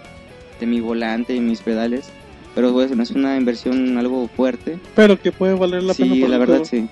[0.60, 2.10] de mi volante y mis pedales,
[2.54, 4.78] pero bueno, es una inversión algo fuerte.
[4.96, 6.88] Pero que puede valer la pena Sí, la verdad sí.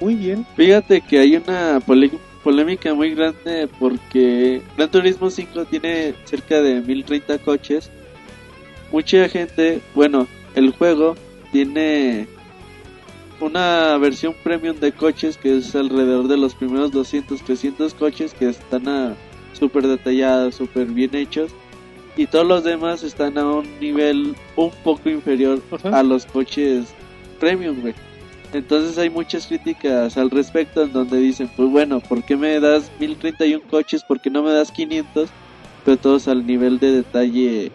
[0.00, 0.44] Muy bien.
[0.56, 2.10] Fíjate que hay una pole-
[2.42, 7.90] polémica muy grande porque Gran Turismo 5 tiene cerca de 1030 coches.
[8.92, 11.14] Mucha gente, bueno, el juego
[11.52, 12.26] tiene
[13.40, 18.48] una versión premium de coches que es alrededor de los primeros 200, 300 coches que
[18.48, 19.14] están a
[19.52, 21.52] súper detallados, súper bien hechos.
[22.16, 26.00] Y todos los demás están a un nivel un poco inferior Ajá.
[26.00, 26.86] a los coches
[27.38, 27.94] premium, güey.
[28.52, 32.90] Entonces hay muchas críticas al respecto en donde dicen, pues bueno, ¿por qué me das
[32.98, 34.02] 1031 coches?
[34.02, 35.28] ¿Por qué no me das 500?
[35.84, 37.70] Pero todos al nivel de detalle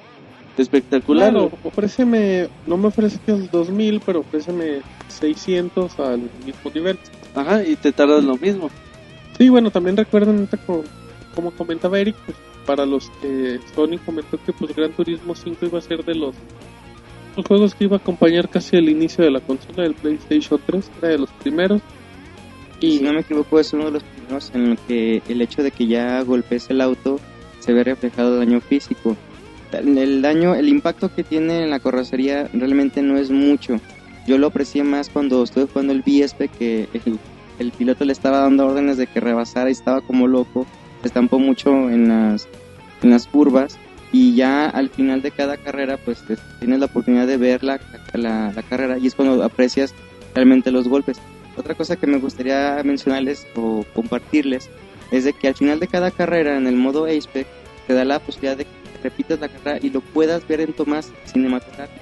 [0.57, 1.31] espectacular.
[1.31, 2.89] Claro, ofréceme, no me
[3.27, 6.99] el 2000, pero ofréceme 600 al mismo nivel.
[7.33, 8.69] Ajá, y te tardas lo mismo.
[9.37, 10.47] Sí, bueno, también recuerden,
[11.33, 15.79] como comentaba Eric, pues, para los que Sony comentó que pues Gran Turismo 5 iba
[15.79, 16.35] a ser de los,
[17.35, 20.91] los juegos que iba a acompañar casi el inicio de la consola del PlayStation 3,
[20.99, 21.81] era de los primeros.
[22.79, 25.63] Y si no me equivoco es uno de los primeros en el que el hecho
[25.63, 27.19] de que ya golpees el auto
[27.59, 29.15] se ve reflejado daño físico.
[29.71, 33.77] El daño, el impacto que tiene en la carrocería realmente no es mucho.
[34.27, 37.19] Yo lo aprecié más cuando estuve jugando el VSP que el,
[37.59, 40.65] el piloto le estaba dando órdenes de que rebasara y estaba como loco.
[41.01, 42.47] Se estampó mucho en las,
[43.01, 43.77] en las curvas
[44.17, 47.81] y ya al final de cada carrera pues te- tienes la oportunidad de ver la,
[48.13, 49.93] la, la carrera y es cuando aprecias
[50.33, 51.17] realmente los golpes.
[51.57, 54.69] Otra cosa que me gustaría mencionarles o compartirles
[55.11, 57.49] es de que al final de cada carrera en el modo Aspect
[57.87, 58.71] te da la posibilidad de que
[59.03, 62.01] repitas la carrera y lo puedas ver en tomas cinematográficas.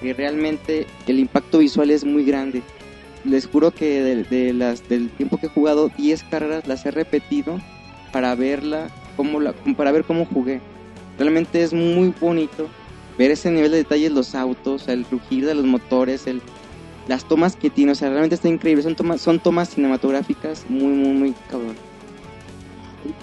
[0.00, 2.62] Que realmente el impacto visual es muy grande.
[3.24, 6.90] Les juro que de, de las, del tiempo que he jugado, 10 carreras las he
[6.90, 7.60] repetido
[8.12, 10.60] para verla, cómo la, para ver cómo jugué.
[11.18, 12.68] Realmente es muy bonito
[13.18, 16.40] ver ese nivel de detalles, los autos, el rugir de los motores, el,
[17.08, 18.82] las tomas que tiene, o sea, realmente está increíble.
[18.82, 21.74] Son tomas, son tomas cinematográficas muy, muy, muy cabrón.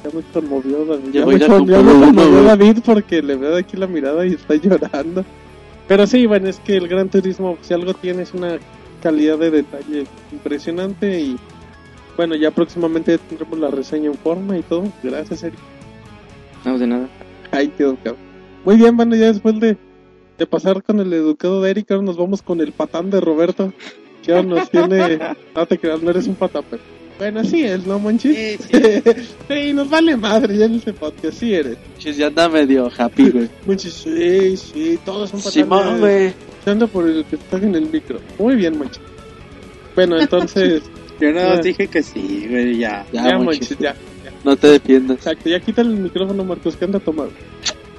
[0.04, 1.12] ya me conmovió, David.
[1.12, 2.44] Ya Ya, me, me conmovió.
[2.44, 5.24] David porque le veo aquí la mirada y está llorando.
[5.88, 8.58] Pero sí, bueno, es que el Gran Turismo, si algo tiene, es una
[9.02, 11.38] calidad de detalle impresionante y
[12.18, 14.92] bueno, ya próximamente tendremos la reseña en forma y todo.
[15.04, 15.60] Gracias, Eric.
[16.64, 17.08] No, de nada.
[17.78, 18.18] Quedó, cabrón.
[18.64, 19.78] Muy bien, bueno, ya después de,
[20.38, 23.74] de pasar con el educado de Eric, ahora nos vamos con el patán de Roberto.
[24.24, 25.20] Que ahora nos tiene.
[25.56, 26.82] No te creas, no eres un patán, pero.
[27.18, 28.36] Bueno, sí es, ¿no, Monchis?
[28.36, 28.82] Sí, sí.
[29.48, 31.78] Sí, nos vale madre ya en este podcast, sí eres.
[32.00, 33.50] Chis, ya anda medio happy, güey.
[33.66, 36.00] Monchis, sí, sí, todos son patanes.
[36.00, 36.34] Güey.
[36.66, 38.20] Anda por el que está en el micro.
[38.40, 39.00] Muy bien, Monchis.
[39.96, 40.82] Bueno, entonces.
[41.22, 41.48] Yo Ya.
[41.50, 43.06] más dije que sí, güey, ya.
[43.14, 43.70] Ya, ya, Monchis.
[43.72, 43.96] Monchis, ya.
[44.46, 45.18] No te defiendas.
[45.18, 47.32] Exacto, ya quítale el micrófono, Marcos, que anda tomado.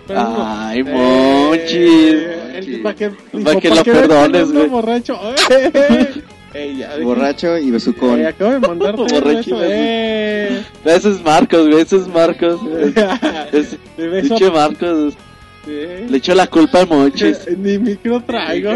[0.06, 0.36] Pero no.
[0.38, 2.68] Ay, Eh, Monchis.
[2.68, 4.66] el- pa' que, Pa' que lo perdones, güey.
[4.68, 5.18] borracho.
[6.58, 8.18] Eh, eh, ya, Borracho y besucón.
[8.20, 9.60] Eh, acabo de mandarte Borracho eso, y beso.
[9.64, 10.62] eh.
[10.86, 11.82] Ese es Marcos, güey.
[11.82, 12.60] Ese es Marcos.
[13.52, 15.14] Es, pinche Marcos.
[15.66, 17.46] Eh, Le echo la culpa al Monchis.
[17.46, 18.70] eh, Ni micro traigo.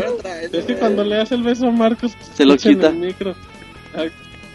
[0.52, 2.88] Es que cuando le das el beso a Marcos, Se lo quita.
[2.88, 3.34] el micro.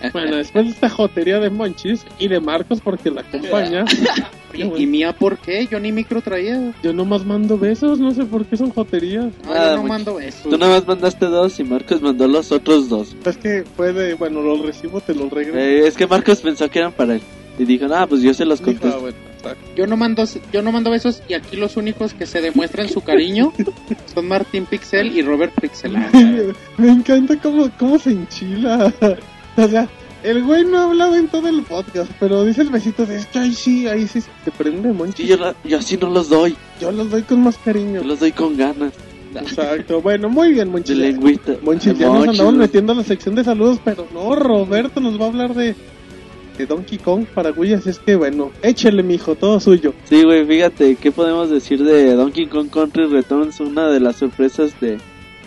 [0.08, 3.86] Ah, Bueno, después de esta jotería de Monchis y de Marcos porque la acompaña,
[4.54, 5.68] ¿Y, y mía por qué?
[5.70, 6.72] Yo ni micro traía.
[6.82, 9.26] yo nomás mando besos, no sé por qué son joterías.
[9.46, 9.88] No, Ah, yo no mucho.
[9.94, 10.48] mando eso.
[10.50, 13.16] Tú nada más mandaste dos y Marcos mandó los otros dos.
[13.26, 15.58] Es que puede, bueno, los recibo, te los regreso.
[15.60, 17.22] Eh, es que Marcos pensó que eran para él.
[17.60, 19.00] Y dijo, ah, pues yo se los Dijo, ah, contesto.
[19.02, 19.56] bueno, está.
[19.76, 20.24] Yo no mando,
[20.54, 23.52] yo no mando besos y aquí los únicos que se demuestran su cariño
[24.14, 25.98] son Martín Pixel y Robert Pixel.
[26.78, 28.94] Me encanta cómo, cómo se enchila.
[29.58, 29.88] O sea,
[30.24, 33.40] el güey no ha hablado en todo el podcast, pero dice el besito de esto,
[33.40, 35.24] ahí sí, ahí sí se prende, Monchi.
[35.24, 36.56] Sí, yo, la- yo así no los doy.
[36.82, 38.02] Yo los doy con más cariño.
[38.02, 38.94] Yo los doy con ganas.
[39.36, 40.02] Exacto.
[40.02, 40.96] Bueno, muy bien, De Monchi.
[40.96, 41.56] lengüita.
[41.62, 45.00] Monchi, De ya nos Monchis, andamos metiendo a la sección de saludos, pero no, Roberto
[45.02, 45.76] nos va a hablar de
[46.58, 49.94] de Donkey Kong para así es que bueno, échele mijo, todo suyo.
[50.06, 53.60] Sí, güey, fíjate, ¿qué podemos decir de Donkey Kong Country Returns?
[53.60, 54.98] Una de las sorpresas de,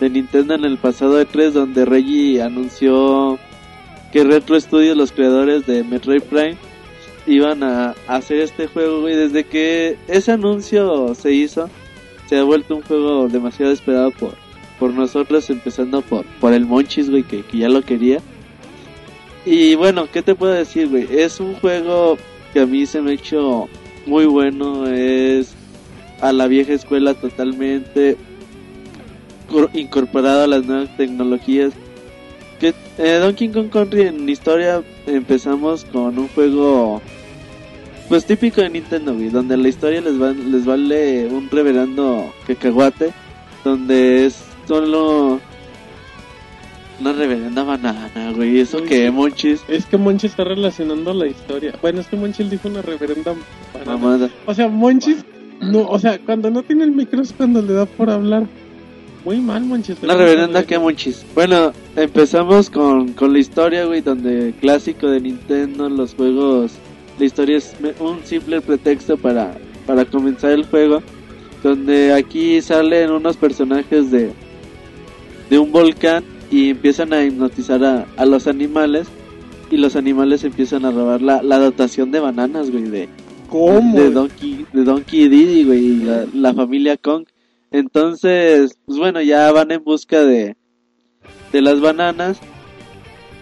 [0.00, 3.38] de Nintendo en el pasado E3, donde Reggie anunció
[4.12, 6.56] que Retro Studios, los creadores de Metroid Prime,
[7.26, 9.14] iban a, hacer este juego, güey.
[9.16, 11.68] Desde que ese anuncio se hizo,
[12.26, 14.34] se ha vuelto un juego demasiado esperado por,
[14.78, 18.20] por nosotros, empezando por, por el Monchis, güey, que, que ya lo quería.
[19.44, 21.06] Y bueno, ¿qué te puedo decir, güey?
[21.10, 22.18] Es un juego
[22.52, 23.68] que a mí se me ha hecho
[24.06, 25.54] muy bueno, es
[26.20, 28.16] a la vieja escuela totalmente
[29.50, 31.72] cor- incorporado a las nuevas tecnologías.
[32.60, 37.00] Que eh, Donkey Kong Country en historia empezamos con un juego
[38.08, 43.12] pues típico de Nintendo, güey, donde la historia les va, les vale un reverendo cacahuate,
[43.64, 45.40] donde es solo
[47.00, 51.74] una reverenda banana, güey, eso que monchis, Es que Monchis está relacionando la historia.
[51.80, 53.34] Bueno, es que Monchis dijo una reverenda
[53.72, 53.98] banana.
[53.98, 54.30] mamada.
[54.46, 55.24] O sea, Monchis,
[55.60, 58.46] no, o sea, cuando no tiene el micro es cuando le da por hablar.
[59.24, 59.96] Muy mal, Monchis.
[60.02, 61.24] Una reverenda que monchis.
[61.34, 66.72] Bueno, empezamos con, con la historia, güey, donde clásico de Nintendo, los juegos,
[67.18, 69.54] la historia es un simple pretexto para,
[69.86, 71.02] para comenzar el juego,
[71.62, 74.32] donde aquí salen unos personajes de,
[75.50, 79.08] de un volcán y empiezan a hipnotizar a, a los animales
[79.70, 83.08] y los animales empiezan a robar la, la dotación de bananas, güey, de,
[83.48, 83.98] ¿Cómo?
[83.98, 87.24] de Donkey, de Donkey Diddy, güey, y la, la familia Kong.
[87.70, 90.56] Entonces, pues bueno, ya van en busca de,
[91.52, 92.38] de las bananas.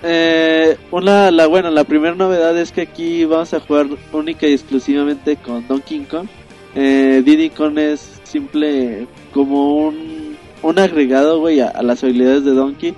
[0.02, 4.52] Eh, una, la, bueno, la primera novedad es que aquí vamos a jugar única y
[4.52, 6.26] exclusivamente con Donkey Kong.
[6.74, 12.52] Eh, Diddy Kong es simple como un, un agregado, güey, a, a las habilidades de
[12.52, 12.94] Donkey.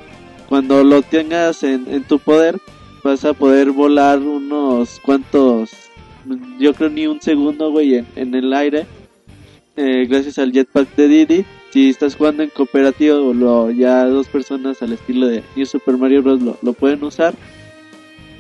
[0.49, 2.59] Cuando lo tengas en, en tu poder,
[3.05, 5.71] vas a poder volar unos cuantos,
[6.59, 8.87] yo creo ni un segundo, güey, en, en el aire.
[9.79, 11.45] Eh, gracias al jetpack de Diddy.
[11.71, 16.21] Si estás jugando en cooperativo, lo, ya dos personas al estilo de New Super Mario
[16.21, 16.43] Bros.
[16.43, 17.35] lo, lo pueden usar.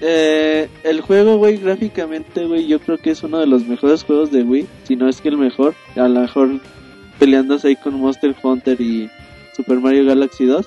[0.00, 4.32] Eh, el juego, güey, gráficamente, güey, yo creo que es uno de los mejores juegos
[4.32, 4.66] de Wii.
[4.82, 5.74] Si no es que el mejor.
[5.94, 6.60] A lo mejor
[7.20, 9.08] peleándose ahí con Monster Hunter y
[9.54, 10.66] Super Mario Galaxy 2.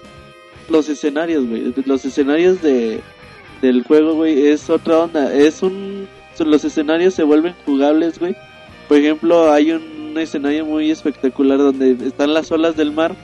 [0.69, 1.73] Los escenarios, güey.
[1.85, 3.01] Los escenarios de,
[3.61, 5.33] del juego, güey, es otra onda.
[5.33, 6.07] Es un.
[6.39, 8.37] Los escenarios se vuelven jugables, güey.
[8.87, 13.15] Por ejemplo, hay un escenario muy espectacular donde están las olas del mar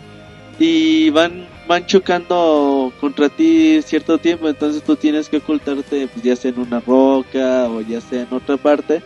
[0.60, 6.36] y van van chocando contra ti cierto tiempo, entonces tú tienes que ocultarte, pues ya
[6.36, 9.02] sea en una roca o ya sea en otra parte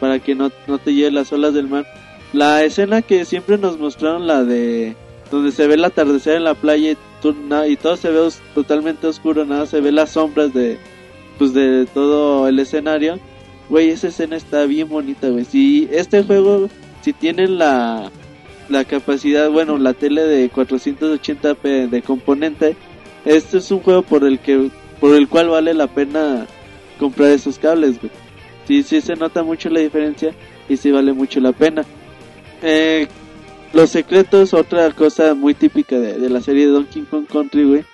[0.00, 1.86] para que no, no te lleven las olas del mar.
[2.32, 4.96] La escena que siempre nos mostraron, la de
[5.30, 8.18] donde se ve el atardecer en la playa y, tú- na- y todo se ve
[8.18, 10.78] os- totalmente oscuro, nada, se ve las sombras de
[11.38, 13.18] pues de todo el escenario.
[13.68, 15.44] Güey, esa escena está bien bonita, güey.
[15.44, 16.68] Si este juego,
[17.06, 18.10] si tienen la,
[18.68, 22.74] la capacidad, bueno, la tele de 480p de componente,
[23.24, 26.48] este es un juego por el que, por el cual vale la pena
[26.98, 28.10] comprar esos cables, güey.
[28.66, 30.34] Sí, sí se nota mucho la diferencia
[30.68, 31.84] y sí vale mucho la pena.
[32.60, 33.06] Eh,
[33.72, 37.84] los secretos, otra cosa muy típica de, de la serie de Donkey Kong Country, güey.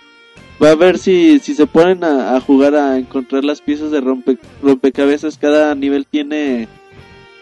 [0.63, 4.01] Va a ver si, si se ponen a, a jugar a encontrar las piezas de
[4.01, 5.37] rompe, rompecabezas.
[5.37, 6.67] Cada nivel tiene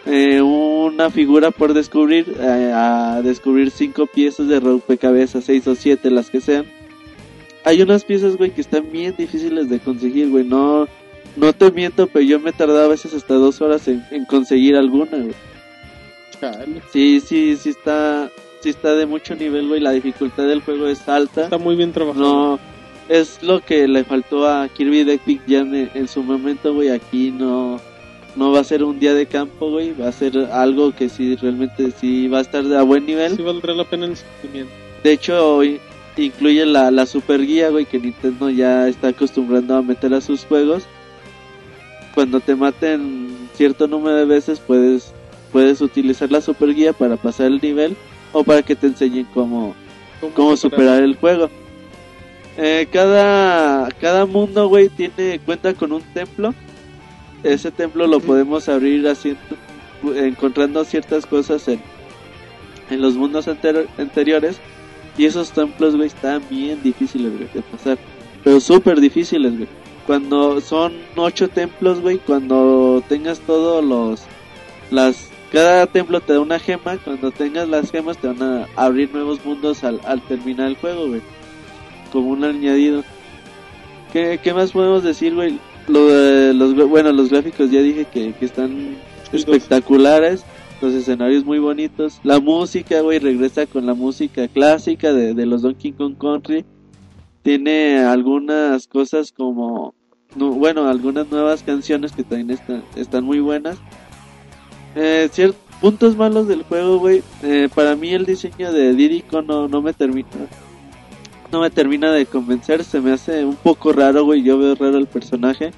[0.06, 2.34] eh, una figura por descubrir.
[2.38, 6.66] eh, a descubrir cinco piezas de rompecabezas, seis o siete, las que sean.
[7.64, 10.44] Hay unas piezas, güey, que están bien difíciles de conseguir, güey.
[10.44, 10.88] No,
[11.36, 14.24] no te miento, pero yo me he tardado a veces hasta dos horas en, en
[14.24, 15.34] conseguir alguna, güey.
[16.40, 19.80] Chale, Sí, sí, sí está, sí está de mucho nivel, güey.
[19.80, 21.44] La dificultad del juego es alta.
[21.44, 22.24] Está muy bien trabajado.
[22.24, 22.60] No,
[23.10, 26.88] es lo que le faltó a Kirby Epic Jam en, en su momento, güey.
[26.88, 27.78] Aquí no,
[28.36, 29.92] no va a ser un día de campo, güey.
[29.92, 33.36] Va a ser algo que sí, realmente sí va a estar a buen nivel.
[33.36, 34.72] Sí valdrá la pena el sentimiento.
[35.02, 35.80] De hecho, i-
[36.16, 40.44] incluye la, la super guía, güey, que Nintendo ya está acostumbrando a meter a sus
[40.44, 40.84] juegos.
[42.14, 45.12] Cuando te maten cierto número de veces, puedes,
[45.52, 47.96] puedes utilizar la super guía para pasar el nivel
[48.32, 49.74] o para que te enseñen cómo,
[50.34, 51.48] cómo superar el juego.
[52.58, 56.52] Eh, cada, cada mundo, güey, tiene cuenta con un templo.
[57.42, 59.40] Ese templo lo podemos abrir haciendo,
[60.14, 61.80] encontrando ciertas cosas en,
[62.90, 64.58] en los mundos antero- anteriores.
[65.18, 67.98] Y esos templos, güey, están bien difíciles, güey, de pasar.
[68.44, 69.68] Pero súper difíciles, güey.
[70.06, 74.22] Cuando son ocho templos, güey, cuando tengas todos los...
[74.90, 76.96] las Cada templo te da una gema.
[77.04, 81.08] Cuando tengas las gemas te van a abrir nuevos mundos al, al terminar el juego,
[81.08, 81.20] güey.
[82.12, 83.04] Como un añadido.
[84.12, 85.58] ¿Qué, qué más podemos decir, güey?
[85.88, 88.96] Lo de los, bueno, los gráficos ya dije que, que están
[89.32, 90.44] espectaculares.
[90.80, 92.20] Los escenarios muy bonitos.
[92.24, 96.64] La música, güey, regresa con la música clásica de, de los Donkey Kong Country.
[97.42, 99.94] Tiene algunas cosas como,
[100.36, 103.76] no, bueno, algunas nuevas canciones que también están, están muy buenas.
[104.94, 107.22] Eh, cier- puntos malos del juego, güey.
[107.42, 110.28] Eh, para mí el diseño de Diddy Kong no, no me termina,
[111.52, 112.84] no me termina de convencer.
[112.84, 114.42] Se me hace un poco raro, güey.
[114.42, 115.72] Yo veo raro el personaje.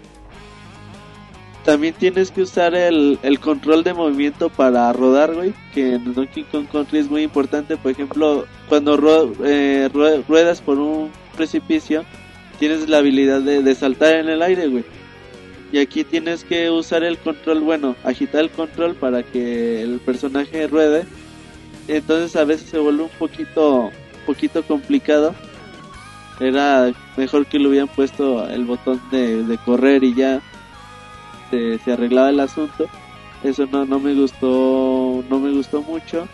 [1.64, 5.54] También tienes que usar el, el control de movimiento para rodar, güey.
[5.72, 7.76] Que en Donkey Kong Country es muy importante.
[7.76, 12.04] Por ejemplo, cuando ro- eh, rue- ruedas por un precipicio,
[12.58, 14.84] tienes la habilidad de, de saltar en el aire, güey.
[15.70, 20.66] Y aquí tienes que usar el control, bueno, agitar el control para que el personaje
[20.66, 21.04] ruede.
[21.88, 23.90] Entonces a veces se vuelve un poquito,
[24.26, 25.34] poquito complicado.
[26.42, 30.40] Era mejor que le hubieran puesto el botón de, de correr y ya
[31.50, 32.86] se, se arreglaba el asunto.
[33.44, 36.26] Eso no, no me gustó, no me gustó mucho.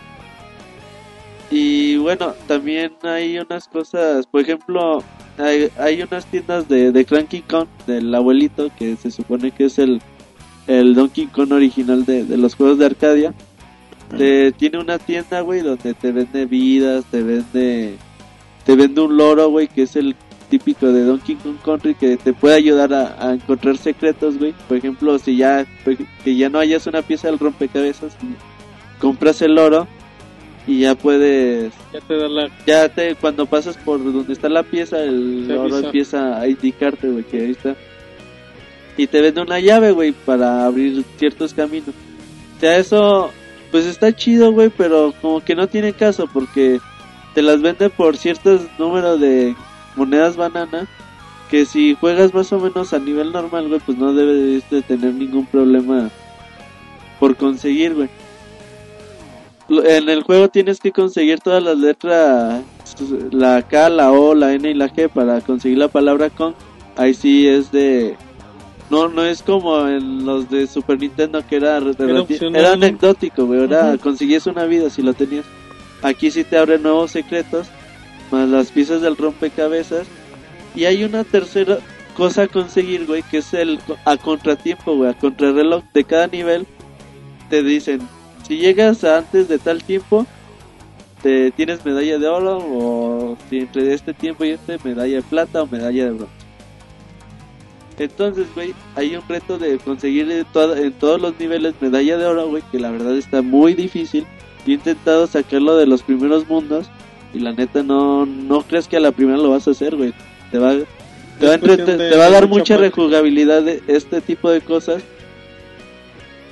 [1.50, 5.02] Y bueno, también hay unas cosas, por ejemplo,
[5.38, 9.78] hay, hay unas tiendas de, de Cranky Kong, del abuelito, que se supone que es
[9.78, 10.00] el,
[10.66, 13.34] el Donkey Kong original de, de los juegos de Arcadia.
[14.16, 17.96] Te- tiene una tienda, güey, donde te vende vidas, te vende,
[18.68, 20.14] te vende un loro, güey, que es el
[20.50, 24.52] típico de Donkey Kong Country que te puede ayudar a, a encontrar secretos, güey.
[24.68, 25.64] Por ejemplo, si ya,
[26.22, 28.14] que ya no hayas una pieza del rompecabezas,
[29.00, 29.88] compras el oro
[30.66, 32.50] y ya puedes Ya te da la...
[32.66, 35.86] ya te cuando pasas por donde está la pieza el Te oro avisa.
[35.86, 37.74] empieza a indicarte güey que ahí está
[38.98, 43.30] y te vende una llave güey para abrir ciertos caminos o sea eso
[43.70, 46.80] pues está chido güey pero como que no tiene caso porque
[47.34, 49.54] te las vende por ciertos números de
[49.96, 50.86] monedas banana
[51.50, 55.14] que si juegas más o menos a nivel normal güey pues no debes de tener
[55.14, 56.10] ningún problema
[57.18, 58.08] por conseguir güey
[59.68, 62.62] en el juego tienes que conseguir todas las letras,
[63.30, 66.54] la K, la O, la N y la G para conseguir la palabra con.
[66.96, 68.16] Ahí sí es de...
[68.90, 73.64] No, no es como en los de Super Nintendo que era, era anecdótico, güey.
[73.64, 75.44] Era, conseguías una vida si lo tenías.
[76.02, 77.68] Aquí sí te abre nuevos secretos,
[78.30, 80.06] más las piezas del rompecabezas.
[80.74, 81.78] Y hay una tercera
[82.16, 86.66] cosa a conseguir, güey, que es el a contratiempo, güey, a contrarreloj de cada nivel.
[87.50, 88.00] Te dicen,
[88.46, 90.26] si llegas antes de tal tiempo,
[91.22, 95.62] te tienes medalla de oro o si entre este tiempo y este medalla de plata
[95.62, 96.32] o medalla de bronce.
[97.98, 102.48] Entonces, güey, hay un reto de conseguir en, en todos los niveles medalla de oro,
[102.48, 104.26] güey, que la verdad está muy difícil.
[104.68, 106.86] Yo he intentado sacarlo de los primeros mundos
[107.32, 110.12] y la neta no no crees que a la primera lo vas a hacer, güey.
[110.50, 110.74] Te va
[111.40, 111.56] te va,
[111.96, 115.02] te va a dar mucha rejugabilidad de este tipo de cosas.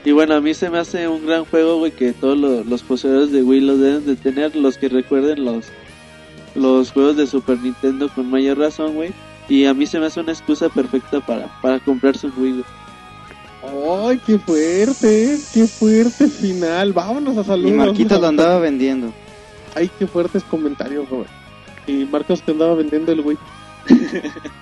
[0.04, 2.82] Y bueno, a mí se me hace un gran juego, güey, que todos lo- los
[2.82, 5.66] poseedores de Wii lo deben de tener, los que recuerden los
[6.54, 9.10] los juegos de Super Nintendo con mayor razón, güey.
[9.48, 12.64] Y a mí se me hace una excusa perfecta para, para comprarse un Wii, güey.
[13.68, 15.38] ¡Ay, qué fuerte!
[15.52, 16.92] ¡Qué fuerte final!
[16.92, 17.72] Vámonos a Y saludos.
[17.72, 19.12] Marquitos lo andaba vendiendo.
[19.74, 21.30] ¡Ay, qué fuertes comentarios, Robert!
[21.86, 23.38] Y Marcos que andaba vendiendo el Wii.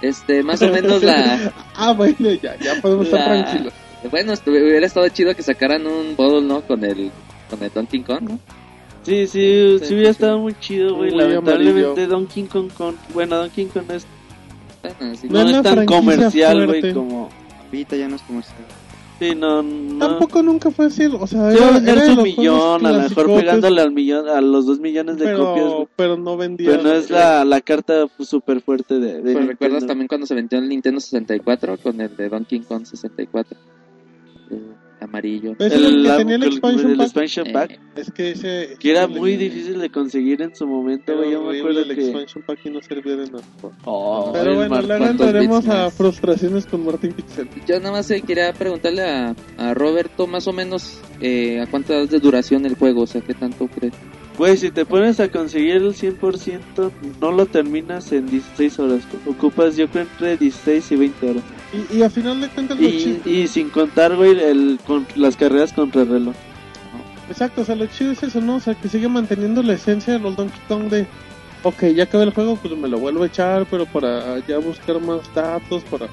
[0.00, 1.52] Este, más o menos la...
[1.74, 3.72] ah, bueno, ya, ya podemos estar tranquilos.
[4.10, 6.60] Bueno, hubiera estado chido que sacaran un bottle, ¿no?
[6.62, 7.10] Con el,
[7.50, 8.38] con el Donkey Kong, ¿no?
[9.02, 10.22] Sí, sí, sí, Sí, hubiera sí.
[10.22, 11.10] estado muy chido, güey.
[11.10, 12.06] Lamentablemente amarillo.
[12.06, 12.96] Donkey Kong con...
[13.12, 14.06] Bueno, Donkey Kong es,
[15.20, 15.28] Sí.
[15.28, 17.28] No no es tan comercial, güey, como...
[17.66, 18.56] Ahorita ya no es comercial.
[19.18, 19.98] Sí, no, no...
[19.98, 23.26] Tampoco nunca fue así, o sea, a era, era su los millón, a lo mejor
[23.34, 26.70] pegándole al millón, a los dos millones de pero, copias, pero no vendía.
[26.70, 30.36] Pero no es la, la carta súper fuerte de, de Pues, ¿Recuerdas también cuando se
[30.36, 33.58] vendió el Nintendo 64 con el de Donkey Kong 64?
[35.00, 35.52] El amarillo.
[35.58, 37.06] Ese era el que tenía el el- expansion el pack.
[37.06, 38.76] expansion Eh, pack, Es que ese...
[38.78, 41.30] que era el- muy difícil de conseguir en su momento, güey.
[41.32, 42.02] Yo me acuerdo el que...
[42.04, 43.44] expansion pack y no servía de nada.
[43.84, 45.94] Oh, Pero el bueno, Mar- luego ¿cuántos entraremos a más?
[45.94, 47.48] frustraciones con Martín Pixel.
[47.66, 51.94] Yo nada más eh, quería preguntarle a, a Roberto más o menos eh, a cuánto
[51.94, 53.94] es de duración el juego, o sea, qué tanto crees.
[54.38, 59.02] Güey, si te pones a conseguir el 100%, no lo terminas en 16 horas.
[59.26, 61.42] Ocupas, yo creo, entre 16 y 20 horas.
[61.90, 65.08] Y, y a final de cuentas, lo Y, chido, y sin contar, güey, el, con,
[65.16, 66.36] las carreras contra reloj.
[67.28, 68.56] exacto, o sea, lo chido es eso, ¿no?
[68.56, 71.08] O sea, que sigue manteniendo la esencia de los Donkey Kong de,
[71.64, 75.00] ok, ya acabé el juego, pues me lo vuelvo a echar, pero para ya buscar
[75.00, 76.06] más datos, para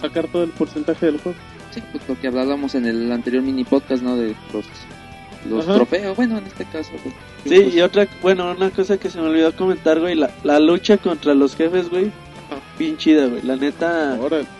[0.00, 1.38] sacar todo el porcentaje del juego.
[1.70, 4.16] Sí, pues lo que hablábamos en el anterior mini podcast, ¿no?
[4.16, 4.66] De los,
[5.48, 5.74] los Ajá.
[5.76, 6.90] trofeos, bueno, en este caso.
[7.02, 7.14] pues,
[7.44, 10.96] Sí, y otra, bueno, una cosa que se me olvidó comentar, güey, la, la lucha
[10.96, 12.10] contra los jefes, güey,
[12.78, 13.42] bien chida, güey.
[13.42, 14.18] La neta,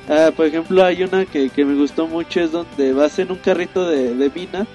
[0.08, 3.38] ah, por ejemplo, hay una que, que me gustó mucho, es donde vas en un
[3.38, 4.66] carrito de, de mina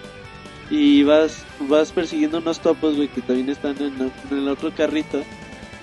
[0.70, 5.22] y vas vas persiguiendo unos topos, güey, que también están en, en el otro carrito.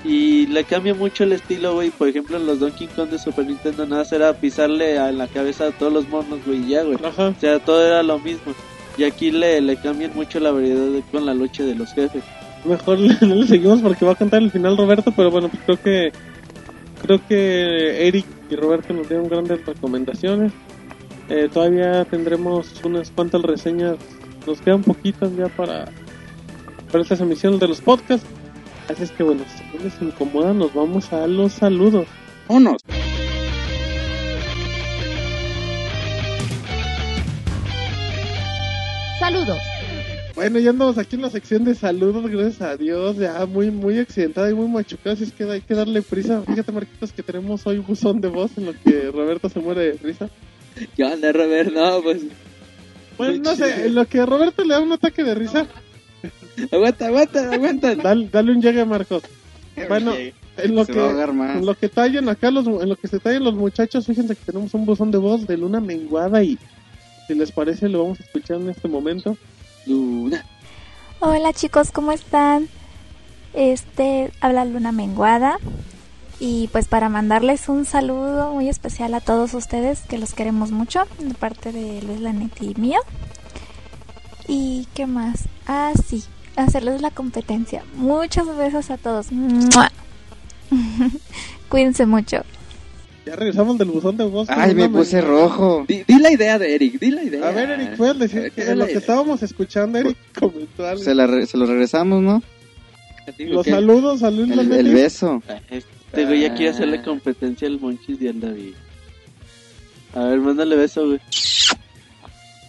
[0.06, 1.88] Y le cambia mucho el estilo, güey.
[1.90, 5.26] Por ejemplo, en los Donkey Kong de Super Nintendo nada más era pisarle a la
[5.28, 6.98] cabeza a todos los monos, güey, ya, güey.
[7.02, 7.28] Ajá.
[7.28, 8.52] O sea, todo era lo mismo.
[8.96, 12.22] Y aquí le, le cambian mucho la variedad de- con la lucha de los jefes.
[12.64, 15.62] Mejor le- no le seguimos porque va a cantar el final Roberto, pero bueno, pues
[15.64, 16.12] creo que
[17.02, 20.52] creo que Eric y Roberto nos dieron grandes recomendaciones.
[21.28, 23.96] Eh, todavía tendremos unas cuantas reseñas,
[24.46, 25.86] nos quedan poquitas ya para,
[26.90, 28.26] para estas emisiones de los podcasts.
[28.88, 32.06] Así es que bueno, si no les incomoda, nos vamos a los saludos.
[32.48, 32.82] Vámonos.
[39.34, 39.58] Saludos.
[40.36, 43.98] Bueno, ya andamos aquí en la sección de saludos, gracias a Dios, ya muy muy
[43.98, 46.42] accidentada y muy machucada, así es que hay que darle prisa.
[46.42, 49.92] Fíjate, Marquitos, que tenemos hoy buzón de voz en lo que Roberto se muere de
[49.94, 50.30] risa.
[50.94, 51.72] ¿Qué onda, Robert?
[51.72, 52.22] No, pues.
[53.18, 55.66] Bueno, no sé, en lo que Roberto le da un ataque de risa,
[56.70, 57.94] Aguanta, aguanta, aguanta.
[57.96, 59.24] dale, dale un llegue a Marcos.
[59.88, 63.18] Bueno, en lo Se que en lo que tallan acá los en lo que se
[63.18, 66.56] tallan los muchachos, fíjense que tenemos un buzón de voz de luna menguada y
[67.26, 69.36] si les parece lo vamos a escuchar en este momento.
[69.86, 70.44] Luna.
[71.20, 72.68] Hola chicos, ¿cómo están?
[73.52, 75.58] Este habla Luna Menguada
[76.40, 81.04] y pues para mandarles un saludo muy especial a todos ustedes que los queremos mucho
[81.18, 83.00] de parte de Luis Lanetti y mío.
[84.46, 85.44] ¿Y qué más?
[85.66, 86.24] Ah, sí,
[86.56, 87.84] hacerles la competencia.
[87.94, 89.28] Muchos besos a todos.
[91.68, 92.42] Cuídense mucho.
[93.26, 94.48] Ya regresamos del buzón de voz.
[94.50, 95.84] Ay, me puse rojo.
[95.88, 97.48] Di, di la idea de Eric, di la idea.
[97.48, 100.86] A ver, Eric, puedes decir ver, que ¿qué en lo que estábamos escuchando, Eric comentó
[100.86, 101.02] algo.
[101.02, 102.42] Se, la re- se lo regresamos, ¿no?
[103.38, 105.42] Los saludos a Luis El, el beso.
[105.70, 108.74] Este güey ya quiere hacerle competencia al Monchis y al David.
[110.14, 111.20] A ver, mándale beso, güey.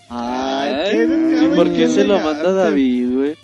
[0.10, 3.36] Ay, Ay, qué ¿Y por qué se lo manda David, güey?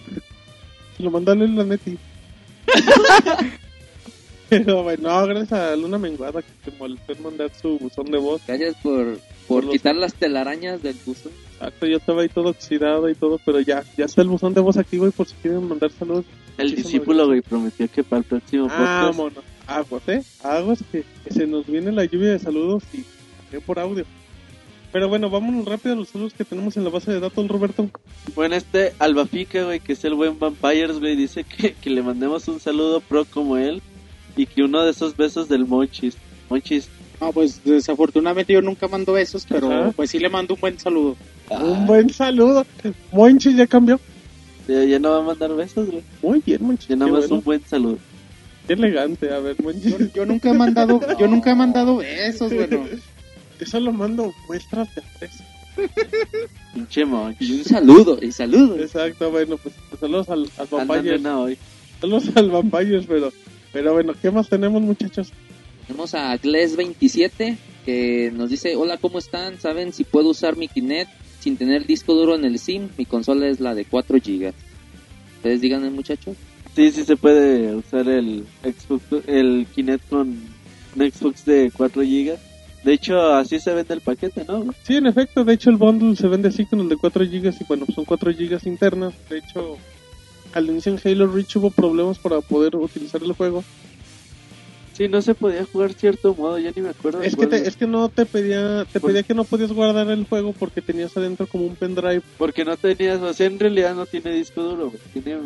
[0.95, 1.97] Se lo mandó a Luis Lanetti.
[4.51, 8.17] Pero bueno, no, gracias a Luna Menguada que se molestó en mandar su buzón de
[8.17, 8.41] voz.
[8.45, 11.31] Gracias por, Por por los- quitar las telarañas del buzón.
[11.53, 14.59] Exacto, yo estaba ahí todo oxidado y todo, pero ya, ya está el buzón de
[14.61, 16.25] voz aquí, güey, por si quieren mandar saludos.
[16.57, 19.17] El discípulo, güey, prometió que para el próximo podcast.
[19.17, 19.43] Vámonos.
[19.67, 20.23] Aguas, ¿eh?
[20.43, 24.05] Aguas que, que se nos viene la lluvia de saludos y por audio.
[24.91, 27.89] Pero bueno, vámonos rápido a los saludos que tenemos en la base de datos, Roberto.
[28.35, 32.45] Bueno, este Albafica, güey, que es el buen Vampires, güey, dice que, que le mandemos
[32.49, 33.81] un saludo pro como él
[34.35, 36.15] y que uno de esos besos del Monchis.
[36.49, 36.87] Monchis,
[37.19, 39.91] No, pues desafortunadamente yo nunca mando besos, pero Ajá.
[39.95, 41.15] pues sí le mando un buen saludo.
[41.49, 42.65] Un buen saludo.
[43.11, 43.99] Monchi ya cambió.
[44.67, 46.03] ya, ya no va a mandar besos, güey.
[46.21, 46.87] Muy bien, Monchi.
[46.89, 47.35] Ya nada más bueno.
[47.35, 47.97] un buen saludo.
[48.67, 49.89] Qué elegante, a ver, Monchi.
[49.91, 52.85] Yo, yo nunca he mandado, yo nunca he mandado besos, bueno.
[53.59, 55.01] Yo solo mando muestras de.
[56.73, 57.49] Pinche Monchis.
[57.49, 58.77] Y un saludo, y saludo.
[58.79, 61.21] Exacto, bueno, pues, pues saludos al, al Vampires.
[61.99, 63.31] Saludos al Vampires, pero,
[63.71, 65.31] pero bueno, ¿qué más tenemos, muchachos?
[65.87, 69.59] Tenemos a Gles27 que nos dice, hola, ¿cómo están?
[69.59, 72.89] ¿Saben si puedo usar mi Kinect sin tener disco duro en el SIM?
[72.97, 74.53] Mi consola es la de 4 GB.
[75.37, 76.37] Ustedes díganme, muchachos.
[76.75, 80.29] Sí, sí se puede usar el Xbox, el Kinect con
[80.95, 82.37] un Xbox de 4 GB.
[82.83, 84.65] De hecho, así se vende el paquete, ¿no?
[84.83, 87.53] Sí, en efecto, de hecho el bundle se vende así con el de 4 GB
[87.59, 89.13] y bueno, son 4 GB internas.
[89.29, 89.77] De hecho,
[90.53, 93.63] al inicio en Halo Reach hubo problemas para poder utilizar el juego.
[94.93, 97.21] Sí, no se podía jugar cierto modo, ya ni me acuerdo.
[97.21, 100.09] Es que, te- es que no te pedía, te Por- pedía que no podías guardar
[100.09, 102.21] el juego porque tenías adentro como un pendrive.
[102.37, 104.91] Porque no tenías, o sea, en realidad no tiene disco duro.
[105.13, 105.39] Tiene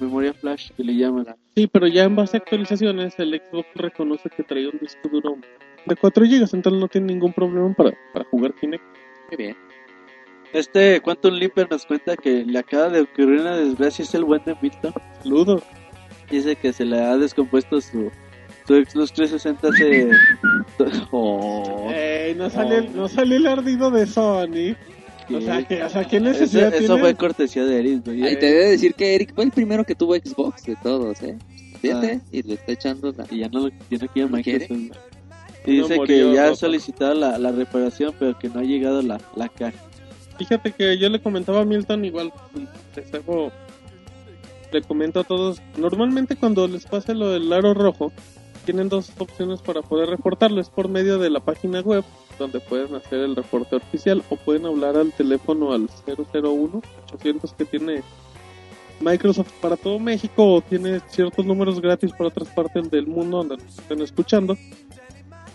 [0.00, 1.26] memoria flash, que le llaman.
[1.56, 5.36] Sí, pero ya en base a actualizaciones el Xbox reconoce que traía un disco duro
[5.84, 8.84] de 4 GB, entonces no tiene ningún problema para, para jugar Kinect.
[9.30, 9.56] Muy bien.
[10.52, 14.44] Este Quantum Leaper nos cuenta que le acaba de ocurrir una desgracia, es el buen
[14.44, 14.92] de Milton.
[15.22, 15.62] Saludos.
[16.30, 18.10] Dice que se le ha descompuesto su,
[18.66, 20.10] su Xbox 360 hace...
[21.10, 24.74] Oh, Ey, no sale, el- no sale el ardido de Sony.
[25.32, 27.00] O sea, que, o sea, ¿qué eso, necesidad eso tiene?
[27.00, 28.22] fue cortesía de Eric, güey.
[28.24, 31.38] Ay, te debe decir que Eric fue el primero que tuvo Xbox de todos, ¿eh?
[31.80, 32.26] Fíjate, Ah.
[32.32, 33.24] y le está echando la...
[33.30, 34.70] Y ya no lo tiene aquí a ¿No Microsoft.
[34.70, 38.64] Y No dice murió que ya ha solicitado la, la reparación, pero que no ha
[38.64, 39.78] llegado la, la caja.
[40.38, 42.32] Fíjate que yo le comentaba a Milton igual,
[42.96, 43.52] les hago-
[44.72, 48.10] le comento a todos, normalmente cuando les pase lo del aro rojo,
[48.64, 52.04] tienen dos opciones para poder reportarlo, es por medio de la página web,
[52.38, 56.80] donde pueden hacer el reporte oficial, o pueden hablar al teléfono al 001
[57.12, 58.02] 800 que tiene
[59.00, 63.56] Microsoft para todo México, o tiene ciertos números gratis para otras partes del mundo donde
[63.56, 64.56] nos estén escuchando.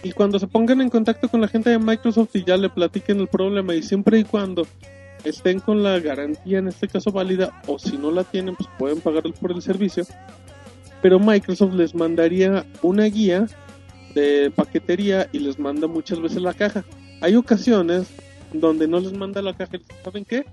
[0.07, 3.19] Y cuando se pongan en contacto con la gente de Microsoft y ya le platiquen
[3.19, 4.65] el problema y siempre y cuando
[5.25, 9.01] estén con la garantía en este caso válida o si no la tienen pues pueden
[9.01, 10.05] pagar por el servicio
[11.01, 13.47] pero Microsoft les mandaría una guía
[14.15, 16.85] de paquetería y les manda muchas veces la caja
[17.19, 18.07] hay ocasiones
[18.53, 20.45] donde no les manda la caja ¿saben qué?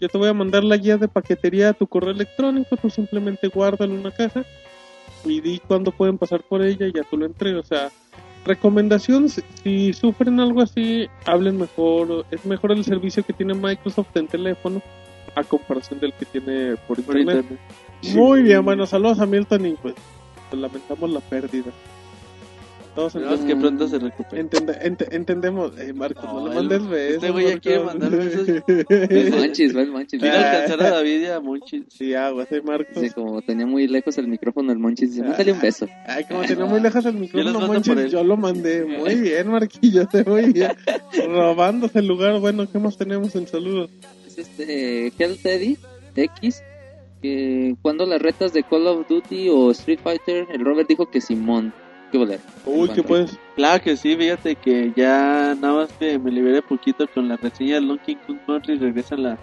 [0.00, 3.48] yo te voy a mandar la guía de paquetería a tu correo electrónico tú simplemente
[3.48, 4.44] guárdalo en una caja
[5.24, 7.90] y di cuándo pueden pasar por ella y ya tú lo entregas o sea
[8.44, 14.26] recomendación si, sufren algo así hablen mejor es mejor el servicio que tiene Microsoft en
[14.26, 14.82] teléfono
[15.34, 18.16] a comparación del que tiene por Por internet, internet.
[18.16, 19.94] muy bien bueno saludos a Milton y pues
[20.52, 21.70] lamentamos la pérdida
[22.94, 24.42] todos Esperemos que pronto se recupere.
[24.42, 28.10] Entende- ente- entendemos eh, Marcos no, No, le mandes besos este güey ya quiere mandar
[28.10, 28.48] besos.
[28.48, 30.20] Va el Monchis.
[30.22, 31.84] Mira alcanzar a David y a Monchis.
[31.88, 35.60] sí aguas eh, Marcos como tenía muy lejos el micrófono, el Monchis dice, mándale un
[35.60, 35.86] beso.
[36.06, 38.84] Ay, como tenía muy lejos el micrófono, Monchis, yo lo mandé.
[38.84, 40.72] Muy bien, Marquillo, te muy bien.
[41.28, 42.38] Robándose el lugar.
[42.40, 43.90] Bueno, ¿qué más tenemos en saludos?
[44.26, 45.76] Es este Hell Teddy
[46.16, 46.62] X,
[47.22, 51.20] que cuando las retas de Call of Duty o Street Fighter, el Robert dijo que
[51.20, 51.72] Simón.
[52.10, 52.40] ¿Qué voler?
[52.66, 53.38] Uy, ¿qué pues?
[53.56, 57.80] Claro que sí, fíjate que ya nada más que me liberé poquito con la reseña
[57.80, 59.38] de Donkey Kong Country regresan la-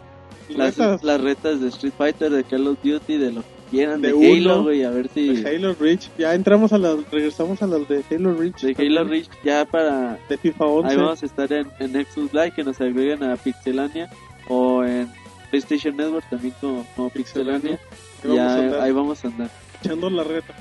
[0.50, 1.04] las, Retas.
[1.04, 4.34] las retas de Street Fighter, de Call of Duty, de lo que quieran, de, De
[4.38, 6.10] Halo, güey, a ver si De Halo Reach.
[6.18, 8.62] Ya entramos a las, regresamos a las de Halo Reach.
[8.62, 10.90] de Halo Reach ya para De FIFA 11.
[10.92, 14.10] ahí vamos a estar en, en Nexus Live que nos agreguen a Pixelania
[14.48, 15.10] o en
[15.50, 17.78] PlayStation Network también como, como Pixelania.
[18.24, 19.50] Ya, ahí vamos a andar.
[19.84, 20.54] Echando la reta.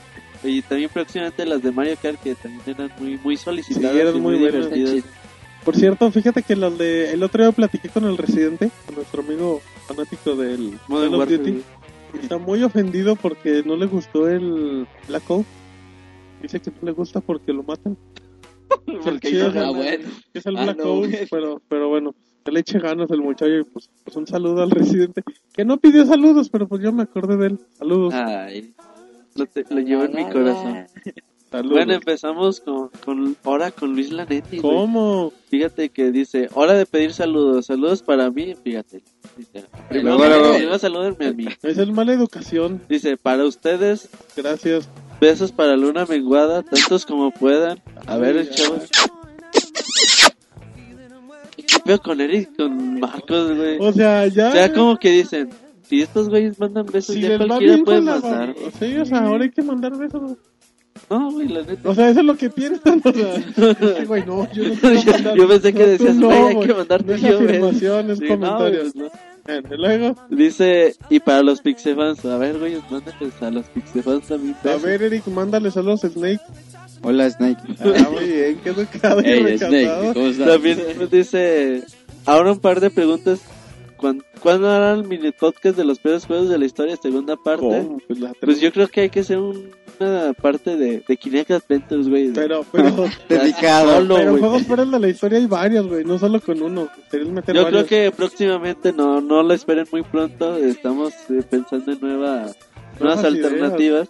[0.45, 4.17] Y también próximamente las de Mario Kart que también eran muy muy solicitadas Sí, eran
[4.17, 5.05] y muy muy, divertidas.
[5.65, 7.13] Por cierto, fíjate que las de.
[7.13, 11.29] El otro día platiqué con el residente, con nuestro amigo fanático del Modern Call of
[11.29, 11.63] Duty.
[12.23, 15.47] Está muy ofendido porque no le gustó el Black Ops.
[16.41, 17.97] Dice que no le gusta porque lo matan.
[19.05, 20.09] Porque el- Ah, bueno.
[20.35, 21.27] es el Ah, Black no, Ops, güey.
[21.31, 22.15] pero, pero bueno,
[22.45, 25.23] que le eche ganas el muchacho y pues, pues un saludo al residente.
[25.53, 27.59] Que no pidió saludos, pero pues yo me acordé de él.
[27.79, 28.15] Saludos.
[28.15, 28.75] Ay,
[29.37, 30.87] lo, te- lo llevo en mi corazón.
[31.51, 31.73] saludos.
[31.73, 34.59] Bueno, empezamos con, con ahora con Luis Lanetti.
[34.59, 34.75] güey.
[34.77, 35.33] ¿Cómo?
[35.49, 39.03] Fíjate que dice, hora de pedir saludos, saludos para mí, fíjate.
[39.37, 40.17] Dice, Primero,
[40.55, 41.47] primero salúdenme a mí.
[41.63, 42.81] Es mala educación.
[42.89, 44.89] Dice, para ustedes, Gracias.
[45.21, 47.81] besos para Luna Menguada, tantos como puedan.
[48.07, 48.83] A ver, Ay, chavos.
[51.57, 53.79] ¿Qué pedo con Eric, con Marcos, güey?
[53.81, 54.49] O sea, ya.
[54.49, 55.51] O sea, como que dicen,
[55.89, 58.55] si estos güeyes mandan besos, si ya les va cualquiera bien puede con la mandar.
[58.79, 60.33] Sí, o sea, ahora hay que mandar besos.
[61.11, 61.89] No, güey, la neta.
[61.89, 63.03] O sea, eso es lo que piensan.
[63.05, 63.35] O sea,
[63.99, 65.37] sí, güey, no, yo no quiero Yo- mandar.
[65.37, 67.49] yo pensé que decías, no, güey, hay que mandarte No yo, güey.
[67.49, 68.81] afirmación, es Sí, no, comentario.
[68.81, 69.11] pues no.
[69.77, 74.57] Luego, Dice, y para los Pixefans, a ver, güey, mándenles a los Pixefans también.
[74.61, 74.83] a besos.
[74.83, 76.41] ver, Eric, mándale saludos a Snake.
[77.03, 77.61] Hola, Snake.
[77.79, 79.71] Ah, muy bien, qué educado y Hey, recatado.
[79.71, 80.49] Snake, ¿cómo estás?
[80.49, 80.79] También
[81.13, 81.85] dice,
[82.25, 83.41] ahora un par de preguntas.
[84.07, 87.61] ¿Cuán- ¿Cuándo harán el mini podcast de los peores juegos de la historia, segunda parte?
[87.67, 87.99] ¿Cómo?
[88.07, 91.51] Pues, la Pues yo creo que hay que hacer un- una parte de, de Kinect
[91.51, 92.31] Adventures, güey.
[92.33, 93.93] Pero, pero, Dedicado.
[93.97, 94.41] Solo, pero güey.
[94.43, 96.89] juegos fuera de la historia hay varios, güey, no solo con uno.
[97.13, 97.85] Meter Yo varios.
[97.85, 102.57] creo que próximamente, no no lo esperen muy pronto, estamos eh, pensando en nueva, nuevas
[103.01, 104.09] Nuevas alternativas.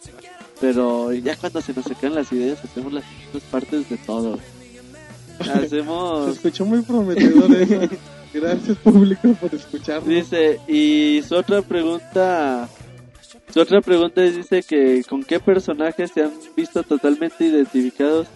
[0.61, 4.39] Pero ya cuando se nos sacan las ideas, hacemos las segundas partes de todo.
[5.45, 6.31] Se Hacemos...
[6.31, 7.89] escuchó muy prometedor eso.
[8.41, 10.09] Gracias, público, por escucharnos.
[10.09, 12.69] Dice, y su otra pregunta,
[13.53, 18.27] su otra pregunta es, dice que con qué personajes se han visto totalmente identificados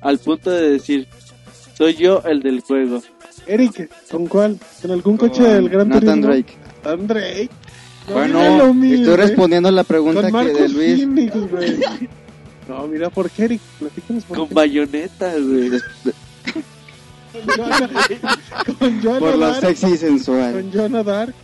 [0.00, 1.06] al punto de decir,
[1.76, 3.02] soy yo el del juego.
[3.46, 4.58] Eric, ¿con cuál?
[4.82, 6.26] ¿Con algún Con coche del Gran Nathan Turismo?
[6.26, 6.54] Drake.
[6.84, 7.50] Nathan Drake.
[8.08, 8.96] No, Bueno, humilde.
[9.02, 10.98] estoy respondiendo a la pregunta Con que de Luis.
[11.04, 11.34] Phoenix.
[12.68, 13.62] No, mira, ¿por qué, Eric?
[13.78, 14.54] Platícanos por Con qué.
[14.54, 15.70] bayoneta, güey.
[18.78, 19.60] Con Joana, Por lo Dark.
[19.60, 20.52] sexy y sensual.
[20.52, 21.34] Con Joana Dark.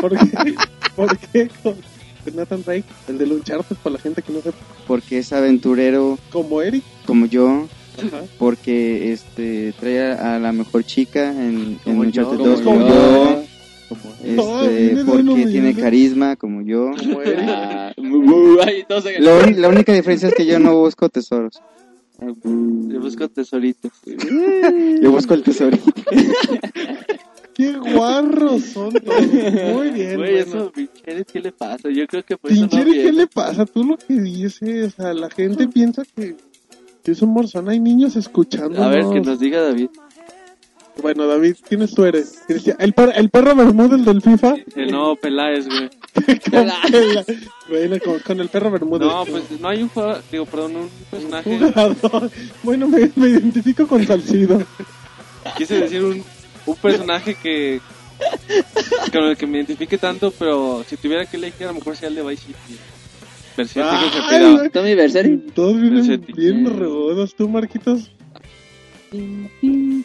[0.00, 0.54] ¿Por qué?
[0.96, 1.74] ¿Por qué con,
[2.34, 2.84] Nathan Drake?
[3.08, 4.56] El de Uncharted, para la gente que no sepa.
[4.86, 6.84] Porque es aventurero Como Eric.
[7.06, 7.66] como yo.
[7.98, 8.22] Ajá.
[8.38, 12.88] Porque este trae a la mejor chica en, en Como yo, Uncharted como 2 como
[12.88, 13.42] yo.
[13.44, 13.44] yo.
[14.24, 16.90] Este, porque tiene carisma como yo.
[16.98, 17.44] Como Eric.
[17.86, 17.92] Ah,
[19.56, 21.60] la única diferencia es que yo no busco tesoros.
[22.20, 23.92] Yo busco tesoritos.
[24.04, 25.84] Yo busco el tesorito.
[27.54, 29.26] Qué guarros son todos.
[29.26, 30.16] Muy bien.
[30.16, 30.58] Güey, bueno.
[30.58, 31.88] eso, pinche, ¿qué le pasa?
[31.88, 33.64] Yo creo que por eso no ¿qué le pasa?
[33.64, 34.94] Tú lo que dices.
[34.94, 36.36] O sea, la gente piensa que,
[37.02, 37.68] que es un morzón.
[37.68, 38.82] Hay niños escuchando.
[38.82, 39.88] A ver, que nos diga David.
[41.02, 42.38] Bueno, David, ¿quiénes tú eres?
[42.78, 44.54] ¿El, per- el perro Bermúdez del FIFA?
[44.76, 45.90] El nuevo Peláez, güey.
[46.50, 47.24] Con el-
[47.68, 49.08] bueno, con, con el perro Bermúdez.
[49.08, 51.58] No, pues no hay un jugador, digo, perdón, un personaje.
[52.62, 54.62] Bueno, me, me identifico con Salcido.
[55.58, 56.22] Quise decir un,
[56.66, 57.80] un personaje que
[59.12, 62.08] con el que me identifique tanto, pero si tuviera que elegir, a lo mejor sea
[62.08, 62.78] el de Vice City.
[63.82, 64.70] Ay, que se.
[64.70, 65.36] Tommy Verseri.
[65.54, 66.32] Todos vienen Versetti.
[66.32, 67.34] bien regodos.
[67.34, 68.10] ¿Tú, Marquitos?
[69.10, 70.04] ¿Con quién,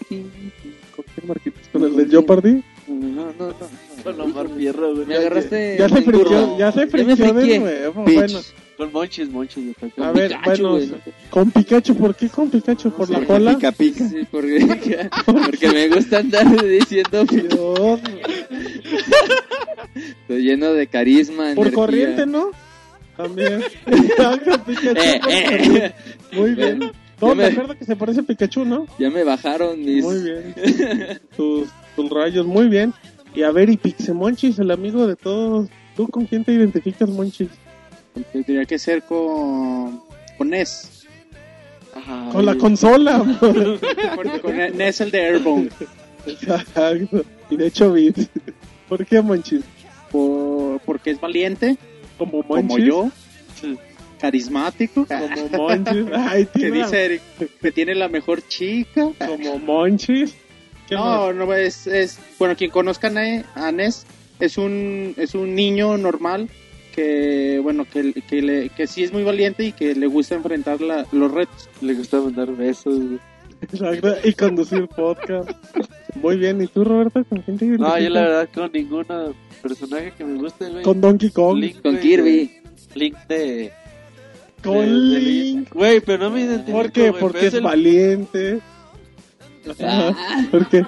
[1.26, 1.62] Marquitos?
[1.72, 2.64] ¿Con el de Jeopardy?
[2.88, 3.54] No, no, no.
[4.04, 5.06] Con Omar Fierro, güey.
[5.06, 5.76] Me agarraste.
[5.78, 8.04] Ya se friqueó, ya se friqueó de nuevo.
[8.04, 8.40] Bueno,
[8.78, 9.76] Con Monchis, Monchis.
[9.98, 10.80] a ver, bueno,
[11.30, 12.92] con Pikachu, ¿por qué con Pikachu?
[12.92, 13.56] ¿Por la cola?
[13.56, 14.08] Pica, pica.
[14.08, 18.00] Sí, porque, porque me gusta andar diciendo Dios,
[19.96, 21.54] estoy lleno de carisma.
[21.56, 22.52] por corriente, ¿no?
[23.18, 23.62] También.
[26.32, 26.92] Muy bien.
[27.22, 28.86] No, me acuerdo que se parece a Pikachu, ¿no?
[28.98, 30.04] Ya me bajaron mis.
[30.04, 30.56] Muy bien.
[31.36, 32.94] Tus, tus rayos, muy bien.
[33.36, 35.70] Y a ver, y Pixemonchis, el amigo de todos.
[35.96, 37.50] ¿Tú con quién te identificas, Monchis?
[38.32, 40.02] Tendría que ser con,
[40.38, 41.06] con Ness.
[41.94, 42.30] Ajá.
[42.32, 43.20] Con la consola.
[43.40, 43.80] Con,
[44.42, 45.70] con Ness el de Airborne.
[46.26, 47.24] Exacto.
[47.50, 48.16] Y de hecho, Beat.
[48.88, 49.62] ¿Por qué, Monchis?
[50.12, 51.78] Por, porque es valiente,
[52.18, 52.86] Como como Monchis.
[52.86, 53.12] yo.
[54.20, 55.06] Carismático.
[55.50, 56.06] Como Monchis.
[56.14, 57.22] Ay, Que dice Eric
[57.62, 59.10] que tiene la mejor chica.
[59.26, 60.36] Como Monchis.
[60.88, 61.36] ¿Qué No, más?
[61.36, 64.06] no es, es bueno quien conozca a Ne- a Ness
[64.40, 66.50] es un es un niño normal
[66.96, 70.82] que bueno que, que, le, que sí es muy valiente y que le gusta enfrentar
[70.82, 71.70] la- los retos.
[71.82, 73.00] Le gusta mandar besos.
[74.24, 75.50] Y conducir podcast.
[76.16, 76.62] Muy bien.
[76.62, 77.66] ¿Y tú, Roberto, con quién te?
[77.66, 79.06] No, yo la verdad con ningún
[79.62, 80.82] personaje que me guste, güey.
[80.84, 81.58] Con Donkey Kong.
[81.60, 82.52] Link, Con Kirby.
[82.96, 83.72] Link de...
[84.64, 85.74] Con de- de Link.
[85.74, 87.14] Güey, pero no me identifico, ¿Por qué?
[87.14, 88.60] Porque es el- valiente.
[89.82, 90.48] Ah.
[90.52, 90.86] ¿Por qué?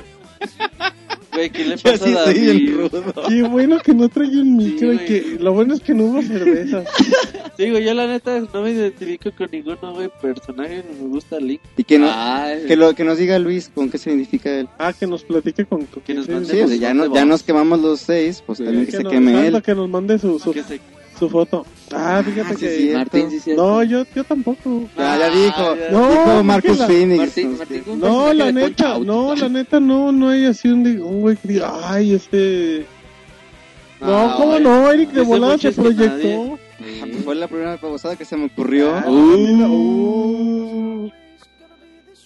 [1.33, 2.49] Güey, ¿qué le pasa sí a David?
[2.49, 3.13] el rudo.
[3.29, 5.07] Qué bueno que no trae un Sí, micro y güey.
[5.07, 6.83] que lo bueno es que no hubo cerveza.
[7.57, 11.39] Sí, güey, yo la neta no me identifico con ninguno, güey, personaje, no me gusta
[11.39, 11.59] Link.
[11.77, 14.67] Y que, no, Ay, que, lo, que nos diga Luis con qué se identifica él.
[14.79, 17.23] Ah, que nos platique con, con Que nos mande Sí, o sea, ya, no, ya
[17.23, 19.61] nos quemamos los seis, pues también que que se nos, queme él.
[19.61, 20.79] que nos mande su, su, Que se...
[21.21, 21.65] su foto.
[21.93, 22.77] Ah, fíjate Ah, sí, que...
[22.77, 22.89] sí.
[22.93, 23.61] Martín, sí, cierto.
[23.63, 24.89] no, yo, yo tampoco.
[24.97, 25.75] Ya, ya dijo.
[25.75, 25.91] ya.
[25.91, 27.17] No, dijo Marcus la- Phoenix.
[27.19, 31.21] Martín, Martín, un No, la neta, no, la neta, no, no hay así un, un
[31.21, 32.85] güey que diga, ay, este...
[33.99, 34.63] No, ¿cómo güey.
[34.63, 34.91] no?
[34.91, 36.57] Eric de volada se proyectó.
[36.79, 38.95] Ah, pues fue la primera pasada que se me ocurrió.
[38.95, 41.11] Ah, Uh, mira, uh.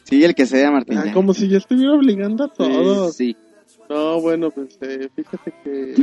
[0.04, 0.98] sí, el que sea, Martín.
[0.98, 3.16] Ah, como si yo estuviera obligando a todos.
[3.16, 3.36] Sí.
[3.90, 5.96] No, bueno, pues eh, fíjate que...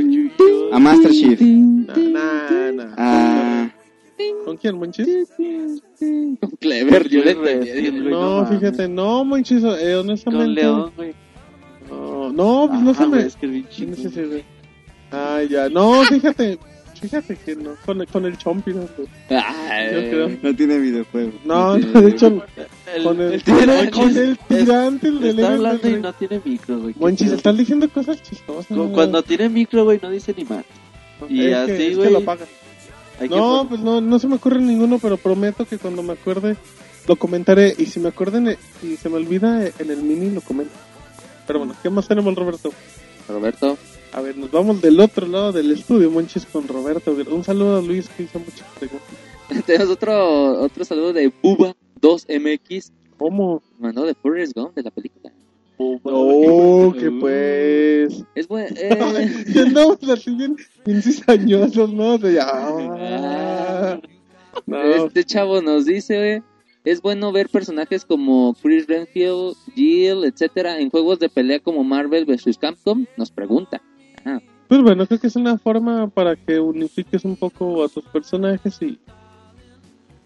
[0.71, 1.39] A Master Chief.
[1.41, 2.93] Nah.
[2.97, 3.69] Ah,
[4.45, 5.29] ¿Con quién, Monchis?
[5.99, 7.91] Con Clever, yo le entendí.
[8.09, 10.45] No, fíjate, no, Monchis, eh, honestamente.
[10.45, 11.13] Con León, güey.
[11.89, 13.19] No, no, pues no se me.
[13.21, 13.37] es.
[15.11, 16.57] Ah, ya, no, fíjate,
[17.03, 19.07] fíjate que no, con, con el Chompi, no, güey.
[19.29, 20.37] Ay, Yo creo.
[20.41, 21.31] no tiene videojuego.
[21.43, 22.27] No, no, de hecho,
[22.95, 26.41] El, con el, el el, Monchis con el tirante, el está hablando y no tiene
[26.43, 26.95] micro, güey.
[26.97, 28.77] Monchis, ¿Qué estás diciendo cosas chistosas.
[28.93, 30.63] Cuando tiene micro, güey, no dice ni más.
[31.27, 34.35] y Es así, que, es que güey, lo que No, pues no, no se me
[34.35, 36.55] ocurre ninguno, pero prometo que cuando me acuerde
[37.07, 37.75] lo comentaré.
[37.77, 40.73] Y si me acuerden y se me olvida en el mini, lo comento.
[41.45, 42.71] Pero bueno, ¿qué más tenemos, Roberto?
[43.27, 43.77] Roberto.
[44.13, 47.15] A ver, nos vamos del otro lado del estudio, Monchis, con Roberto.
[47.31, 49.09] Un saludo a Luis, que hizo muchas preguntas.
[49.65, 52.91] Tenemos otro, otro saludo de Buba 2MX.
[53.17, 53.63] ¿Cómo?
[53.79, 55.33] Mandó de Forrest Gump de la película.
[55.77, 58.23] Oh, que pues...
[58.35, 58.75] Es bueno.
[58.79, 62.19] Eh, andamos así bien, bien cizañosos, ¿no?
[62.19, 63.99] De ah,
[64.67, 66.43] no, Este chavo nos dice, güey,
[66.85, 72.25] es bueno ver personajes como Chris Renfield, Jill, etcétera, en juegos de pelea como Marvel
[72.25, 72.59] vs.
[72.59, 73.05] Capcom.
[73.17, 73.81] Nos pregunta.
[74.25, 78.03] Ah, Pues bueno, creo que es una forma para que unifiques un poco a tus
[78.05, 78.99] personajes y...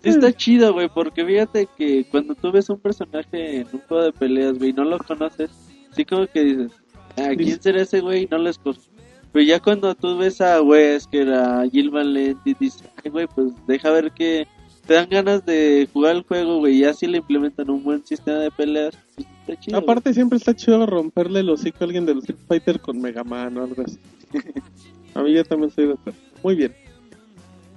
[0.04, 4.04] Sí está chido, güey, porque fíjate que cuando tú ves un personaje en un juego
[4.04, 5.50] de peleas, güey, y no lo conoces,
[5.92, 6.72] sí como que dices,
[7.18, 8.24] ¿a quién será ese güey?
[8.24, 8.90] Y no lo escoges.
[9.32, 13.92] Pero ya cuando tú ves a Wesker, a Jill Valenti, dices, ay, güey, pues deja
[13.92, 14.48] ver que
[14.86, 18.38] te dan ganas de jugar el juego, güey, y así le implementan un buen sistema
[18.38, 19.78] de peleas, pues está chido.
[19.78, 23.58] Aparte siempre está chido romperle el hocico a alguien del Street Fighter con Mega Man
[23.58, 23.98] o algo así.
[25.14, 26.20] a mí yo también estoy de acuerdo.
[26.44, 26.74] Muy bien.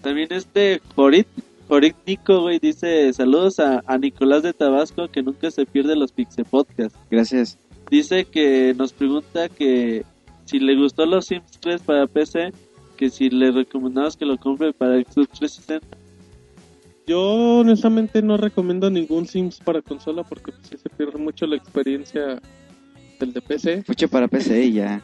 [0.03, 1.27] También este Jorit,
[1.69, 6.13] Jorit Nico, güey, dice, saludos a, a Nicolás de Tabasco, que nunca se pierde los
[6.13, 6.97] Pixel Podcast.
[7.11, 7.59] Gracias.
[7.91, 10.05] dice que nos pregunta que
[10.47, 12.53] si le gustó los Sims 3 para PC,
[12.97, 16.00] que si le recomendamos que lo compre para Xbox 360.
[17.11, 21.57] Yo honestamente no recomiendo ningún Sims para consola porque pues, sí se pierde mucho la
[21.57, 22.41] experiencia
[23.19, 23.83] el de PC.
[23.83, 25.03] Fuche para PC y ya.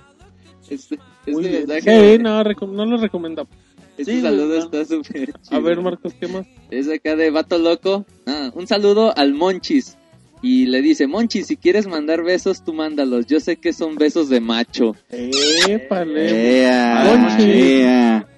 [0.70, 3.50] Este, este mensaje- Sí, no, recom- no lo recomendamos.
[3.98, 4.64] este Sí, saludo no.
[4.64, 5.62] está súper A chido.
[5.62, 6.46] ver, Marcos, ¿qué más?
[6.70, 8.06] Es acá de Vato Loco.
[8.24, 9.96] Ah, un saludo al Monchis.
[10.42, 13.26] Y le dice, Monchis, si quieres mandar besos, tú mándalos.
[13.26, 14.94] Yo sé que son besos de macho.
[15.10, 16.60] Épale.
[16.62, 17.50] Ea, Monchi.
[17.50, 18.28] ea.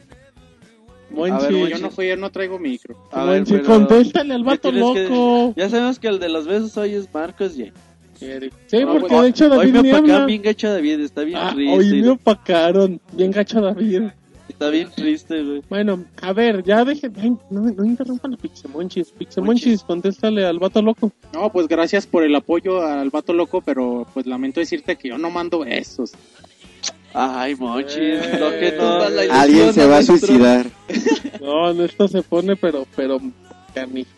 [1.10, 1.47] Monchi.
[1.47, 1.68] A ver.
[1.68, 2.97] Yo no fui, yo no traigo micro.
[3.12, 5.55] A ver, Monchi, pero- contéstale al ¿qué vato tienes que- loco.
[5.56, 7.72] Ya sabemos que el de los besos hoy es Marcos y...
[8.18, 10.26] Sí, No, porque hoy- de hecho Hoy David me me opacaron habla.
[10.26, 11.72] bien gacho David, está bien Ah, triste.
[11.78, 13.01] hoy me opacaron.
[13.12, 14.02] Bien gacho David.
[14.48, 15.62] Está bien triste, güey.
[15.68, 17.12] Bueno, a ver, ya dejen.
[17.48, 19.12] no, no interrumpan a Pixemonchis.
[19.12, 21.12] Pixemonchis, contéstale al vato loco.
[21.32, 25.18] No, pues gracias por el apoyo al vato loco, pero pues lamento decirte que yo
[25.18, 26.12] no mando besos.
[27.14, 28.39] Ay, Monchis, Eh.
[28.39, 28.98] lo que no...
[29.09, 30.66] la ilusión Alguien se va a suicidar.
[31.40, 33.20] No, no, esto se pone, pero, pero,
[33.72, 34.10] canijo.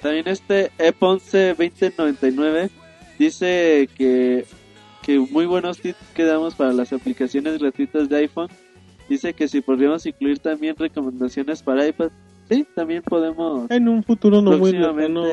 [0.00, 2.70] También este E11-2099
[3.18, 4.46] dice que,
[5.02, 8.48] que muy buenos tips que damos para las aplicaciones gratuitas de iPhone.
[9.08, 12.10] Dice que si podríamos incluir también recomendaciones para iPad,
[12.48, 15.24] sí, también podemos En un futuro no muy lejano,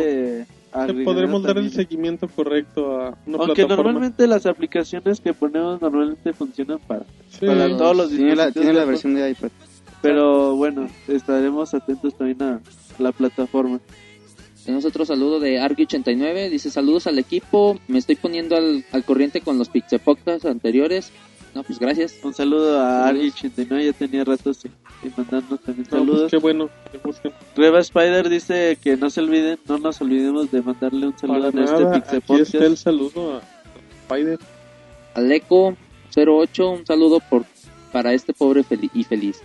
[0.86, 3.76] te podremos dar el seguimiento correcto a una Aunque plataforma.
[3.92, 7.46] normalmente las aplicaciones que ponemos normalmente funcionan para, Sí.
[7.46, 9.50] para todos los Tiene la, tiene la versión de iPad.
[10.02, 12.62] Pero bueno, estaremos atentos también a
[13.00, 13.80] la plataforma.
[14.64, 16.50] Tenemos otro saludo de Argy89.
[16.50, 17.80] Dice: Saludos al equipo.
[17.88, 21.12] Me estoy poniendo al, al corriente con los Pixel Podcasts anteriores.
[21.58, 22.14] No, pues gracias.
[22.24, 23.34] Un saludo a Saludos.
[23.42, 24.72] Argy89, ya tenía rato sin,
[25.02, 26.20] sin mandarnos también No, saludos.
[26.20, 26.70] pues qué bueno.
[27.56, 31.50] Reba Spider dice que no se olviden, no nos olvidemos de mandarle un saludo Para
[31.50, 33.42] en este nada, Pixel aquí está el saludo a
[34.08, 34.38] Spider.
[35.16, 36.80] Aleco08.
[36.80, 37.44] Un saludo por,
[37.92, 39.42] para este pobre feli- y feliz.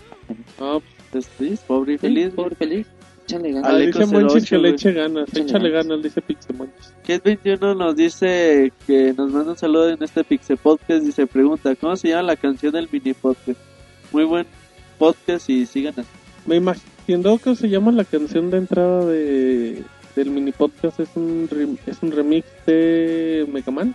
[0.60, 0.80] Ah,
[1.14, 2.30] Este, es pobre y Sí, feliz.
[2.34, 2.86] pobre feliz.
[3.27, 3.70] Échale ganas.
[3.73, 5.28] ah, dice Monchis 08, que le eche ganas.
[5.28, 5.86] Échale Échale ganas.
[5.89, 6.93] ganas, dice Pixemonchis.
[7.07, 11.74] Kate21 nos dice que nos manda un saludo en este Pixel Podcast y se pregunta,
[11.77, 13.59] ¿cómo se llama la canción del mini podcast?
[14.12, 14.47] Muy buen
[14.99, 16.09] podcast y sigan así.
[16.47, 19.82] Me imagino que se llama la canción de entrada de
[20.16, 21.01] del mini podcast.
[21.01, 23.94] Es un, rem- es un remix de Mega Man.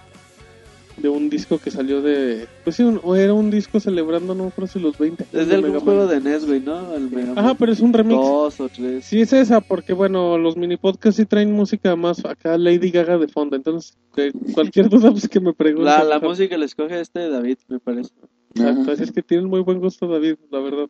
[0.97, 2.47] De un disco que salió de.
[2.63, 5.25] Pues sí, un- o era un disco celebrando, no creo si los 20.
[5.31, 6.95] Es de algún juego de NES, güey, ¿no?
[6.95, 8.19] El Mega Man Ajá, pero es un remix.
[8.19, 9.05] Dos o tres.
[9.05, 13.19] Sí, es esa, porque bueno, los mini podcasts sí traen música más acá, Lady Gaga
[13.19, 13.55] de fondo.
[13.55, 15.85] Entonces, que cualquier duda, pues que me pregunten.
[15.85, 18.11] La, la música la escoge este David, me parece.
[18.55, 20.89] Exacto, así es que tienen muy buen gusto, David, la verdad.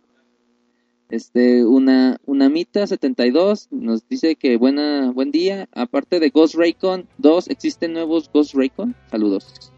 [1.09, 5.67] Este, una, una Mita 72 nos dice que buena, buen día.
[5.73, 8.93] Aparte de Ghost Raycon 2, ¿existen nuevos Ghost Raycon?
[9.09, 9.71] Saludos.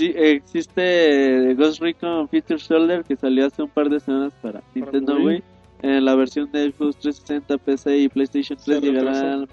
[0.00, 5.18] Sí, existe Ghost Recon Future Soldier que salió hace un par de semanas para Nintendo
[5.18, 5.42] Wii.
[5.82, 9.52] En la versión de Xbox 360, PC y PlayStation 3 Se llegará retrasó.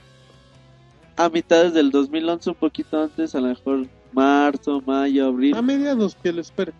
[1.17, 5.53] a mitades del 2011, un poquito antes, a lo mejor marzo, mayo, abril.
[5.53, 6.71] A mediados que lo espere.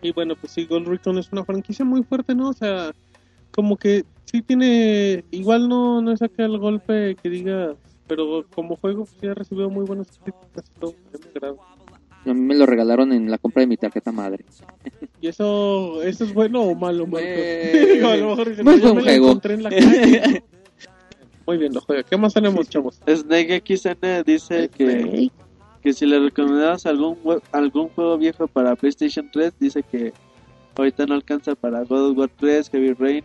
[0.00, 2.48] Y bueno, pues sí, Gold Recon es una franquicia muy fuerte, ¿no?
[2.48, 2.92] O sea,
[3.50, 5.24] como que sí tiene.
[5.30, 7.74] Igual no, no es acá el golpe que diga.
[8.06, 10.94] Pero como juego, pues sí ha recibido muy buenas críticas y todo.
[12.30, 14.44] A mí me lo regalaron en la compra de mi tarjeta madre.
[15.20, 17.26] ¿Y eso, eso es bueno o malo, Marco?
[17.28, 19.26] Eh, Digo, a lo mejor dicen, muy "No, yo buen me la juego".
[19.26, 20.42] encontré en la calle".
[21.46, 22.02] Muy bien, lo juega.
[22.02, 22.98] ¿Qué más tenemos, chavos?
[23.06, 25.30] Snake XN dice que,
[25.82, 27.18] que si le recomendamos algún,
[27.52, 30.14] algún juego viejo para PlayStation 3, dice que
[30.74, 33.24] ahorita no alcanza para God of War 3, Heavy Rain.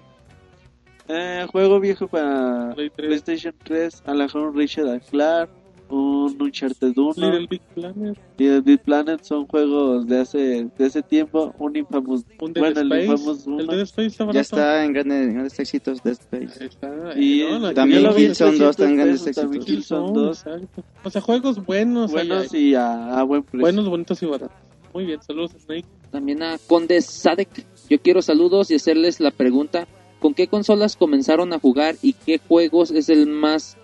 [1.07, 3.07] Eh, juego viejo para Play 3.
[3.07, 5.49] PlayStation 3, a lo mejor Richard Clark,
[5.89, 11.01] un Uncharted 1, Little Big Planet, Little Big Planet son juegos de hace, de ese
[11.01, 13.05] tiempo, un Infamous, un Dead bueno, el Space.
[13.05, 13.63] Infamous el 1.
[13.65, 16.65] Dead Space está Ya está en grandes, grandes éxitos de Space.
[16.65, 17.19] Está.
[17.19, 19.65] Y No, la- también Killzone 2 están en 300 grandes éxitos.
[19.65, 20.83] Killzone Killzone, 2, exacto.
[21.03, 22.09] O sea, juegos buenos.
[22.13, 22.59] ahí buenos hay.
[22.69, 23.59] y a, a buen precio.
[23.61, 24.55] Buenos, bonitos y baratos.
[24.93, 25.85] Muy bien, saludos, Snake.
[26.11, 27.65] También a Conde Sadek.
[27.89, 29.87] Yo quiero saludos y hacerles la pregunta:
[30.19, 33.77] ¿con qué consolas comenzaron a jugar y qué juegos es el más,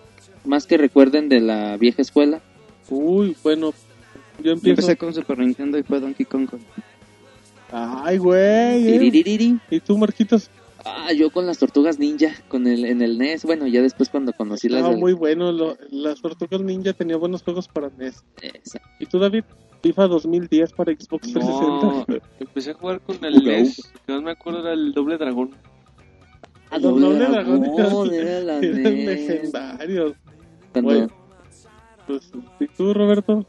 [0.46, 2.40] más que recuerden de la vieja escuela?
[2.90, 3.72] Uy, bueno.
[4.38, 4.80] Yo Yo empiezo.
[4.82, 6.48] empecé con Super Nintendo y fue Donkey Kong.
[6.48, 6.60] con-
[7.72, 8.38] Ay, güey.
[8.40, 9.58] ¿eh?
[9.70, 10.50] ¿Y tú, Marquitos?
[10.84, 13.44] Ah, yo con las tortugas ninja, con el, en el NES.
[13.44, 15.50] Bueno, ya después cuando conocí las Ah, del- muy bueno.
[15.50, 18.22] Lo, las Tortugas Ninja tenía buenos juegos para NES.
[18.40, 18.80] Esa.
[19.00, 19.42] ¿Y tú, David?
[19.82, 22.28] FIFA 2010 para Xbox No, 360.
[22.40, 25.50] empecé a jugar con el Uga, NES, que más me acuerdo era el doble dragón.
[26.70, 30.14] Ah, los Doble Dragón Dragón, era la Eran
[30.82, 31.08] Bueno.
[32.06, 32.30] Pues,
[32.60, 33.44] ¿Y tú, Roberto?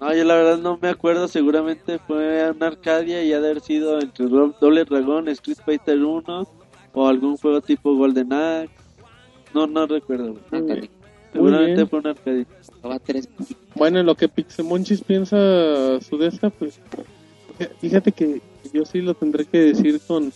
[0.00, 3.60] No, yo la verdad no me acuerdo, seguramente fue una Arcadia y ha de haber
[3.60, 6.48] sido entre Doble Dragón, Street Fighter 1
[6.92, 8.70] o algún juego tipo Golden Axe.
[9.54, 10.36] No, no recuerdo.
[11.32, 12.16] Seguramente bien.
[12.16, 12.46] fue.
[12.60, 13.28] Estaba tres.
[13.74, 15.36] Bueno, en lo que Pixemonchis piensa
[16.00, 16.80] su de esta, pues
[17.80, 18.40] fíjate que
[18.72, 20.32] yo sí lo tendré que decir con,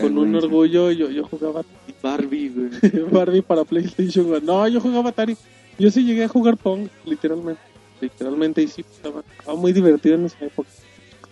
[0.00, 0.90] con un orgullo.
[0.90, 1.62] Yo, yo jugaba
[2.02, 2.70] Barbie, güey.
[3.10, 4.26] Barbie para PlayStation.
[4.26, 4.40] güey.
[4.42, 5.36] No, yo jugaba Atari.
[5.78, 7.60] Yo sí llegué a jugar Pong, literalmente.
[8.00, 10.68] Literalmente, y sí, estaba, estaba muy divertido en esa época.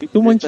[0.00, 0.38] ¿Y tú, güey.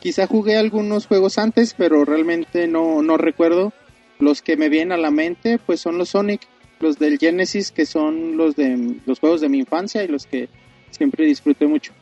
[0.00, 3.72] Quizá jugué algunos juegos antes, pero realmente no, no recuerdo.
[4.18, 6.42] Los que me vienen a la mente, pues son los Sonic,
[6.80, 10.48] los del Genesis, que son los de los juegos de mi infancia y los que
[10.90, 11.92] siempre disfruté mucho.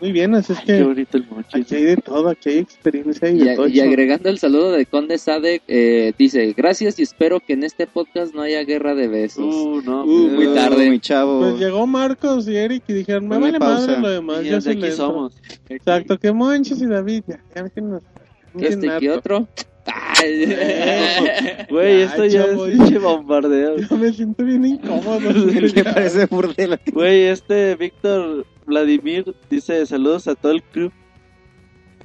[0.00, 1.62] Muy bien, así es Ay, qué que bonito el Monchis.
[1.62, 3.66] aquí hay de todo, aquí hay experiencia y, Y, de todo.
[3.68, 7.86] y agregando el saludo de Conde Sadek, eh, dice, gracias y espero que en este
[7.86, 9.54] podcast no haya guerra de besos.
[9.54, 10.04] Uh, no.
[10.04, 10.90] Uh, pues, muy tarde.
[10.90, 11.40] Mi chavo.
[11.40, 14.70] Pues llegó Marcos y Eric y dijeron, me vale madre lo demás, y yo le
[14.70, 14.92] aquí entro".
[14.96, 15.32] somos.
[15.70, 17.70] Exacto, que Monchis y David, ya, ya me
[18.58, 19.48] ¿Que este otro?
[21.68, 23.76] Güey, esto ya es pinche bombardeo.
[23.78, 25.20] Yo me siento bien incómodo.
[25.74, 26.78] Me parece burdel.
[26.92, 30.90] Güey, este Víctor Vladimir dice saludos a todo el crew.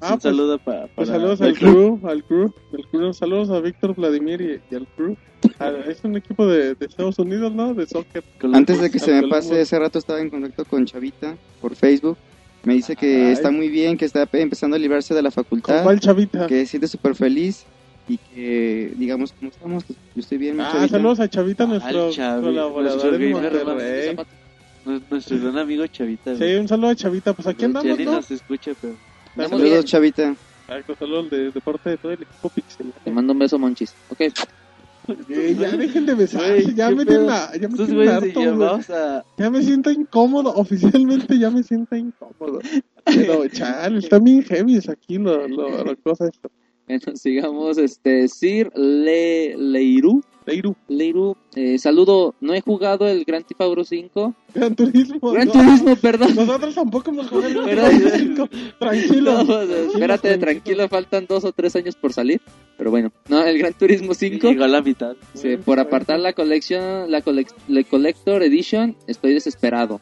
[0.01, 3.13] Ah, un pues, saludo para, Pues para saludos el al crew, al crew, al crew.
[3.13, 5.15] Saludos a Víctor Vladimir y, y al crew.
[5.59, 7.73] Ah, es un equipo de, de Estados Unidos, ¿no?
[7.73, 8.23] De soccer.
[8.53, 12.17] Antes de que se me pase, ese rato estaba en contacto con Chavita por Facebook.
[12.63, 13.31] Me dice que Ay.
[13.33, 16.45] está muy bien, que está empezando a librarse de la ¿Con facultad, cuál chavita?
[16.47, 17.65] que se siente súper feliz
[18.07, 19.83] y que, digamos, ¿cómo estamos?
[19.87, 20.89] Yo estoy bien, mi Ah, Chavita.
[20.97, 24.15] saludos a Chavita, nuestro Al colaborador nuestro en gamer, Monterrey.
[24.15, 26.35] Nuestro- Nuestro gran amigo Chavita.
[26.35, 27.33] Sí, un saludo a Chavita.
[27.33, 28.11] Pues aquí andamos, ¿no?
[28.13, 28.95] nos escucha, pero.
[29.47, 29.85] Saludos.
[29.85, 30.35] Chavita.
[30.67, 32.91] Exacto, saludos de, de parte de todo el equipo Pixel.
[33.03, 33.93] Te mando un beso, Monchis.
[34.09, 34.21] Ok.
[35.29, 38.69] Eh, ya dejen de besarse, Güey, ya me tienen la- ya me tienen harto, güey.
[38.89, 39.23] a.
[39.37, 42.59] Ya me siento incómodo, oficialmente ya me siento incómodo.
[43.05, 46.49] Pero, chal, están bien heavy aquí lo, lo, lo cosa esto.
[46.87, 47.77] Bueno, sigamos.
[47.77, 50.21] Este, Sir Le, Leiru.
[50.45, 52.33] Leiru, Leiru, eh, saludo.
[52.41, 54.33] No he jugado el Gran Theft Auto 5.
[54.55, 55.31] Gran Turismo.
[55.31, 56.35] Gran no, Turismo, perdón.
[56.35, 58.49] Nosotros tampoco hemos jugado el Gran Turismo.
[58.79, 59.43] Tranquilo.
[59.43, 62.41] No, espérate, tranquilo, faltan dos o tres años por salir.
[62.77, 64.49] Pero bueno, no, el Gran Turismo 5.
[64.49, 65.15] Llegó a la mitad.
[65.35, 70.01] Sí, por apartar la colección, la, colec- la Collector Edition, estoy desesperado.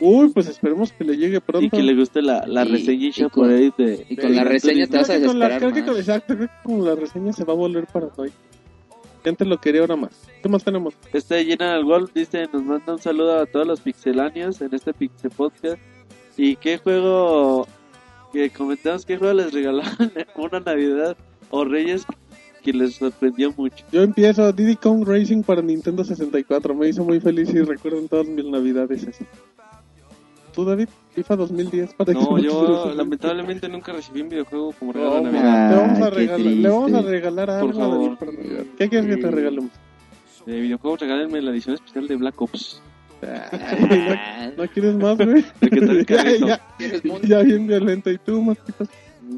[0.00, 1.64] Uy, pues esperemos que le llegue pronto.
[1.66, 4.06] Y que le guste la, la Y- reseña y con- por ahí de.
[4.08, 5.80] Y con la Gran reseña te vas a Creo que con la- desesperar creo que
[5.84, 6.00] con- más.
[6.08, 8.34] exacto, creo que con la reseña se va a volver paranoico.
[9.24, 10.10] Antes lo quería ahora más.
[10.42, 10.94] ¿Qué más tenemos?
[11.12, 15.30] Este General Wolf dice, nos manda un saludo a todos los pixeláneos en este Pixel
[15.30, 15.78] Podcast.
[16.36, 17.66] ¿Y qué juego,
[18.32, 21.16] que comentamos qué juego les regalaron una Navidad
[21.50, 22.04] o Reyes
[22.62, 23.84] que les sorprendió mucho?
[23.92, 26.74] Yo empiezo Diddy Kong Racing para Nintendo 64.
[26.74, 29.24] Me hizo muy feliz y recuerdo en todas mis navidades eso.
[30.54, 30.88] ¿Tú, David?
[31.18, 32.94] FIFA 2010 para No, Xbox yo 360.
[32.94, 35.70] lamentablemente nunca recibí un videojuego como regalo de Navidad.
[35.70, 38.18] le vamos a qué regalar, le vamos a regalar algo Por a David favor.
[38.18, 38.64] para Navidad.
[38.78, 39.70] ¿Qué quieres que te regalemos?
[40.46, 42.82] De videojuegos, regálenme la edición especial de Black Ops.
[43.20, 45.44] Ay, no, no quieres más, güey.
[45.60, 46.46] ¿De qué tal, ya, Carlito?
[46.46, 48.10] ya, ¿Quieres mon- ya bien violento.
[48.10, 48.88] ¿Y tú, Marquitos?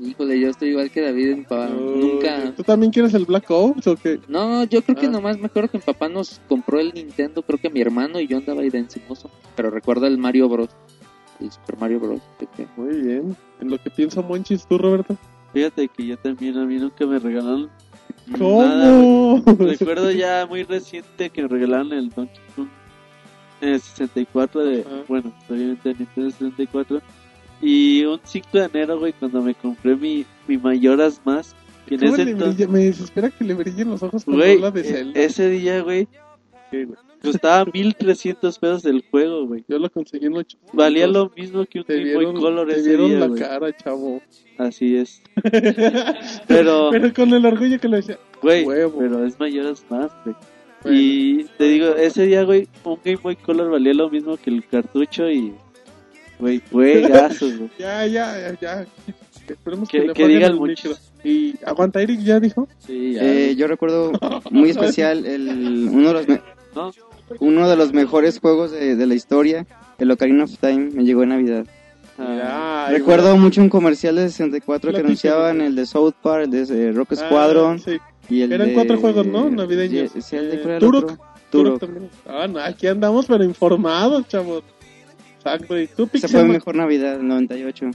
[0.02, 2.52] Híjole, yo estoy igual que David en pa- Nunca.
[2.56, 4.20] ¿Tú también quieres el Black Ops o qué?
[4.28, 5.10] No, yo creo que Ah.
[5.10, 8.28] nomás me acuerdo que mi papá nos compró el Nintendo, creo que mi hermano y
[8.28, 9.30] yo andaba ahí de encimoso.
[9.56, 10.68] Pero recuerdo el Mario Bros.
[11.48, 12.20] Super Mario Bros.
[12.56, 13.36] que- Muy bien.
[13.60, 15.16] En lo que pienso Monchis, ¿tú, Roberto?
[15.52, 17.70] Fíjate que yo también, a mí nunca me regalaron
[18.26, 18.38] nada.
[18.38, 19.42] ¿Cómo?
[19.58, 22.68] Recuerdo ya muy reciente que me regalaron el Donkey Kong
[23.62, 24.90] eh, 64 de, Ajá.
[25.08, 27.00] bueno, obviamente Nintendo 64.
[27.62, 31.54] Y un 5 de enero, güey, cuando me compré mi, mi Mayoras Más,
[31.86, 32.70] que en ¿Cómo ese le entonces, brilla?
[32.72, 35.20] Me desespera que le brillen los ojos cuando güey, habla de e- Zelda.
[35.20, 36.08] ese día, güey,
[37.22, 39.64] costaba 1300 pesos el juego, güey.
[39.68, 40.58] Yo lo conseguí en 8.
[40.72, 43.26] Valía lo mismo que un Te Game Boy vieron, Color te ese vieron día, la
[43.26, 43.40] güey.
[43.40, 44.20] cara, chavo.
[44.58, 45.22] Así es.
[46.48, 48.18] Pero, Pero con el orgullo que lo decía.
[48.42, 50.36] güey, pero es Mayoras Más, güey.
[50.82, 50.98] Bueno.
[50.98, 54.66] Y te digo, ese día, güey, un Game Boy Color valía lo mismo que el
[54.66, 55.52] cartucho y,
[56.38, 57.70] güey, juegazos, güey.
[57.78, 58.86] Ya, ya, ya, ya.
[59.48, 60.92] Esperemos que, Que- le que digan el micro.
[61.24, 62.66] Y aguanta, Eric ya dijo.
[62.78, 63.22] Sí, ya.
[63.22, 64.12] Eh, yo recuerdo
[64.50, 66.40] muy especial el, uno, de los me-
[66.74, 66.90] ¿no?
[67.38, 69.66] Uno de los mejores juegos de, de la historia,
[69.98, 71.66] el Ocarina of Time, me llegó en Navidad.
[72.18, 76.50] Ah, Ay, Recuerdo mucho un comercial de 64 que anunciaban el de South Park, el
[76.50, 77.26] de eh, Rock bueno.
[77.26, 77.98] Squadron Ah, sí.
[78.28, 79.48] y el Eran de- cuatro juegos, ¿no?
[79.48, 80.10] Navideños.
[80.20, 81.08] Sí, el de- Eh, ¿cuál era el Turok.
[81.10, 81.20] Turok
[81.50, 81.80] Turok.
[81.80, 82.10] también.
[82.26, 84.62] Ah, no, aquí andamos, pero informados, chavos.
[85.38, 85.78] Exacto.
[85.80, 87.90] ¿Y tú, Esa fue mejor Navidad, el 98.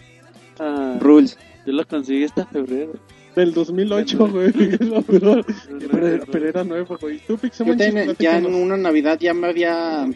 [0.59, 1.37] ah, Rules.
[1.65, 2.93] yo lo conseguí hasta febrero.
[3.35, 4.47] Del 2008, güey.
[4.73, 5.45] Es lo peor.
[5.91, 7.17] pero, era- pero era nuevo, güey.
[7.17, 7.67] ¿Y tú, Pixel?
[7.67, 10.07] Yo también, ya en una Navidad ya me había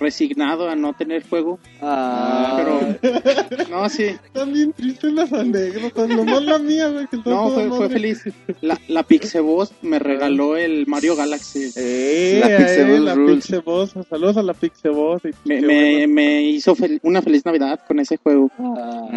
[0.00, 1.58] resignado a no tener juego.
[1.82, 3.20] Ah, Pero,
[3.70, 4.04] no, sí.
[4.04, 7.06] Están bien tristes las anécdotas, nomás la mía, güey.
[7.08, 8.22] Que No, fue, feliz.
[8.62, 11.70] La, la Pixeboss me regaló el Mario Galaxy.
[11.76, 13.14] Eh, La eh, Pixeboss la.
[13.26, 13.94] Pixeboss.
[14.08, 15.22] Saludos a la Pixeboss.
[15.44, 16.14] Me, qué me, bueno.
[16.14, 18.50] me hizo fel- una feliz Navidad con ese juego.
[18.58, 19.08] Ah,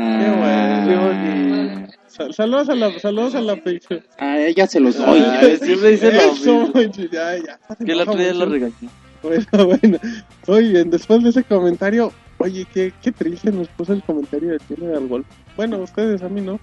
[0.83, 1.87] Qué bueno.
[2.17, 4.03] Sal- Saludos a la, saludos a la Pixeboss.
[4.17, 5.19] A ella se los doy.
[5.19, 6.71] Ay, siempre dice lo Eso, mismo.
[6.73, 7.59] manches, ya, ya.
[7.85, 8.73] Que el otro día lo regañé.
[9.23, 9.97] Bueno, bueno.
[10.47, 14.59] Muy bien, después de ese comentario, oye, qué, qué triste nos puso el comentario de
[14.59, 15.25] Tiene al Golf.
[15.55, 16.59] Bueno, ustedes, a mí no.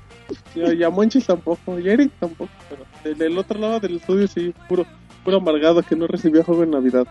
[0.54, 2.50] Y a, y a Monchis tampoco, y a Eric tampoco.
[2.70, 4.86] Pero del, del otro lado del estudio sí, puro,
[5.24, 7.06] puro amargado que no recibió juego en Navidad.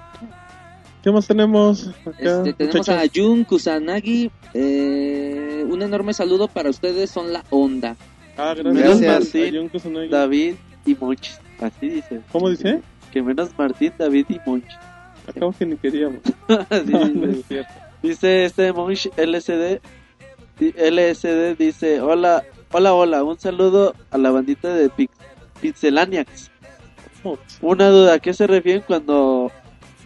[1.04, 3.02] ¿Qué más tenemos acá, Este, tenemos a?
[3.14, 4.32] Jun Kusanagi.
[4.54, 7.98] Eh, un enorme saludo para ustedes, son la onda.
[8.38, 9.34] Ah, Menos gracias.
[9.34, 9.72] Gracias.
[9.72, 10.10] Kusanagi.
[10.10, 10.56] David
[10.86, 11.40] y Monchis.
[11.60, 12.22] Así dice.
[12.32, 12.82] ¿Cómo dice?
[13.12, 14.74] Que menos Martín, David y Monchis.
[15.28, 16.20] Acabo que ni queríamos.
[16.70, 17.40] Así No, no dice.
[17.40, 17.74] es cierto.
[18.02, 19.80] Dice este Monch LSD.
[20.60, 23.24] LSD dice: Hola, hola, hola.
[23.24, 25.14] Un saludo a la bandita de Pix-
[25.62, 26.52] Pixelaniacs.
[27.24, 29.52] Oh, Una duda: ¿a qué se refieren cuando,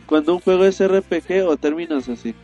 [0.05, 2.35] cuando un juego es RPG o términos así?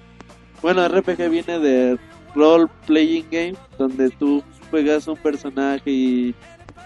[0.61, 1.99] Bueno, RPG viene de
[2.35, 4.43] Role Playing Game, donde tú
[4.73, 6.35] juegas un personaje y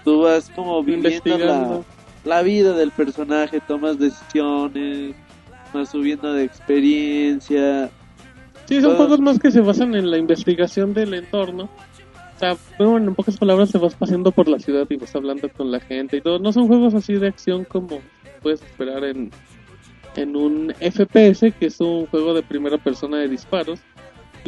[0.04, 1.86] tú vas como viviendo
[2.26, 5.16] la, vida del personaje, tomas decisiones,
[5.74, 7.90] vas subiendo de experiencia.
[8.66, 8.98] Sí, son Todo.
[8.98, 11.70] juegos más que se basan en la investigación del entorno.
[12.36, 15.48] O sea, bueno, en pocas palabras te vas paseando por la ciudad y vas hablando
[15.48, 16.40] con la gente y todo.
[16.40, 18.02] No son juegos así de acción como
[18.42, 19.32] puedes esperar en,
[20.18, 23.80] en un FPS, que es un juego de primera persona de disparos,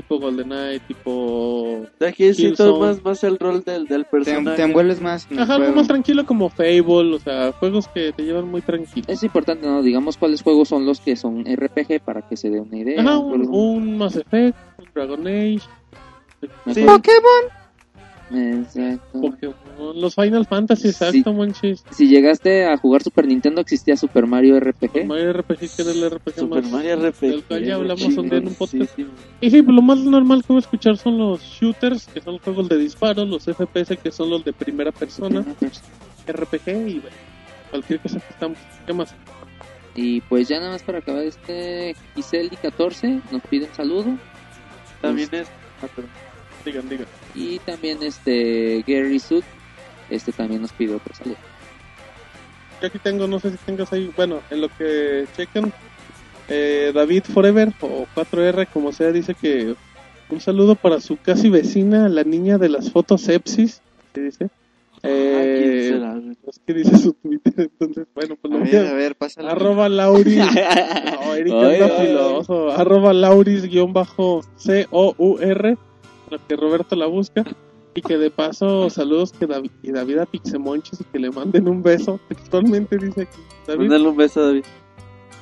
[0.02, 1.86] tipo GoldenEye, tipo...
[2.00, 2.80] De aquí siento Killzone.
[2.88, 4.56] más, más el rol del, del te, personaje.
[4.58, 8.24] te envuelves más en Ajá, algo más tranquilo como Fable, o sea, juegos que te
[8.24, 9.06] llevan muy tranquilo.
[9.10, 9.82] Es importante, ¿no?
[9.82, 13.02] Digamos cuáles juegos son los que son RPG para que se dé una idea.
[13.02, 15.60] Ajá, un, un Mass Effect, un Dragon Age,
[16.74, 16.82] Sí.
[18.32, 19.22] Exacto.
[19.22, 19.54] Pokémon,
[19.96, 20.90] los Final Fantasy, Sí.
[20.90, 21.84] exacto, manches.
[21.92, 25.06] Si llegaste a jugar Super Nintendo, existía Super Mario RPG.
[25.06, 26.72] Mario RPG, que era el RPG Super más...
[26.72, 27.20] Mario RPG.
[27.22, 28.96] del cual ya hablamos un día en un podcast.
[28.96, 29.08] Sí, sí.
[29.42, 32.38] Y sí, pues, lo más normal que voy a escuchar son los shooters, que son
[32.40, 35.46] juegos de disparo, los FPS, que son los de primera persona,
[36.28, 37.16] RPG y bueno,
[37.72, 38.58] cualquier cosa que estamos.
[38.86, 39.14] ¿Qué más?
[39.96, 44.06] Y pues ya nada más para acabar este Giseli 14 nos pide un saludo.
[45.02, 45.48] También es.
[45.82, 46.12] ah, perdón.
[46.66, 47.08] Digan, digan.
[47.36, 49.44] Y también este Gary Sud,
[50.10, 51.38] este también nos pide otro saludo.
[52.82, 55.72] Yo aquí tengo, no sé si tengas ahí, bueno, en lo que chequen,
[56.48, 59.76] eh, David Forever o 4R, como sea, dice que
[60.30, 63.82] un saludo para su casi vecina, la niña de las fotos sepsis,
[64.14, 64.46] ¿qué dice?
[64.96, 69.16] Ah, ¿quién Eh, es que dice su Twitter, entonces, bueno, pues lo ver, a- ver.
[69.38, 70.38] Arroba Lauris.
[71.22, 72.72] No, Eric Ay, anda filoso.
[72.72, 75.78] Arroba Lauris guion bajo C-O-U-R.
[76.30, 77.44] Lo que Roberto la busca.
[77.96, 81.68] Y que de paso saludos que David, y David a Pixemonches y que le manden
[81.68, 82.20] un beso.
[82.30, 83.42] Textualmente dice aquí.
[83.68, 83.80] David.
[83.80, 84.64] Mándale un beso a David.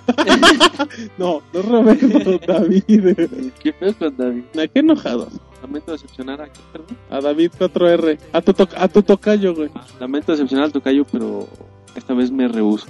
[1.18, 3.52] No, no Roberto, David.
[3.62, 4.44] ¿Qué pedo con David?
[4.58, 5.34] ¿A qué enojados?
[5.62, 6.98] Lamento decepcionar a perdón.
[7.10, 8.18] A David 4R.
[8.32, 9.70] A tu, to- a tu tocayo, güey.
[10.00, 11.48] Lamento decepcionar al tocayo, pero
[11.96, 12.88] esta vez me rehuso.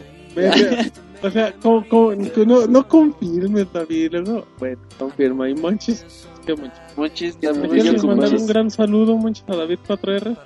[1.24, 2.14] O sea, como, como-
[2.46, 4.10] no, no confirmes, David.
[4.12, 5.50] Luego, bueno, confirma.
[5.50, 6.28] Y Monchis.
[6.48, 6.82] ¿Qué Monchis?
[6.96, 10.38] Monchis, ¿Me también quieres yo con mandar un gran saludo, Monchis, a David 4R?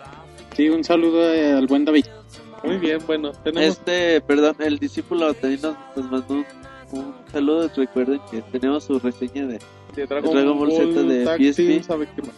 [0.57, 2.05] Sí, un saludo eh, al buen David.
[2.63, 3.69] Muy bien, bueno, tenemos...
[3.69, 6.45] Este, perdón, el discípulo también nos, nos mandó un,
[6.91, 7.69] un saludo.
[7.75, 9.59] Recuerden que tenemos su reseña de.
[9.95, 11.87] de Dragon, Dragon Ball Z de PSP.
[11.87, 12.35] ¿sabe qué más?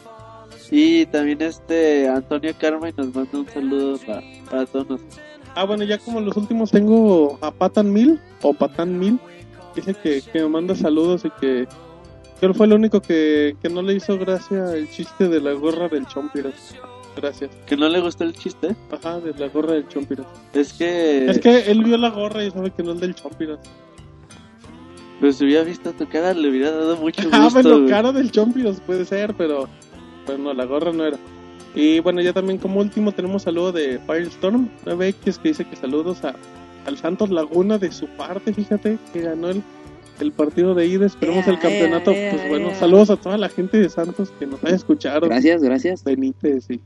[0.70, 5.20] Y también este Antonio Carmen nos manda un saludo para, para todos nosotros.
[5.56, 9.20] Ah, bueno, ya como los últimos tengo a Patan Mil, o Patan Mil,
[9.76, 11.68] dice que, que me manda saludos y que
[12.44, 15.54] que él fue el único que, que no le hizo gracia el chiste de la
[15.54, 16.76] gorra del Chompiras.
[17.16, 17.52] Gracias.
[17.66, 18.76] Que no le gustó el chiste.
[18.92, 20.28] Ajá, de la gorra del Chompiras.
[20.52, 21.26] Es que.
[21.28, 23.60] Es que él vio la gorra y sabe que no es del Chompiras.
[25.22, 27.38] Pues si hubiera visto tu cara, le hubiera dado mucho gusto.
[27.42, 29.70] Ah, bueno, cara del Chompiras puede ser, pero
[30.26, 31.18] bueno, la gorra no era.
[31.74, 36.26] Y bueno, ya también como último tenemos saludo de Firestorm 9X que dice que saludos
[36.26, 36.36] a,
[36.86, 39.64] al Santos Laguna de su parte, fíjate, que ganó el,
[40.20, 42.12] el partido de ida, esperemos el campeonato.
[42.12, 45.28] Pues bueno, saludos a toda la gente de Santos que nos haya escuchado.
[45.28, 46.04] Gracias, gracias.
[46.04, 46.82] Benítez y,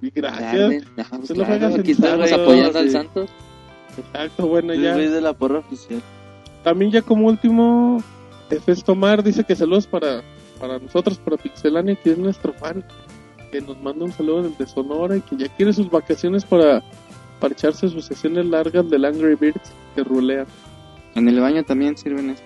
[0.00, 0.84] y gracias.
[0.94, 2.90] Pues Se lo claro, aquí estamos apoyando al sí.
[2.90, 3.30] Santos.
[3.98, 4.94] Exacto, bueno, ya.
[4.94, 6.02] güey de la porra oficial.
[6.62, 8.02] También ya como último,
[8.50, 10.22] Efes Tomar dice que saludos para,
[10.58, 12.84] para nosotros, para Pixelania, que es nuestro fan,
[13.50, 16.82] que nos manda un saludo desde Sonora y que ya quiere sus vacaciones para,
[17.40, 20.46] para echarse sus sesiones largas del Angry Birds que rulean.
[21.16, 22.42] En el baño también sirven eso.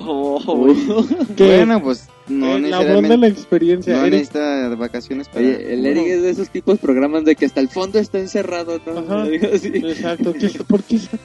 [0.00, 0.40] Oh.
[1.36, 3.16] Bueno, pues no Eh, la voz de necesariamente.
[3.18, 3.92] la experiencia.
[3.96, 4.12] No Eric.
[4.12, 5.40] necesita vacaciones para.
[5.40, 8.18] Oye, el Eric es de esos tipos de programas de que hasta el fondo está
[8.18, 8.98] encerrado, ¿no?
[9.00, 9.26] Ajá.
[9.32, 10.32] Exacto.
[10.32, 11.16] ¿Qué- ¿Por qué está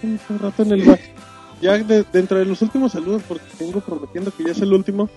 [0.41, 0.99] rato en el bar?
[1.61, 5.09] Ya de- dentro de los últimos saludos, porque tengo prometiendo que ya es el último.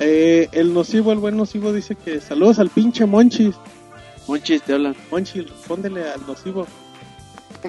[0.00, 3.54] eh, el nocivo, el buen nocivo, dice que saludos al pinche Monchis.
[4.28, 4.96] Monchis, te hablan.
[5.12, 6.66] Monchis, respóndele al nocivo.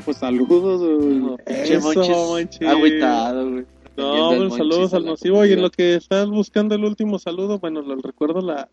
[0.05, 0.81] Pues saludos.
[0.81, 1.37] güey.
[1.45, 1.93] Eso,
[2.29, 2.67] Monchis.
[2.67, 3.65] Agüitado, güey.
[3.97, 5.43] No, bueno, saludos al nocivo.
[5.45, 8.69] Y en lo que estás buscando el último saludo, bueno, les recuerdo la,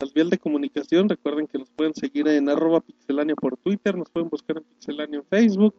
[0.00, 1.08] las vías de comunicación.
[1.08, 5.18] Recuerden que nos pueden seguir en arroba pixelania por Twitter, nos pueden buscar en pixelania
[5.18, 5.74] en Facebook.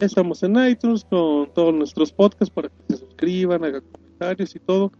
[0.00, 4.90] Estamos en iTunes con todos nuestros podcasts para que se suscriban, hagan comentarios y todo.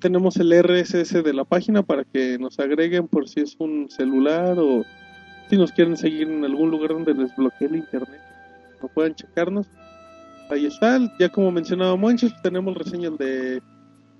[0.00, 4.58] Tenemos el RSS de la página para que nos agreguen por si es un celular
[4.58, 4.84] o
[5.48, 8.25] si nos quieren seguir en algún lugar donde les bloquee el internet.
[8.86, 9.66] No puedan checarnos.
[10.48, 13.60] Ahí está, ya como mencionaba Monchis, tenemos reseñas de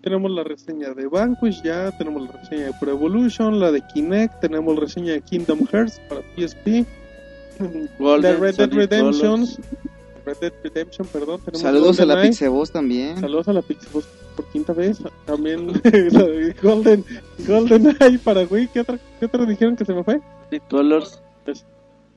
[0.02, 4.40] tenemos la reseña de Vanquish ya, tenemos la reseña de Pro Evolution, la de Kinect,
[4.40, 6.84] tenemos reseña de Kingdom Hearts para PSP,
[8.00, 9.46] Golden, de Red Dead Redemption.
[10.24, 12.22] Red Dead Redemption, perdón, tenemos Saludos a la.
[12.22, 13.20] Pixeboss también.
[13.20, 14.02] Saludos a la Pixel
[14.34, 14.98] por quinta vez.
[15.26, 15.68] También
[16.12, 17.04] la de Golden
[17.46, 18.68] Golden Eye para Wii.
[18.68, 20.20] ¿Qué otra, ¿Qué otra dijeron que se me fue?
[20.68, 21.22] Colors.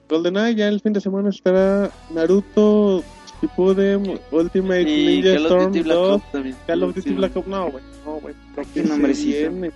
[0.09, 0.55] Golden Eye.
[0.55, 3.03] Ya el fin de semana estará Naruto,
[3.41, 6.55] Shippuden, Ultimate Y Ninja Call Storm Duty Black 2, Ops también.
[6.67, 7.15] Call of Duty Sí.
[7.15, 7.47] Black Ops.
[7.47, 7.83] No, güey.
[8.05, 8.35] No, güey.
[8.55, 8.83] Lo que
[9.13, 9.71] se viene.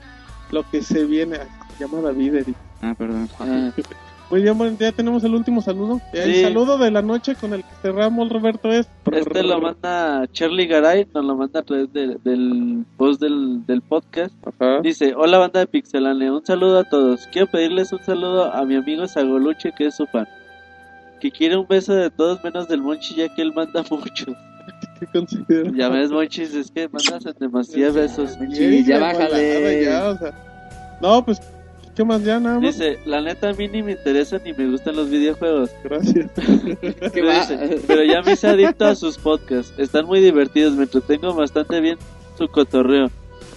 [0.51, 1.37] Lo que se viene.
[1.37, 1.47] Ay,
[1.77, 2.55] se llama David, Eric.
[2.81, 3.29] Ah, perdón.
[3.39, 3.71] Ah,
[4.33, 6.01] Muy bien, bueno, ya tenemos el último saludo.
[6.11, 6.41] El Sí.
[6.41, 8.87] saludo de la noche con el que cerramos, Roberto, es...
[9.11, 13.81] Este lo manda Charlie Garay, nos lo manda a través de- del post del, del
[13.83, 14.33] podcast.
[14.43, 14.79] Ajá.
[14.81, 17.27] Dice, hola banda de Pixelania, un saludo a todos.
[17.31, 20.27] Quiero pedirles un saludo a mi amigo Sagoluche, que es su fan.
[21.21, 24.35] Que quiere un beso de todos menos del Monchi, ya que él manda muchos.
[24.99, 25.69] ¿Qué considera?
[25.75, 28.35] Ya ves, Monchis, es que mandas en demasiados besos.
[28.51, 29.83] Sí, ya bájale.
[29.85, 30.33] ya, o sea.
[31.03, 31.39] No, pues,
[31.95, 32.39] ¿qué más ya?
[32.39, 32.77] Nada más.
[32.77, 35.71] Dice, la neta a mí ni me interesan ni me gustan los videojuegos.
[35.83, 36.31] Gracias.
[36.35, 37.39] ¿qué Pero, va?
[37.39, 39.73] dice, pero ya me hice adicto a sus podcasts.
[39.77, 41.97] Están muy divertidos, me entretengo bastante bien
[42.37, 43.09] su cotorreo.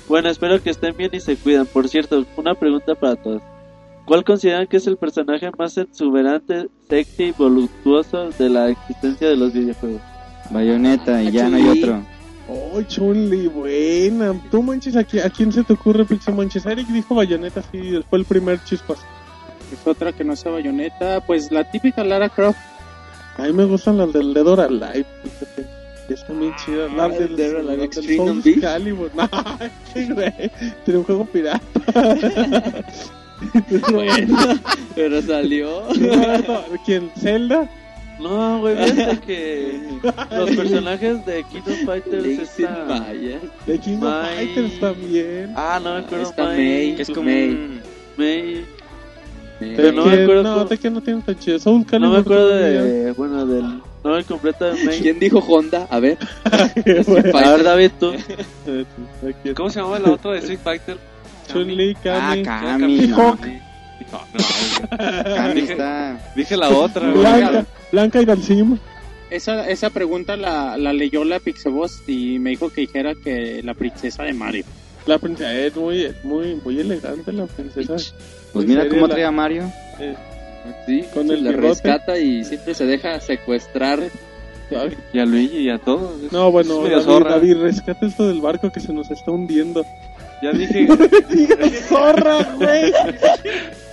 [0.09, 1.67] Bueno, espero que estén bien y se cuidan.
[1.67, 3.43] Por cierto, una pregunta para todos.
[4.05, 9.37] ¿Cuál consideran que es el personaje más exuberante, sexy y voluptuoso de la existencia de
[9.37, 10.01] los videojuegos?
[10.51, 12.03] Bayoneta y ya no hay otro.
[12.49, 14.35] Oh, Chunli, buena.
[14.51, 16.65] Tú, Manches, ¿a, qui- a quién se te ocurre, Pixel Manches?
[16.67, 18.99] Eric dijo Bayonetta, sí, fue el primer chispas.
[19.73, 21.21] Es otra que no sea bayoneta.
[21.27, 22.59] Pues la típica Lara Croft.
[23.37, 25.67] A mí me gustan las del Dead or Alive, fíjate.
[26.09, 26.93] Están bien chidas.
[26.93, 28.61] Las Ah, del, del Soul.
[28.61, 29.11] Calibur.
[29.17, 29.29] No,
[29.93, 30.33] sí, güey.
[30.85, 31.61] Tiene un juego pirata.
[33.93, 34.39] Bueno,
[34.95, 35.83] pero salió.
[36.87, 37.11] ¿Quién?
[37.19, 37.69] ¿Zelda?
[38.19, 39.81] No, güey, fíjate que
[40.31, 42.89] los personajes de Kingdom Fighters Links in están...
[42.89, 43.39] Maya.
[43.67, 44.37] De King of May.
[44.47, 45.53] Fighters también.
[45.55, 46.25] Ah, no me acuerdo.
[46.31, 46.57] Está May.
[46.57, 47.01] May.
[47.01, 47.31] Es como
[48.17, 48.65] May.
[49.59, 51.59] Pero no me acuerdo No, cómo- Tekken no tiene tan chido.
[51.59, 52.13] Soul No Calibur.
[52.15, 53.13] me acuerdo de...
[53.13, 53.81] Bueno, del...
[54.05, 55.01] No, el completo de May.
[55.01, 55.87] ¿Quién dijo Honda?
[55.91, 56.17] A ver.
[57.07, 58.13] Bueno, A ver, David, tú.
[59.57, 60.97] ¿Cómo se llamaba la otra de Street Fighter?
[61.53, 62.43] Chun-Li, Ah, Kami.
[62.45, 63.07] Kami.
[63.09, 63.17] no.
[63.17, 63.41] Hawk.
[64.13, 64.21] No,
[65.49, 66.33] no, Dije- está.
[66.35, 67.11] Dije la otra.
[67.11, 68.79] Blanca, Blanca y Dalsim.
[69.31, 73.75] Esa, esa pregunta la, la leyó la Pixeboss y me dijo que dijera que la
[73.75, 74.65] princesa de Mario.
[75.07, 77.97] La princesa es muy, muy, muy elegante, la princesa.
[78.53, 79.65] Pues mira cómo la- trae a Mario.
[79.99, 80.15] Eh,
[80.85, 81.69] Sí, Con el le bigote.
[81.69, 84.01] rescata y siempre se deja secuestrar.
[84.69, 84.97] ¿sabes?
[85.13, 86.11] Y a Luigi y a todos.
[86.33, 87.31] No, bueno, David, zorra.
[87.33, 89.85] David, rescata esto del barco que se nos está hundiendo.
[90.43, 90.89] Ya dije,
[91.89, 92.93] zorra, güey.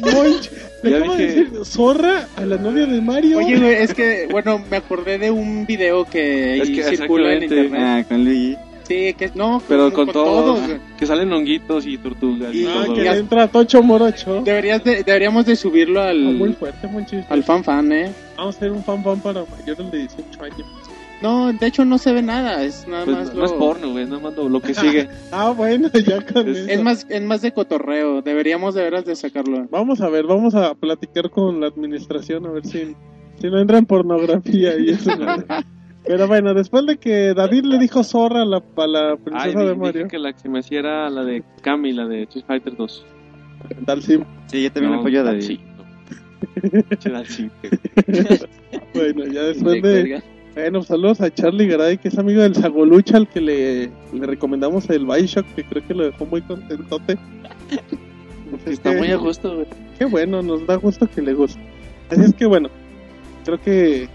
[0.00, 0.50] Monch,
[0.82, 3.38] le acabo de decir zorra a la novia de Mario.
[3.38, 7.42] Oye, güey, es que, bueno, me acordé de un video que, Es que circula en
[7.44, 7.80] internet.
[7.82, 8.56] Ah, con Luigi.
[8.86, 10.24] Sí, que no, pero con todo.
[10.54, 10.78] todos, güey.
[10.98, 12.52] Que salen honguitos y tortugas.
[12.54, 12.94] Y Y- ah, todo.
[12.94, 14.42] que le entra Tocho Morocho.
[14.42, 17.24] Deberías de- deberíamos de subirlo Ah, muy al, fuerte, Monchis.
[17.30, 18.12] al fan fan, ¿eh?
[18.36, 20.66] Vamos a hacer un fan fan para mayores de 18 años.
[21.24, 23.38] No, de hecho no se ve nada, es nada Pues más no, lo...
[23.40, 24.06] no es porno, güey.
[24.06, 25.08] No mando lo que sigue.
[25.32, 26.68] Ah, bueno, ya con Es- eso.
[26.70, 29.66] Es más, es más de cotorreo, deberíamos de veras de sacarlo.
[29.70, 32.94] Vamos a ver, vamos a platicar con la administración a ver si,
[33.40, 35.16] si no entra en pornografía y eso.
[35.16, 35.26] ¿no?
[36.06, 39.48] Pero bueno, después de que David le dijo zorra a la, a la Ay, princesa
[39.60, 42.06] di- de dije Mario, que la que se me hacía era la de Kami, la
[42.06, 43.06] de Street Fighter 2.
[43.86, 44.24] Dalsim.
[44.48, 45.58] Sí, yo también No, apoyo a David.
[47.10, 47.48] Dalsim.
[48.92, 50.22] Bueno, ya después de...
[50.54, 54.88] Bueno, saludos a Charlie Garay, que es amigo del Sagolucha, al que le, le recomendamos
[54.88, 57.18] el Bioshock, que creo que lo dejó muy contentote.
[58.66, 59.66] Está que- muy a gusto, güey.
[59.98, 61.60] Qué bueno, nos da gusto que le guste.
[62.10, 62.68] Así es que bueno,
[63.44, 64.08] creo que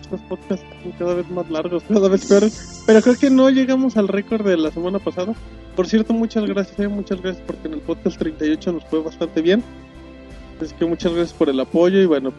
[0.00, 2.82] estos podcasts son cada vez más largos, cada vez peores.
[2.86, 5.34] Pero creo que no llegamos al récord de la semana pasada.
[5.76, 9.42] Por cierto, muchas gracias, eh, muchas gracias porque en el podcast 38 nos fue bastante
[9.42, 9.62] bien.
[10.60, 12.32] Así que muchas gracias por el apoyo y bueno,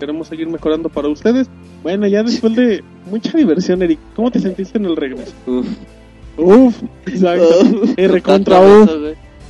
[0.00, 1.48] queremos seguir mejorando para ustedes.
[1.84, 5.32] Bueno, ya después de mucha diversión, Eric, ¿cómo te sentiste en el regreso?
[5.46, 5.66] Uf,
[6.36, 7.48] Uf, exacto.
[7.96, 8.88] R contra U.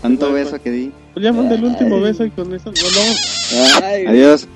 [0.02, 0.92] tanto beso que di.
[1.14, 3.82] Pues ya manda el último beso y con eso nos vamos.
[3.82, 4.46] Ay, Adiós.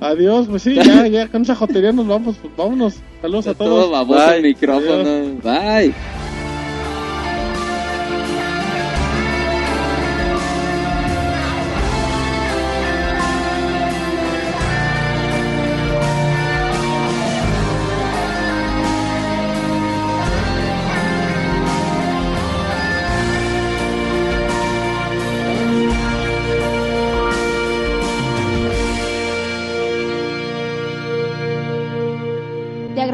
[0.00, 2.96] Adiós, pues sí, ya, ya con esa jotería nos vamos, pues vámonos.
[3.22, 3.90] Saludos a todo todos.
[3.92, 4.50] baboso el Bye.
[4.50, 5.04] micrófono.
[5.42, 6.23] Bye.